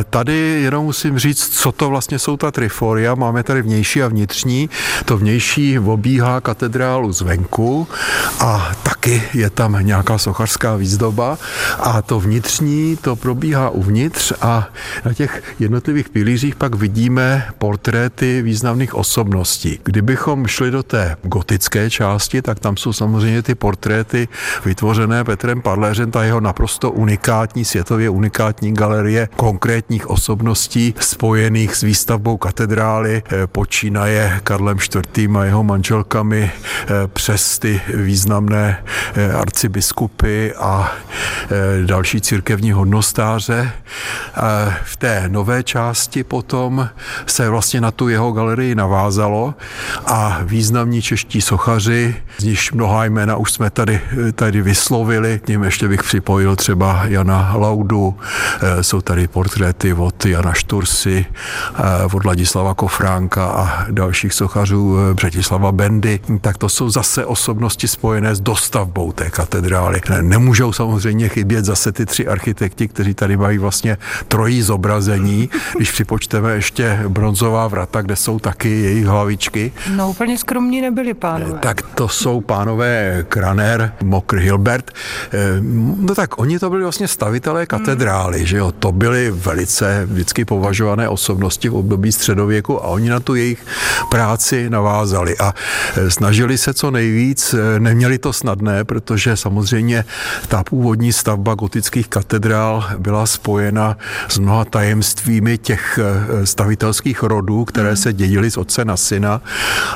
e, 0.00 0.04
tady 0.04 0.36
jenom 0.62 0.84
musím 0.84 1.18
říct, 1.18 1.48
co 1.48 1.72
to 1.72 1.88
vlastně 1.88 2.18
jsou 2.18 2.36
ta 2.36 2.50
triforia. 2.50 3.14
Máme 3.14 3.42
tady 3.42 3.62
vnější 3.62 3.93
a 4.02 4.08
vnitřní. 4.08 4.70
To 5.04 5.16
vnější 5.16 5.78
obíhá 5.78 6.40
katedrálu 6.40 7.12
zvenku 7.12 7.88
a 8.40 8.72
taky 8.82 9.22
je 9.34 9.50
tam 9.50 9.76
nějaká 9.80 10.18
sochařská 10.18 10.76
výzdoba 10.76 11.38
a 11.78 12.02
to 12.02 12.20
vnitřní 12.20 12.96
to 12.96 13.16
probíhá 13.16 13.70
uvnitř 13.70 14.32
a 14.40 14.68
na 15.04 15.14
těch 15.14 15.42
jednotlivých 15.58 16.08
pilířích 16.08 16.54
pak 16.54 16.74
vidíme 16.74 17.46
portréty 17.58 18.42
významných 18.42 18.94
osobností. 18.94 19.80
Kdybychom 19.84 20.46
šli 20.46 20.70
do 20.70 20.82
té 20.82 21.16
gotické 21.22 21.90
části, 21.90 22.42
tak 22.42 22.58
tam 22.58 22.76
jsou 22.76 22.92
samozřejmě 22.92 23.42
ty 23.42 23.54
portréty 23.54 24.28
vytvořené 24.64 25.24
Petrem 25.24 25.62
Padléřem, 25.62 26.10
ta 26.10 26.24
jeho 26.24 26.40
naprosto 26.40 26.90
unikátní, 26.90 27.64
světově 27.64 28.10
unikátní 28.10 28.74
galerie 28.74 29.28
konkrétních 29.36 30.10
osobností 30.10 30.94
spojených 31.00 31.76
s 31.76 31.82
výstavbou 31.82 32.36
katedrály, 32.36 33.22
eh, 33.26 33.46
počínaje 33.84 34.40
Karlem 34.44 34.78
IV. 35.16 35.36
a 35.36 35.44
jeho 35.44 35.64
manželkami 35.64 36.50
eh, 36.52 36.88
přes 37.06 37.58
ty 37.58 37.80
významné 37.94 38.84
eh, 39.14 39.32
arcibiskupy 39.32 40.52
a 40.58 40.92
eh, 40.92 41.86
další 41.86 42.20
církevní 42.20 42.72
hodnostáře. 42.72 43.72
V 44.84 44.96
té 44.96 45.24
nové 45.28 45.62
části 45.62 46.24
potom 46.24 46.88
se 47.26 47.48
vlastně 47.48 47.80
na 47.80 47.90
tu 47.90 48.08
jeho 48.08 48.32
galerii 48.32 48.74
navázalo 48.74 49.54
a 50.06 50.38
významní 50.42 51.02
čeští 51.02 51.40
sochaři, 51.40 52.16
z 52.38 52.44
nichž 52.44 52.72
mnoha 52.72 53.04
jména 53.04 53.36
už 53.36 53.52
jsme 53.52 53.70
tady, 53.70 54.00
tady 54.34 54.62
vyslovili, 54.62 55.40
k 55.44 55.48
ním 55.48 55.62
ještě 55.62 55.88
bych 55.88 56.02
připojil 56.02 56.56
třeba 56.56 57.02
Jana 57.04 57.52
Laudu, 57.56 58.18
jsou 58.80 59.00
tady 59.00 59.28
portréty 59.28 59.94
od 59.94 60.26
Jana 60.26 60.52
Štursy, 60.52 61.26
od 62.12 62.24
Ladislava 62.24 62.74
Kofránka 62.74 63.46
a 63.46 63.63
dalších 63.90 64.32
sochařů 64.32 64.96
eh, 64.98 65.14
Břetislava 65.14 65.72
Bendy, 65.72 66.20
tak 66.40 66.58
to 66.58 66.68
jsou 66.68 66.90
zase 66.90 67.26
osobnosti 67.26 67.88
spojené 67.88 68.34
s 68.34 68.40
dostavbou 68.40 69.12
té 69.12 69.30
katedrály. 69.30 70.00
Nemůžou 70.20 70.72
samozřejmě 70.72 71.28
chybět 71.28 71.64
zase 71.64 71.92
ty 71.92 72.06
tři 72.06 72.26
architekti, 72.26 72.88
kteří 72.88 73.14
tady 73.14 73.36
mají 73.36 73.58
vlastně 73.58 73.96
trojí 74.28 74.62
zobrazení, 74.62 75.50
když 75.76 75.92
připočteme 75.92 76.52
ještě 76.52 77.00
bronzová 77.08 77.68
vrata, 77.68 78.02
kde 78.02 78.16
jsou 78.16 78.38
taky 78.38 78.70
jejich 78.70 79.06
hlavičky. 79.06 79.72
No 79.96 80.10
úplně 80.10 80.38
skromní 80.38 80.80
nebyli 80.80 81.14
pánové. 81.14 81.58
Tak 81.58 81.82
to 81.82 82.08
jsou 82.08 82.40
pánové 82.40 83.24
Kraner, 83.28 83.92
Mokr, 84.02 84.36
Hilbert. 84.38 84.90
Eh, 85.32 85.38
no 85.98 86.14
tak 86.14 86.38
oni 86.38 86.58
to 86.58 86.70
byli 86.70 86.82
vlastně 86.82 87.08
stavitelé 87.08 87.66
katedrály, 87.66 88.38
hmm. 88.38 88.46
že 88.46 88.56
jo, 88.56 88.72
to 88.72 88.92
byly 88.92 89.30
velice 89.30 90.06
vždycky 90.06 90.44
považované 90.44 91.08
osobnosti 91.08 91.68
v 91.68 91.74
období 91.74 92.12
středověku 92.12 92.84
a 92.84 92.86
oni 92.86 93.08
na 93.08 93.20
tu 93.20 93.34
jejich 93.34 93.53
práci 94.10 94.70
navázali 94.70 95.38
a 95.38 95.54
snažili 96.08 96.58
se 96.58 96.74
co 96.74 96.90
nejvíc, 96.90 97.54
neměli 97.78 98.18
to 98.18 98.32
snadné, 98.32 98.84
protože 98.84 99.36
samozřejmě 99.36 100.04
ta 100.48 100.64
původní 100.64 101.12
stavba 101.12 101.54
gotických 101.54 102.08
katedrál 102.08 102.84
byla 102.98 103.26
spojena 103.26 103.96
s 104.28 104.38
mnoha 104.38 104.64
tajemstvími 104.64 105.58
těch 105.58 105.98
stavitelských 106.44 107.22
rodů, 107.22 107.64
které 107.64 107.96
se 107.96 108.12
dědily 108.12 108.50
z 108.50 108.56
otce 108.56 108.84
na 108.84 108.96
syna 108.96 109.40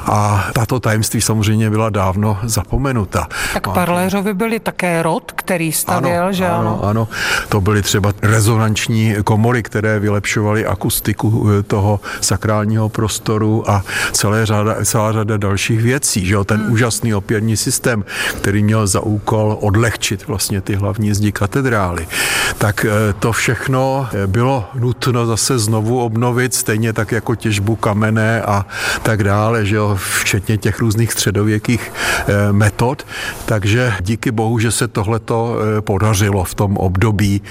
a 0.07 0.49
tato 0.53 0.81
tajemství 0.81 1.21
samozřejmě 1.21 1.71
byla 1.71 1.91
dávno 1.91 2.39
zapomenuta. 2.43 3.29
Tak 3.55 3.69
Parléřovi 3.69 4.35
byli 4.35 4.61
také 4.61 5.03
rod, 5.03 5.33
který 5.33 5.73
stavěl, 5.73 6.23
ano, 6.23 6.33
že 6.33 6.47
ano? 6.49 6.59
Ano, 6.59 6.85
ano, 6.85 7.09
to 7.49 7.61
byly 7.61 7.83
třeba 7.83 8.13
rezonanční 8.23 9.15
komory, 9.25 9.63
které 9.63 9.99
vylepšovaly 9.99 10.67
akustiku 10.67 11.49
toho 11.67 12.01
sakrálního 12.21 12.89
prostoru 12.89 13.48
a 13.67 13.83
celé 14.13 14.47
řada, 14.47 14.85
celá 14.85 15.13
řada 15.13 15.37
dalších 15.37 15.81
věcí. 15.83 16.27
Že 16.27 16.35
jo? 16.35 16.45
Ten 16.45 16.61
hmm. 16.61 16.73
úžasný 16.73 17.15
opěrní 17.15 17.57
systém, 17.57 18.05
který 18.37 18.63
měl 18.63 18.87
za 18.87 19.01
úkol 19.01 19.59
odlehčit 19.61 20.27
vlastně 20.27 20.61
ty 20.61 20.75
hlavní 20.75 21.15
zdi 21.15 21.33
katedrály. 21.33 22.07
Tak 22.59 22.85
eh, 22.85 23.13
to 23.19 23.33
všechno 23.33 24.09
eh, 24.13 24.27
bylo 24.27 24.65
nutno 24.75 25.27
zase 25.27 25.59
znovu 25.59 26.01
obnovit, 26.01 26.55
stejně 26.55 26.93
tak 26.93 27.13
jako 27.13 27.35
těžbu 27.35 27.77
kamene 27.77 28.43
a 28.43 28.67
tak 29.03 29.25
dále, 29.25 29.67
že 29.67 29.77
jo? 29.77 29.99
včetně 30.21 30.59
těch 30.59 30.79
různých 30.79 31.13
středověkých 31.13 31.93
metod. 32.53 33.07
Takže 33.45 33.95
díky 34.01 34.31
bohu, 34.31 34.59
že 34.59 34.71
se 34.71 34.89
tohleto 34.89 35.57
podařilo 35.81 36.45
v 36.45 36.55
tom 36.55 36.77
období 36.77 37.43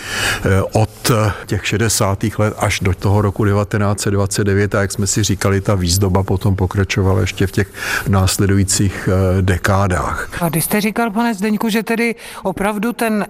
od 0.74 1.12
těch 1.45 1.68
60. 1.68 2.24
let 2.38 2.54
až 2.58 2.80
do 2.80 2.93
toho 2.93 3.22
roku 3.22 3.45
1929 3.45 4.76
a 4.76 4.82
jak 4.82 4.91
jsme 4.91 5.08
si 5.08 5.24
říkali, 5.24 5.62
ta 5.62 5.76
výzdoba 5.88 6.24
potom 6.24 6.56
pokračovala 6.56 7.22
ještě 7.22 7.48
v 7.48 7.52
těch 7.52 7.68
následujících 8.08 9.10
eh, 9.12 9.42
dekádách. 9.42 10.30
A 10.42 10.50
když 10.50 10.64
jste 10.64 10.82
říkal, 10.82 11.12
pane 11.12 11.34
Zdeňku, 11.34 11.70
že 11.70 11.84
tedy 11.84 12.16
opravdu 12.44 12.94
ten 12.94 13.26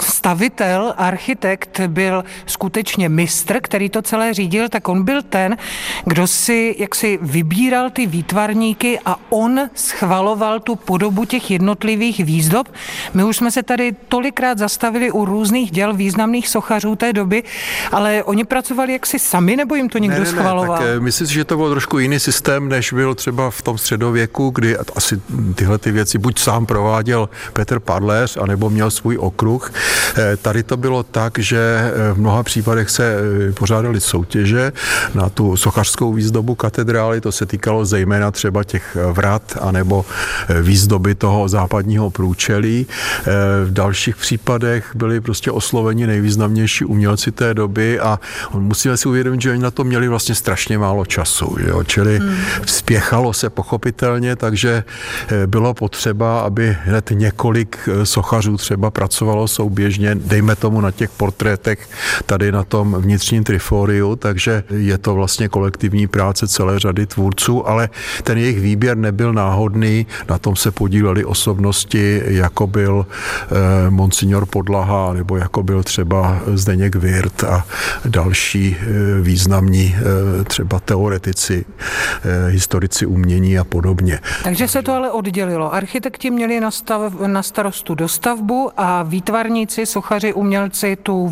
stavitel, 0.00 0.94
architekt 0.96 1.80
byl 1.86 2.24
skutečně 2.46 3.08
mistr, 3.08 3.60
který 3.60 3.90
to 3.90 4.02
celé 4.02 4.34
řídil, 4.34 4.68
tak 4.68 4.88
on 4.88 5.04
byl 5.04 5.22
ten, 5.22 5.56
kdo 6.04 6.26
si 6.26 6.76
jaksi 6.78 7.18
vybíral 7.22 7.90
ty 7.90 8.06
výtvarníky 8.06 8.98
a 9.04 9.16
on 9.28 9.60
schvaloval 9.74 10.60
tu 10.60 10.76
podobu 10.76 11.24
těch 11.24 11.50
jednotlivých 11.50 12.24
výzdob. 12.24 12.68
My 13.14 13.24
už 13.24 13.36
jsme 13.36 13.50
se 13.50 13.62
tady 13.62 13.92
tolikrát 14.08 14.58
zastavili 14.58 15.10
u 15.10 15.24
různých 15.24 15.70
děl 15.70 15.94
významných 15.94 16.48
sochařů 16.48 16.96
té 16.96 17.12
doby, 17.12 17.42
ale 17.92 18.24
oni 18.24 18.44
pracovali 18.44 18.92
jaksi 18.92 19.18
sami, 19.18 19.56
nebo 19.56 19.74
jim 19.74 19.88
to 19.88 19.98
někdo 19.98 20.18
ne, 20.18 20.24
ne, 20.24 20.30
schvaloval? 20.30 20.78
Ne, 20.78 20.86
tak 20.86 20.96
eh, 20.96 21.00
myslím 21.00 21.26
si, 21.26 21.34
že 21.34 21.44
to 21.44 21.56
byl 21.56 21.70
trošku 21.70 21.89
jiný 21.98 22.20
systém, 22.20 22.68
než 22.68 22.92
byl 22.92 23.14
třeba 23.14 23.50
v 23.50 23.62
tom 23.62 23.78
středověku, 23.78 24.50
kdy 24.50 24.76
asi 24.76 25.20
tyhle 25.54 25.78
ty 25.78 25.92
věci 25.92 26.18
buď 26.18 26.38
sám 26.38 26.66
prováděl 26.66 27.28
Petr 27.52 27.80
Padléř, 27.80 28.36
anebo 28.36 28.70
měl 28.70 28.90
svůj 28.90 29.18
okruh. 29.18 29.72
Eh, 30.16 30.36
tady 30.36 30.62
to 30.62 30.76
bylo 30.76 31.02
tak, 31.02 31.38
že 31.38 31.58
eh, 31.58 32.12
v 32.12 32.18
mnoha 32.18 32.42
případech 32.42 32.90
se 32.90 33.16
pořádaly 33.54 34.00
soutěže 34.00 34.72
na 35.14 35.28
tu 35.28 35.56
sochařskou 35.56 36.12
výzdobu 36.12 36.54
katedrály, 36.54 37.20
to 37.20 37.32
se 37.32 37.46
týkalo 37.46 37.84
zejména 37.84 38.30
třeba 38.30 38.64
těch 38.64 38.96
vrat, 39.12 39.42
anebo 39.60 40.04
výzdoby 40.62 41.14
toho 41.14 41.48
západního 41.48 42.10
průčelí. 42.10 42.86
V 43.64 43.72
dalších 43.72 44.16
případech 44.16 44.90
byli 44.94 45.20
prostě 45.20 45.50
osloveni 45.50 46.06
nejvýznamnější 46.06 46.84
umělci 46.84 47.32
té 47.32 47.54
doby 47.54 48.00
a 48.00 48.20
musíme 48.52 48.96
si 48.96 49.08
uvědomit, 49.08 49.40
že 49.40 49.50
oni 49.50 49.62
na 49.62 49.70
to 49.70 49.84
měli 49.84 50.08
vlastně 50.08 50.34
strašně 50.34 50.78
málo 50.78 51.04
času. 51.04 51.56
Jo? 51.60 51.79
Čili 51.84 52.18
hmm. 52.18 52.36
spěchalo 52.66 53.32
se 53.32 53.50
pochopitelně, 53.50 54.36
takže 54.36 54.84
eh, 55.28 55.46
bylo 55.46 55.74
potřeba, 55.74 56.40
aby 56.40 56.76
hned 56.84 57.10
několik 57.14 57.88
eh, 57.88 58.06
sochařů 58.06 58.56
třeba 58.56 58.90
pracovalo 58.90 59.48
souběžně, 59.48 60.14
dejme 60.14 60.56
tomu 60.56 60.80
na 60.80 60.90
těch 60.90 61.10
portrétech 61.10 61.88
tady 62.26 62.52
na 62.52 62.64
tom 62.64 62.96
vnitřním 62.98 63.44
triforiu, 63.44 64.16
takže 64.16 64.64
je 64.70 64.98
to 64.98 65.14
vlastně 65.14 65.48
kolektivní 65.48 66.06
práce 66.06 66.48
celé 66.48 66.78
řady 66.78 67.06
tvůrců, 67.06 67.68
ale 67.68 67.88
ten 68.22 68.38
jejich 68.38 68.60
výběr 68.60 68.96
nebyl 68.96 69.32
náhodný, 69.32 70.06
na 70.28 70.38
tom 70.38 70.56
se 70.56 70.70
podíleli 70.70 71.24
osobnosti, 71.24 72.22
jako 72.26 72.66
byl 72.66 73.06
eh, 73.06 73.90
Monsignor 73.90 74.46
Podlaha, 74.46 75.12
nebo 75.12 75.36
jako 75.36 75.62
byl 75.62 75.82
třeba 75.82 76.40
Zdeněk 76.54 76.96
Virt 76.96 77.44
a 77.44 77.66
další 78.04 78.76
eh, 78.80 78.84
významní 79.20 79.96
eh, 79.96 80.44
třeba 80.44 80.80
teoretici, 80.80 81.64
historici 82.48 83.06
umění 83.06 83.58
a 83.58 83.64
podobně. 83.64 84.20
Takže 84.44 84.68
se 84.68 84.82
to 84.82 84.92
ale 84.92 85.10
oddělilo. 85.10 85.74
Architekti 85.74 86.30
měli 86.30 86.60
na, 86.60 86.70
stav, 86.70 87.20
na 87.26 87.42
starostu 87.42 87.94
dostavbu 87.94 88.70
a 88.76 89.02
výtvarníci, 89.02 89.86
sochaři, 89.86 90.32
umělci 90.32 90.96
tu 91.02 91.28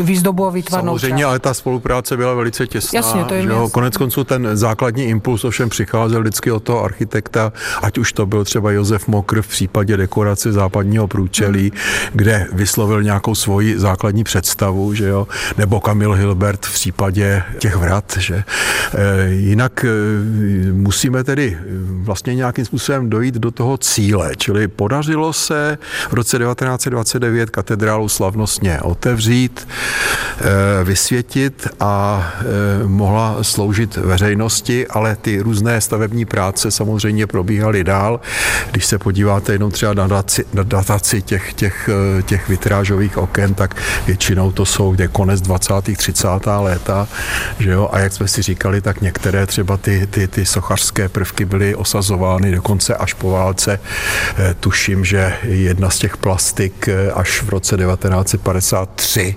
výzdobu 0.00 0.46
a 0.46 0.50
výtvarnou 0.50 0.98
Samozřejmě, 0.98 1.22
část. 1.22 1.28
ale 1.28 1.38
ta 1.38 1.54
spolupráce 1.54 2.16
byla 2.16 2.34
velice 2.34 2.66
těsná. 2.66 2.96
Jasně, 2.96 3.24
to 3.24 3.34
je 3.34 3.42
že 3.42 3.48
Konec 3.72 3.96
konců 3.96 4.24
ten 4.24 4.48
základní 4.52 5.04
impuls 5.04 5.44
ovšem 5.44 5.68
přicházel 5.68 6.20
vždycky 6.20 6.50
od 6.50 6.62
toho 6.62 6.84
architekta, 6.84 7.52
ať 7.82 7.98
už 7.98 8.12
to 8.12 8.26
byl 8.26 8.44
třeba 8.44 8.70
Josef 8.70 9.08
Mokr 9.08 9.42
v 9.42 9.48
případě 9.48 9.96
dekorace 9.96 10.52
západního 10.52 11.08
průčelí, 11.08 11.62
hmm. 11.62 12.10
kde 12.12 12.46
vyslovil 12.52 13.02
nějakou 13.02 13.34
svoji 13.34 13.78
základní 13.78 14.24
představu, 14.24 14.94
že 14.94 15.06
jo, 15.06 15.28
nebo 15.58 15.80
Kamil 15.80 16.12
Hilbert 16.12 16.66
v 16.66 16.72
případě 16.72 17.42
těch 17.58 17.76
vrat, 17.76 18.16
že 18.18 18.34
e, 18.34 19.28
jinak 19.28 19.81
e, 19.84 19.88
musíme 20.72 21.24
tedy 21.24 21.58
vlastně 21.80 22.34
nějakým 22.34 22.64
způsobem 22.64 23.10
dojít 23.10 23.34
do 23.34 23.50
toho 23.50 23.76
cíle, 23.78 24.32
čili 24.36 24.68
podařilo 24.68 25.32
se 25.32 25.78
v 26.10 26.12
roce 26.12 26.38
1929 26.38 27.50
katedrálu 27.50 28.08
slavnostně 28.08 28.80
otevřít, 28.80 29.68
e, 30.40 30.84
vysvětit 30.84 31.68
a 31.80 32.32
mohla 32.86 33.38
sloužit 33.42 33.96
veřejnosti, 33.96 34.86
ale 34.86 35.16
ty 35.16 35.40
různé 35.40 35.80
stavební 35.80 36.24
práce 36.24 36.70
samozřejmě 36.70 37.26
probíhaly 37.26 37.84
dál. 37.84 38.20
Když 38.70 38.86
se 38.86 38.98
podíváte 38.98 39.52
jenom 39.52 39.70
třeba 39.70 39.94
na 39.94 40.06
dataci, 40.06 40.44
na 40.54 40.62
dataci 40.62 41.22
těch, 41.22 41.54
těch, 41.54 41.90
těch 42.24 42.48
vitrážových 42.48 43.18
oken, 43.18 43.54
tak 43.54 43.76
většinou 44.06 44.52
to 44.52 44.66
jsou 44.66 44.96
konec 45.12 45.40
20. 45.40 45.74
30. 45.96 46.28
léta, 46.58 47.08
že 47.58 47.70
jo, 47.70 47.88
a 47.92 47.98
jak 47.98 48.12
jsme 48.12 48.28
si 48.28 48.42
říkali, 48.42 48.80
tak 48.80 49.00
některé 49.00 49.46
třeba 49.46 49.71
ty, 49.76 50.06
ty, 50.06 50.28
ty 50.28 50.46
sochařské 50.46 51.08
prvky 51.08 51.44
byly 51.44 51.74
osazovány 51.74 52.52
dokonce 52.52 52.94
až 52.94 53.14
po 53.14 53.30
válce. 53.30 53.80
E, 54.38 54.54
tuším, 54.54 55.04
že 55.04 55.34
jedna 55.42 55.90
z 55.90 55.98
těch 55.98 56.16
plastik 56.16 56.88
e, 56.88 57.12
až 57.12 57.42
v 57.42 57.48
roce 57.48 57.76
1953, 57.76 59.34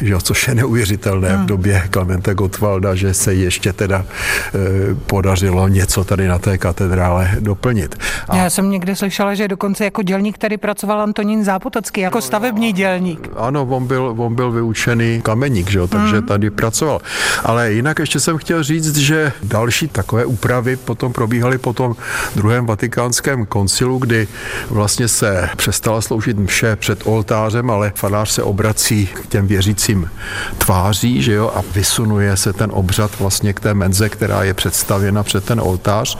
že 0.00 0.12
jo, 0.12 0.20
což 0.20 0.48
je 0.48 0.54
neuvěřitelné 0.54 1.28
hmm. 1.28 1.42
v 1.42 1.46
době 1.46 1.82
Klementa 1.90 2.34
Gottwalda, 2.34 2.94
že 2.94 3.14
se 3.14 3.34
ještě 3.34 3.72
teda 3.72 4.04
e, 4.04 4.94
podařilo 4.94 5.68
něco 5.68 6.04
tady 6.04 6.28
na 6.28 6.38
té 6.38 6.58
katedrále 6.58 7.30
doplnit. 7.40 7.96
A... 8.28 8.36
Já 8.36 8.50
jsem 8.50 8.70
někde 8.70 8.96
slyšela, 8.96 9.34
že 9.34 9.48
dokonce 9.48 9.84
jako 9.84 10.02
dělník 10.02 10.38
tady 10.38 10.56
pracoval 10.56 11.00
Antonín 11.00 11.44
Zápotocký, 11.44 12.00
jako 12.00 12.20
stavební 12.20 12.72
dělník. 12.72 13.28
Ano, 13.36 13.62
on 13.62 13.86
byl, 13.86 14.14
on 14.18 14.34
byl 14.34 14.52
vyučený 14.52 15.20
kameník, 15.22 15.70
že 15.70 15.78
jo, 15.78 15.86
takže 15.86 16.16
hmm. 16.16 16.26
tady 16.26 16.50
pracoval. 16.50 17.00
Ale 17.44 17.72
jinak 17.72 17.98
ještě 17.98 18.20
jsem 18.20 18.38
chtěl 18.38 18.62
říct, 18.62 18.96
že 18.96 19.32
další 19.66 19.88
takové 19.88 20.24
úpravy 20.24 20.76
potom 20.76 21.12
probíhaly 21.12 21.58
po 21.58 21.72
tom 21.72 21.96
druhém 22.36 22.66
vatikánském 22.66 23.46
koncilu, 23.46 23.98
kdy 23.98 24.28
vlastně 24.70 25.08
se 25.08 25.48
přestala 25.56 26.00
sloužit 26.00 26.38
mše 26.38 26.76
před 26.76 27.02
oltářem, 27.04 27.70
ale 27.70 27.92
farář 27.94 28.30
se 28.30 28.42
obrací 28.42 29.06
k 29.06 29.26
těm 29.26 29.46
věřícím 29.46 30.10
tváří, 30.58 31.22
že 31.22 31.32
jo, 31.32 31.52
a 31.54 31.64
vysunuje 31.74 32.36
se 32.36 32.52
ten 32.52 32.70
obřad 32.72 33.10
vlastně 33.18 33.52
k 33.52 33.60
té 33.60 33.74
menze, 33.74 34.08
která 34.08 34.42
je 34.42 34.54
představěna 34.54 35.22
před 35.22 35.44
ten 35.44 35.60
oltář. 35.60 36.18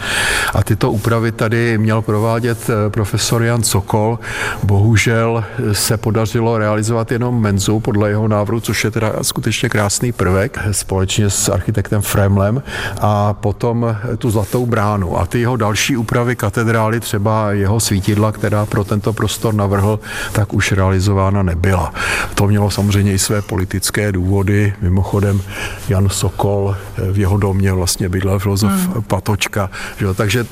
A 0.55 0.65
tyto 0.65 0.91
úpravy 0.91 1.33
tady 1.33 1.79
měl 1.79 2.03
provádět 2.03 2.71
eh, 2.71 2.91
profesor 2.91 3.43
Jan 3.43 3.63
Sokol. 3.63 4.19
Bohužel 4.63 5.45
se 5.73 5.97
podařilo 5.97 6.59
realizovat 6.59 7.13
jenom 7.13 7.41
menzu 7.41 7.81
podle 7.81 8.09
jeho 8.09 8.29
návrhu, 8.29 8.61
což 8.61 8.85
je 8.85 8.91
teda 8.91 9.13
skutečně 9.23 9.69
krásný 9.69 10.13
prvek 10.13 10.59
společně 10.73 11.31
s 11.31 11.49
architektem 11.49 12.03
Fremlem 12.03 12.63
a 13.01 13.36
potom 13.41 13.97
tu 14.19 14.31
zlatou 14.31 14.67
bránu 14.67 15.19
a 15.19 15.27
ty 15.27 15.41
jeho 15.41 15.57
další 15.57 15.97
úpravy 15.97 16.37
katedrály, 16.37 17.01
třeba 17.01 17.53
jeho 17.53 17.81
svítidla, 17.81 18.33
která 18.33 18.67
pro 18.67 18.85
tento 18.85 19.13
prostor 19.13 19.55
navrhl, 19.55 20.01
tak 20.33 20.55
už 20.55 20.73
realizována 20.73 21.43
nebyla. 21.43 21.93
To 22.35 22.47
mělo 22.47 22.71
samozřejmě 22.71 23.13
i 23.13 23.19
své 23.19 23.43
politické 23.43 24.13
důvody. 24.13 24.75
Mimochodem 24.81 25.41
Jan 25.89 26.09
Sokol 26.09 26.77
v 27.13 27.19
jeho 27.19 27.37
domě 27.37 27.73
vlastně 27.73 28.09
bydlel 28.09 28.39
filozof 28.39 28.73
hmm. 28.73 29.03
Patočka. 29.03 29.71
Že? 29.99 30.15
Takže 30.15 30.47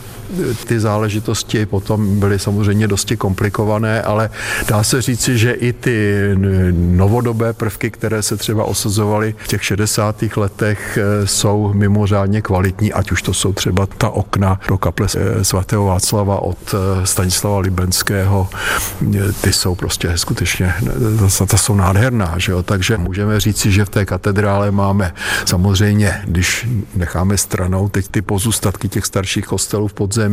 ty 0.67 0.81
záležitosti 0.81 1.67
potom 1.67 2.21
byly 2.21 2.39
samozřejmě 2.39 2.89
dosti 2.89 3.17
komplikované, 3.17 4.03
ale 4.03 4.31
dá 4.69 4.83
se 4.83 5.03
říci, 5.03 5.39
že 5.39 5.53
i 5.53 5.73
ty 5.73 6.29
novodobé 6.73 7.53
prvky, 7.53 7.91
které 7.91 8.23
se 8.23 8.37
třeba 8.37 8.65
osazovaly 8.65 9.35
v 9.39 9.49
těch 9.49 9.65
60. 9.65 10.37
letech, 10.37 10.99
eh, 10.99 11.27
jsou 11.27 11.73
mimořádně 11.75 12.43
kvalitní 12.43 12.93
ať 12.93 13.13
už 13.13 13.23
to 13.23 13.35
jsou 13.35 13.53
třeba 13.53 13.87
ta 13.87 14.11
okna 14.11 14.61
do 14.69 14.79
kaple 14.79 15.07
eh, 15.17 15.45
svatého 15.45 15.85
Václava 15.85 16.43
od 16.43 16.75
eh, 16.75 17.07
Stanislava 17.07 17.59
Libenského, 17.59 18.49
ty 19.41 19.53
jsou 19.53 19.75
prostě 19.75 20.13
skutečně, 20.19 20.75
ta 21.49 21.57
jsou 21.57 21.75
nádherná, 21.75 22.35
že 22.37 22.53
jo? 22.53 22.63
takže 22.63 22.97
můžeme 22.97 23.41
říci, 23.41 23.73
že 23.73 23.85
v 23.85 23.89
té 23.89 24.05
katedrále 24.05 24.71
máme 24.71 25.15
samozřejmě, 25.45 26.23
když 26.25 26.69
necháme 26.95 27.39
stranou 27.39 27.89
teď 27.89 28.09
ty 28.09 28.23
pozůstatky 28.23 28.89
těch 28.89 29.07
starších 29.07 29.47
kostelů 29.47 29.89
v 29.89 29.93
podzemí, 29.93 30.24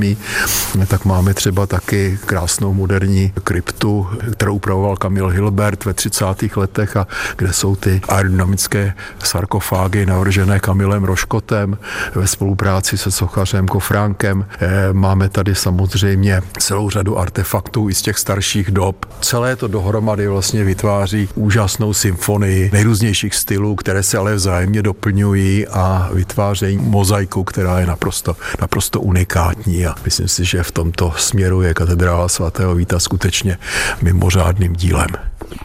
tak 0.87 1.05
máme 1.05 1.33
třeba 1.33 1.67
taky 1.67 2.19
krásnou 2.25 2.73
moderní 2.73 3.33
kryptu, 3.43 4.07
kterou 4.31 4.55
upravoval 4.55 4.97
Kamil 4.97 5.27
Hilbert 5.27 5.85
ve 5.85 5.93
30. 5.93 6.25
letech 6.55 6.97
a 6.97 7.07
kde 7.37 7.53
jsou 7.53 7.75
ty 7.75 8.01
aerodynamické 8.09 8.93
sarkofágy 9.23 10.05
navržené 10.05 10.59
Kamilem 10.59 11.03
Roškotem 11.03 11.77
ve 12.15 12.27
spolupráci 12.27 12.97
se 12.97 13.11
sochařem 13.11 13.67
Kofránkem. 13.67 14.45
Eh, 14.59 14.93
máme 14.93 15.29
tady 15.29 15.55
samozřejmě 15.55 16.41
celou 16.59 16.89
řadu 16.89 17.19
artefaktů 17.19 17.89
i 17.89 17.93
z 17.93 18.01
těch 18.01 18.17
starších 18.17 18.71
dob. 18.71 19.05
Celé 19.21 19.55
to 19.55 19.67
dohromady 19.67 20.27
vlastně 20.27 20.63
vytváří 20.63 21.29
úžasnou 21.35 21.93
symfonii 21.93 22.69
nejrůznějších 22.73 23.35
stylů, 23.35 23.75
které 23.75 24.03
se 24.03 24.17
ale 24.17 24.35
vzájemně 24.35 24.81
doplňují 24.81 25.67
a 25.67 26.09
vytvářejí 26.13 26.77
mozaiku, 26.77 27.43
která 27.43 27.79
je 27.79 27.85
naprosto, 27.85 28.35
naprosto 28.61 29.01
unikátní 29.01 29.70
a 29.71 29.95
myslím 30.05 30.27
si, 30.27 30.45
že 30.45 30.63
v 30.63 30.71
tomto 30.71 31.13
směru 31.17 31.61
je 31.61 31.73
katedrála 31.73 32.29
svatého 32.29 32.75
Víta 32.75 32.99
skutečně 32.99 33.57
mimořádným 34.01 34.73
dílem. 34.73 35.09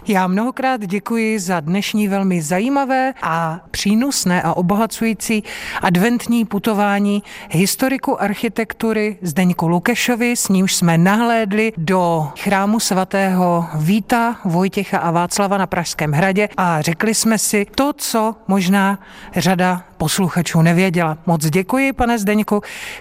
Já 0.08 0.26
mnohokrát 0.26 0.86
děkuji 0.86 1.38
za 1.38 1.60
dnešní 1.60 2.08
velmi 2.08 2.42
zajímavé 2.42 3.14
a 3.22 3.60
přínosné 3.70 4.42
a 4.42 4.54
obohacující 4.54 5.42
adventní 5.82 6.44
putování 6.44 7.22
historiku 7.50 8.22
architektury 8.22 9.18
Zdeňku 9.22 9.68
Lukešovi, 9.68 10.36
s 10.36 10.48
nímž 10.48 10.74
jsme 10.74 10.98
nahlédli 10.98 11.72
do 11.76 12.28
chrámu 12.38 12.80
svatého 12.80 13.66
Víta, 13.74 14.36
Vojtěcha 14.44 14.98
a 14.98 15.10
Václava 15.10 15.58
na 15.58 15.66
Pražském 15.66 16.12
hradě 16.12 16.48
a 16.56 16.82
řekli 16.82 17.14
jsme 17.14 17.38
si 17.38 17.66
to, 17.74 17.92
co 17.92 18.34
možná 18.48 18.98
řada 19.36 19.82
posluchačů 19.96 20.62
nevěděla. 20.62 21.18
Moc 21.26 21.46
děkuji, 21.50 21.92
pane 21.92 22.18
Zdeňku. 22.18 22.60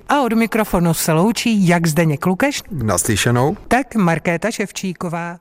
A 0.09 0.21
od 0.21 0.33
mikrofonu 0.33 0.93
se 0.93 1.13
loučí 1.13 1.67
jak 1.67 1.87
Zdeněk 1.87 2.25
Lukeš, 2.25 2.63
naslyšenou, 2.71 3.57
tak 3.67 3.95
Markéta 3.95 4.51
Ševčíková. 4.51 5.37